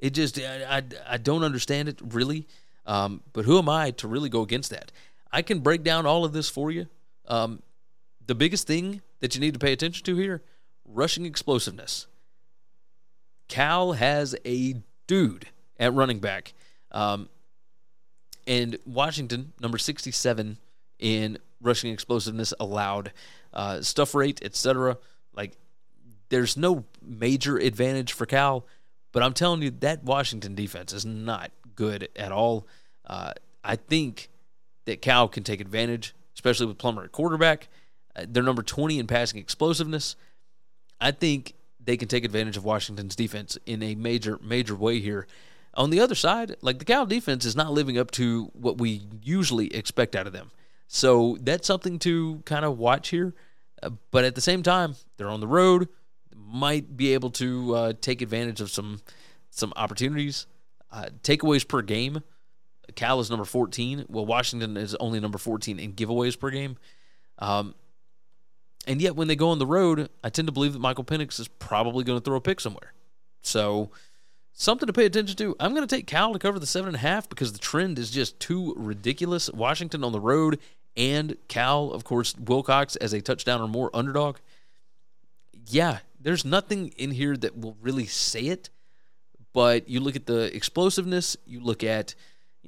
It 0.00 0.10
just, 0.10 0.38
I, 0.38 0.78
I, 0.78 0.82
I 1.08 1.16
don't 1.18 1.44
understand 1.44 1.88
it 1.88 2.00
really. 2.02 2.48
Um, 2.86 3.20
but 3.32 3.44
who 3.44 3.58
am 3.58 3.68
I 3.68 3.90
to 3.92 4.08
really 4.08 4.28
go 4.28 4.40
against 4.40 4.70
that? 4.70 4.90
I 5.30 5.42
can 5.42 5.60
break 5.60 5.82
down 5.82 6.06
all 6.06 6.24
of 6.24 6.32
this 6.32 6.48
for 6.48 6.70
you 6.70 6.86
um, 7.28 7.62
the 8.26 8.34
biggest 8.34 8.66
thing 8.66 9.02
that 9.20 9.34
you 9.34 9.40
need 9.40 9.54
to 9.54 9.60
pay 9.60 9.72
attention 9.72 10.04
to 10.04 10.16
here 10.16 10.42
rushing 10.84 11.26
explosiveness. 11.26 12.06
Cal 13.48 13.92
has 13.92 14.34
a 14.44 14.76
dude 15.06 15.48
at 15.78 15.94
running 15.94 16.18
back. 16.18 16.54
Um, 16.90 17.28
and 18.46 18.78
Washington, 18.86 19.52
number 19.60 19.78
67 19.78 20.58
in 20.98 21.38
rushing 21.60 21.92
explosiveness 21.92 22.54
allowed, 22.58 23.12
uh, 23.52 23.82
stuff 23.82 24.14
rate, 24.14 24.40
etc. 24.42 24.96
Like, 25.34 25.56
there's 26.30 26.56
no 26.56 26.84
major 27.02 27.58
advantage 27.58 28.12
for 28.12 28.26
Cal, 28.26 28.66
but 29.12 29.22
I'm 29.22 29.34
telling 29.34 29.62
you, 29.62 29.70
that 29.80 30.04
Washington 30.04 30.54
defense 30.54 30.92
is 30.92 31.04
not 31.04 31.50
good 31.74 32.08
at 32.16 32.32
all. 32.32 32.66
Uh, 33.06 33.32
I 33.64 33.76
think 33.76 34.30
that 34.86 35.02
Cal 35.02 35.28
can 35.28 35.44
take 35.44 35.60
advantage 35.60 36.14
especially 36.38 36.66
with 36.66 36.78
Plummer 36.78 37.02
at 37.02 37.10
quarterback. 37.10 37.66
Uh, 38.14 38.24
they're 38.28 38.44
number 38.44 38.62
20 38.62 39.00
in 39.00 39.08
passing 39.08 39.40
explosiveness. 39.40 40.14
I 41.00 41.10
think 41.10 41.54
they 41.84 41.96
can 41.96 42.06
take 42.06 42.24
advantage 42.24 42.56
of 42.56 42.64
Washington's 42.64 43.16
defense 43.16 43.58
in 43.66 43.82
a 43.82 43.96
major, 43.96 44.38
major 44.40 44.76
way 44.76 45.00
here. 45.00 45.26
On 45.74 45.90
the 45.90 45.98
other 45.98 46.14
side, 46.14 46.54
like 46.62 46.78
the 46.78 46.84
Cal 46.84 47.06
defense 47.06 47.44
is 47.44 47.56
not 47.56 47.72
living 47.72 47.98
up 47.98 48.12
to 48.12 48.52
what 48.52 48.78
we 48.78 49.02
usually 49.20 49.74
expect 49.74 50.14
out 50.14 50.28
of 50.28 50.32
them. 50.32 50.52
So 50.86 51.38
that's 51.40 51.66
something 51.66 51.98
to 52.00 52.40
kind 52.44 52.64
of 52.64 52.78
watch 52.78 53.08
here. 53.08 53.34
Uh, 53.82 53.90
but 54.12 54.24
at 54.24 54.36
the 54.36 54.40
same 54.40 54.62
time, 54.62 54.94
they're 55.16 55.28
on 55.28 55.40
the 55.40 55.48
road, 55.48 55.88
might 56.36 56.96
be 56.96 57.14
able 57.14 57.30
to 57.30 57.74
uh, 57.74 57.92
take 58.00 58.22
advantage 58.22 58.60
of 58.60 58.70
some 58.70 59.00
some 59.50 59.72
opportunities. 59.74 60.46
Uh, 60.92 61.06
takeaways 61.22 61.66
per 61.66 61.82
game 61.82 62.22
Cal 62.94 63.20
is 63.20 63.30
number 63.30 63.44
14. 63.44 64.06
Well, 64.08 64.26
Washington 64.26 64.76
is 64.76 64.94
only 64.96 65.20
number 65.20 65.38
14 65.38 65.78
in 65.78 65.92
giveaways 65.92 66.38
per 66.38 66.50
game. 66.50 66.76
Um, 67.38 67.74
and 68.86 69.02
yet, 69.02 69.16
when 69.16 69.28
they 69.28 69.36
go 69.36 69.50
on 69.50 69.58
the 69.58 69.66
road, 69.66 70.08
I 70.24 70.30
tend 70.30 70.48
to 70.48 70.52
believe 70.52 70.72
that 70.72 70.78
Michael 70.78 71.04
Penix 71.04 71.38
is 71.38 71.48
probably 71.48 72.04
going 72.04 72.18
to 72.18 72.24
throw 72.24 72.36
a 72.36 72.40
pick 72.40 72.60
somewhere. 72.60 72.94
So, 73.42 73.90
something 74.52 74.86
to 74.86 74.92
pay 74.92 75.04
attention 75.04 75.36
to. 75.36 75.54
I'm 75.60 75.74
going 75.74 75.86
to 75.86 75.94
take 75.94 76.06
Cal 76.06 76.32
to 76.32 76.38
cover 76.38 76.58
the 76.58 76.66
seven 76.66 76.88
and 76.88 76.96
a 76.96 77.00
half 77.00 77.28
because 77.28 77.52
the 77.52 77.58
trend 77.58 77.98
is 77.98 78.10
just 78.10 78.40
too 78.40 78.74
ridiculous. 78.76 79.50
Washington 79.50 80.02
on 80.04 80.12
the 80.12 80.20
road 80.20 80.58
and 80.96 81.36
Cal, 81.46 81.92
of 81.92 82.02
course, 82.02 82.34
Wilcox 82.36 82.96
as 82.96 83.12
a 83.12 83.20
touchdown 83.20 83.60
or 83.60 83.68
more 83.68 83.88
underdog. 83.94 84.38
Yeah, 85.66 85.98
there's 86.20 86.44
nothing 86.44 86.88
in 86.96 87.12
here 87.12 87.36
that 87.36 87.56
will 87.56 87.76
really 87.80 88.06
say 88.06 88.46
it. 88.46 88.68
But 89.52 89.88
you 89.88 90.00
look 90.00 90.16
at 90.16 90.26
the 90.26 90.54
explosiveness, 90.54 91.36
you 91.46 91.60
look 91.60 91.84
at 91.84 92.14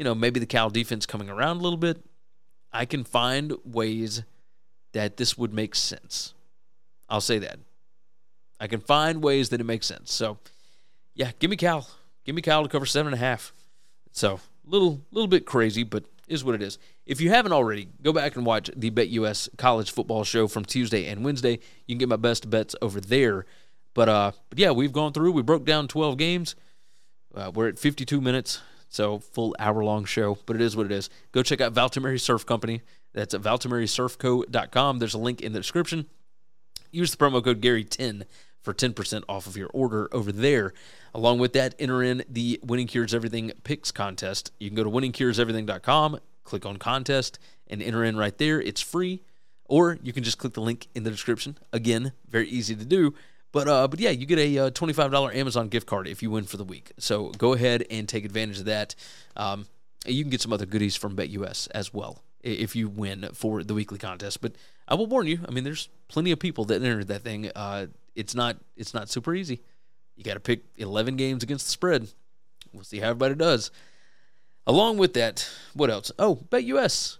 you 0.01 0.05
know, 0.05 0.15
maybe 0.15 0.41
the 0.41 0.47
Cal 0.47 0.71
defense 0.71 1.05
coming 1.05 1.29
around 1.29 1.59
a 1.59 1.61
little 1.61 1.77
bit, 1.77 2.03
I 2.73 2.87
can 2.87 3.05
find 3.05 3.53
ways 3.67 4.23
that 4.95 5.19
this 5.19 5.37
would 5.37 5.53
make 5.53 5.75
sense. 5.75 6.33
I'll 7.11 7.21
say 7.21 7.39
that. 7.41 7.59
I 8.59 8.67
can 8.67 8.81
find 8.81 9.23
ways 9.23 9.51
that 9.51 9.61
it 9.61 9.65
makes 9.65 9.87
sense. 9.87 10.11
So, 10.11 10.39
yeah, 11.15 11.33
give 11.39 11.51
me 11.51 11.57
Cal. 11.59 11.87
Give 12.25 12.35
me 12.35 12.41
Cal 12.41 12.63
to 12.63 12.69
cover 12.71 12.87
seven 12.87 13.13
and 13.13 13.23
a 13.23 13.27
half. 13.27 13.53
So, 14.11 14.41
little 14.65 15.03
little 15.11 15.29
bit 15.29 15.45
crazy, 15.45 15.83
but 15.83 16.05
is 16.27 16.43
what 16.45 16.55
it 16.55 16.63
is. 16.63 16.79
If 17.05 17.21
you 17.21 17.29
haven't 17.29 17.53
already, 17.53 17.89
go 18.01 18.15
back 18.15 18.37
and 18.37 18.47
watch 18.47 18.71
the 18.75 18.91
BetUS 18.91 19.55
College 19.59 19.91
Football 19.91 20.25
Show 20.25 20.49
from 20.49 20.65
Tuesday 20.65 21.09
and 21.09 21.23
Wednesday. 21.27 21.59
You 21.87 21.95
can 21.95 21.99
get 21.99 22.09
my 22.09 22.17
best 22.17 22.49
bets 22.49 22.75
over 22.81 23.03
there. 23.03 23.45
But 23.93 24.09
uh, 24.09 24.33
but 24.49 24.59
yeah, 24.59 24.71
we've 24.71 24.95
gone 24.95 25.13
through. 25.13 25.33
We 25.33 25.43
broke 25.43 25.67
down 25.67 25.89
12 25.89 26.17
games. 26.17 26.55
Uh, 27.35 27.53
we're 27.55 27.69
at 27.69 27.79
52 27.79 28.23
minutes. 28.23 28.63
So 28.91 29.21
full 29.21 29.57
hour 29.59 29.83
long 29.83 30.05
show, 30.05 30.37
but 30.47 30.57
it 30.57 30.63
is 30.63 30.77
what 30.77 30.85
it 30.85 30.93
is. 30.93 31.09
Go 31.33 31.43
check 31.43 31.61
out 31.61 31.73
Valtameri 31.73 32.21
Surf 32.21 32.45
Company. 32.45 32.83
That's 33.15 33.35
at 33.35 33.41
valtamerisurfco.com. 33.41 34.99
There's 34.99 35.15
a 35.15 35.19
link 35.19 35.41
in 35.41 35.53
the 35.53 35.61
description. 35.61 36.07
Use 36.91 37.13
the 37.13 37.17
promo 37.17 37.43
code 37.43 37.63
Gary10 37.63 38.25
for 38.61 38.75
10% 38.75 39.23
off 39.29 39.47
of 39.47 39.57
your 39.57 39.71
order 39.73 40.09
over 40.13 40.33
there. 40.33 40.73
Along 41.15 41.39
with 41.39 41.53
that, 41.55 41.75
enter 41.79 42.03
in 42.03 42.25
the 42.29 42.61
Winning 42.63 42.89
Cures 42.89 43.15
Everything 43.15 43.53
picks 43.65 43.91
contest. 43.91 44.53
You 44.59 44.69
can 44.69 44.77
go 44.77 44.85
to 44.85 44.91
winningcureseverything.com, 44.91 46.19
click 46.45 46.67
on 46.67 46.77
contest, 46.77 47.39
and 47.69 47.81
enter 47.81 48.05
in 48.05 48.17
right 48.17 48.37
there. 48.39 48.61
It's 48.61 48.81
free. 48.81 49.23
Or 49.67 49.99
you 50.03 50.13
can 50.13 50.25
just 50.25 50.39
click 50.39 50.55
the 50.55 50.61
link 50.61 50.89
in 50.97 51.05
the 51.05 51.11
description. 51.11 51.57
Again, 51.73 52.13
very 52.29 52.49
easy 52.49 52.75
to 52.75 52.85
do. 52.85 53.15
But 53.53 53.69
uh, 53.69 53.89
but 53.89 53.99
yeah, 53.99 54.11
you 54.11 54.27
get 54.27 54.39
a 54.39 54.59
uh, 54.59 54.71
twenty 54.71 54.93
five 54.93 55.11
dollar 55.11 55.33
Amazon 55.33 55.69
gift 55.69 55.87
card 55.87 56.07
if 56.07 56.23
you 56.23 56.31
win 56.31 56.45
for 56.45 56.57
the 56.57 56.65
week. 56.65 56.93
So 56.99 57.31
go 57.31 57.53
ahead 57.55 57.85
and 57.91 58.09
take 58.09 58.25
advantage 58.25 58.61
of 58.61 58.65
that. 58.67 58.95
Um, 59.37 59.67
you 60.07 60.23
can 60.23 60.31
get 60.31 60.41
some 60.41 60.53
other 60.53 60.67
goodies 60.67 60.97
from 60.97 61.17
BetUS 61.17 61.69
as 61.75 61.93
well 61.93 62.23
if 62.43 62.75
you 62.75 62.89
win 62.89 63.29
for 63.35 63.63
the 63.63 63.75
weekly 63.75 63.99
contest. 63.99 64.41
But 64.41 64.53
I 64.89 64.95
will 64.95 65.07
warn 65.07 65.27
you. 65.27 65.41
I 65.47 65.51
mean, 65.51 65.65
there's 65.65 65.89
plenty 66.09 66.31
of 66.31 66.39
people 66.39 66.65
that 66.67 66.83
entered 66.83 67.09
that 67.09 67.23
thing. 67.23 67.51
Uh, 67.55 67.87
it's 68.15 68.35
not 68.35 68.57
it's 68.77 68.95
not 68.95 69.09
super 69.09 69.35
easy. 69.35 69.61
You 70.17 70.25
got 70.25 70.35
to 70.35 70.41
pick 70.41 70.65
eleven 70.77 71.17
games 71.17 71.43
against 71.43 71.67
the 71.67 71.73
spread. 71.73 72.09
We'll 72.73 72.85
see 72.85 72.99
how 72.99 73.11
everybody 73.11 73.35
does. 73.35 73.71
Along 74.67 74.99
with 74.99 75.15
that, 75.15 75.49
what 75.75 75.91
else? 75.91 76.13
Oh, 76.19 76.37
BetUS. 76.51 77.19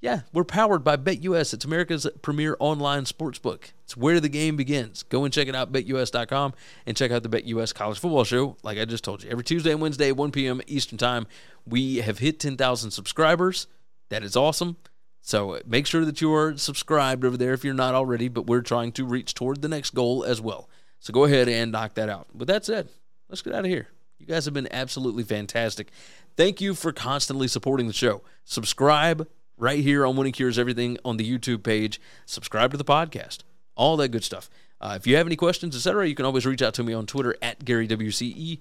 Yeah, 0.00 0.20
we're 0.32 0.44
powered 0.44 0.82
by 0.82 0.96
BetUS. 0.96 1.52
It's 1.52 1.66
America's 1.66 2.06
premier 2.22 2.56
online 2.58 3.04
sportsbook. 3.04 3.72
It's 3.84 3.98
where 3.98 4.18
the 4.18 4.30
game 4.30 4.56
begins. 4.56 5.02
Go 5.02 5.24
and 5.24 5.32
check 5.32 5.46
it 5.46 5.54
out, 5.54 5.72
betus.com, 5.72 6.54
and 6.86 6.96
check 6.96 7.10
out 7.10 7.22
the 7.22 7.28
BetUS 7.28 7.74
College 7.74 7.98
Football 7.98 8.24
Show. 8.24 8.56
Like 8.62 8.78
I 8.78 8.86
just 8.86 9.04
told 9.04 9.22
you, 9.22 9.30
every 9.30 9.44
Tuesday 9.44 9.72
and 9.72 9.80
Wednesday 9.80 10.08
at 10.08 10.16
1 10.16 10.30
p.m. 10.30 10.62
Eastern 10.66 10.96
Time, 10.96 11.26
we 11.66 11.96
have 11.96 12.18
hit 12.18 12.40
10,000 12.40 12.90
subscribers. 12.90 13.66
That 14.08 14.22
is 14.22 14.36
awesome. 14.36 14.78
So 15.20 15.56
uh, 15.56 15.60
make 15.66 15.86
sure 15.86 16.06
that 16.06 16.22
you 16.22 16.32
are 16.32 16.56
subscribed 16.56 17.22
over 17.22 17.36
there 17.36 17.52
if 17.52 17.62
you're 17.62 17.74
not 17.74 17.94
already, 17.94 18.28
but 18.28 18.46
we're 18.46 18.62
trying 18.62 18.92
to 18.92 19.04
reach 19.04 19.34
toward 19.34 19.60
the 19.60 19.68
next 19.68 19.90
goal 19.90 20.24
as 20.24 20.40
well. 20.40 20.70
So 20.98 21.12
go 21.12 21.24
ahead 21.24 21.46
and 21.46 21.72
knock 21.72 21.94
that 21.94 22.08
out. 22.08 22.34
With 22.34 22.48
that 22.48 22.64
said, 22.64 22.88
let's 23.28 23.42
get 23.42 23.54
out 23.54 23.66
of 23.66 23.70
here. 23.70 23.88
You 24.18 24.24
guys 24.26 24.46
have 24.46 24.54
been 24.54 24.68
absolutely 24.70 25.24
fantastic. 25.24 25.90
Thank 26.36 26.60
you 26.62 26.74
for 26.74 26.90
constantly 26.90 27.48
supporting 27.48 27.86
the 27.86 27.92
show. 27.92 28.22
Subscribe, 28.44 29.28
right 29.60 29.80
here 29.80 30.06
on 30.06 30.16
Winning 30.16 30.32
Cures 30.32 30.58
Everything 30.58 30.98
on 31.04 31.16
the 31.16 31.38
YouTube 31.38 31.62
page. 31.62 32.00
Subscribe 32.26 32.70
to 32.72 32.76
the 32.76 32.84
podcast, 32.84 33.40
all 33.76 33.96
that 33.98 34.08
good 34.08 34.24
stuff. 34.24 34.48
Uh, 34.80 34.94
if 34.96 35.06
you 35.06 35.16
have 35.16 35.26
any 35.26 35.36
questions, 35.36 35.76
etc., 35.76 36.08
you 36.08 36.14
can 36.14 36.24
always 36.24 36.46
reach 36.46 36.62
out 36.62 36.74
to 36.74 36.82
me 36.82 36.94
on 36.94 37.06
Twitter 37.06 37.36
at 37.42 37.64
GaryWCE. 37.64 38.60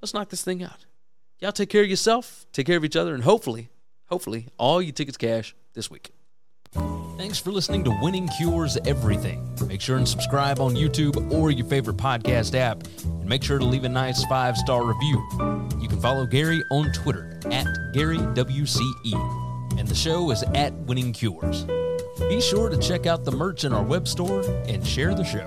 Let's 0.00 0.14
knock 0.14 0.28
this 0.28 0.44
thing 0.44 0.62
out. 0.62 0.86
Y'all 1.40 1.52
take 1.52 1.70
care 1.70 1.82
of 1.82 1.90
yourself, 1.90 2.46
take 2.52 2.66
care 2.66 2.76
of 2.76 2.84
each 2.84 2.96
other, 2.96 3.14
and 3.14 3.24
hopefully, 3.24 3.68
hopefully, 4.06 4.46
all 4.58 4.80
you 4.80 4.92
tickets 4.92 5.16
cash 5.16 5.56
this 5.74 5.90
week. 5.90 6.12
Thanks 7.18 7.38
for 7.38 7.50
listening 7.50 7.84
to 7.84 7.98
Winning 8.00 8.28
Cures 8.28 8.76
Everything. 8.86 9.48
Make 9.66 9.80
sure 9.80 9.96
and 9.96 10.08
subscribe 10.08 10.60
on 10.60 10.74
YouTube 10.74 11.32
or 11.32 11.50
your 11.50 11.66
favorite 11.66 11.96
podcast 11.96 12.54
app, 12.54 12.84
and 13.04 13.26
make 13.26 13.42
sure 13.42 13.58
to 13.58 13.64
leave 13.64 13.84
a 13.84 13.88
nice 13.88 14.24
five 14.26 14.56
star 14.56 14.84
review. 14.84 15.22
You 15.80 15.88
can 15.88 16.00
follow 16.00 16.26
Gary 16.26 16.62
on 16.70 16.92
Twitter 16.92 17.40
at 17.50 17.66
GaryWCE 17.94 19.51
and 19.78 19.88
the 19.88 19.94
show 19.94 20.30
is 20.30 20.42
at 20.54 20.72
Winning 20.86 21.12
Cures. 21.12 21.64
Be 22.18 22.40
sure 22.40 22.68
to 22.68 22.76
check 22.76 23.06
out 23.06 23.24
the 23.24 23.32
merch 23.32 23.64
in 23.64 23.72
our 23.72 23.82
web 23.82 24.06
store 24.06 24.42
and 24.66 24.86
share 24.86 25.14
the 25.14 25.24
show. 25.24 25.46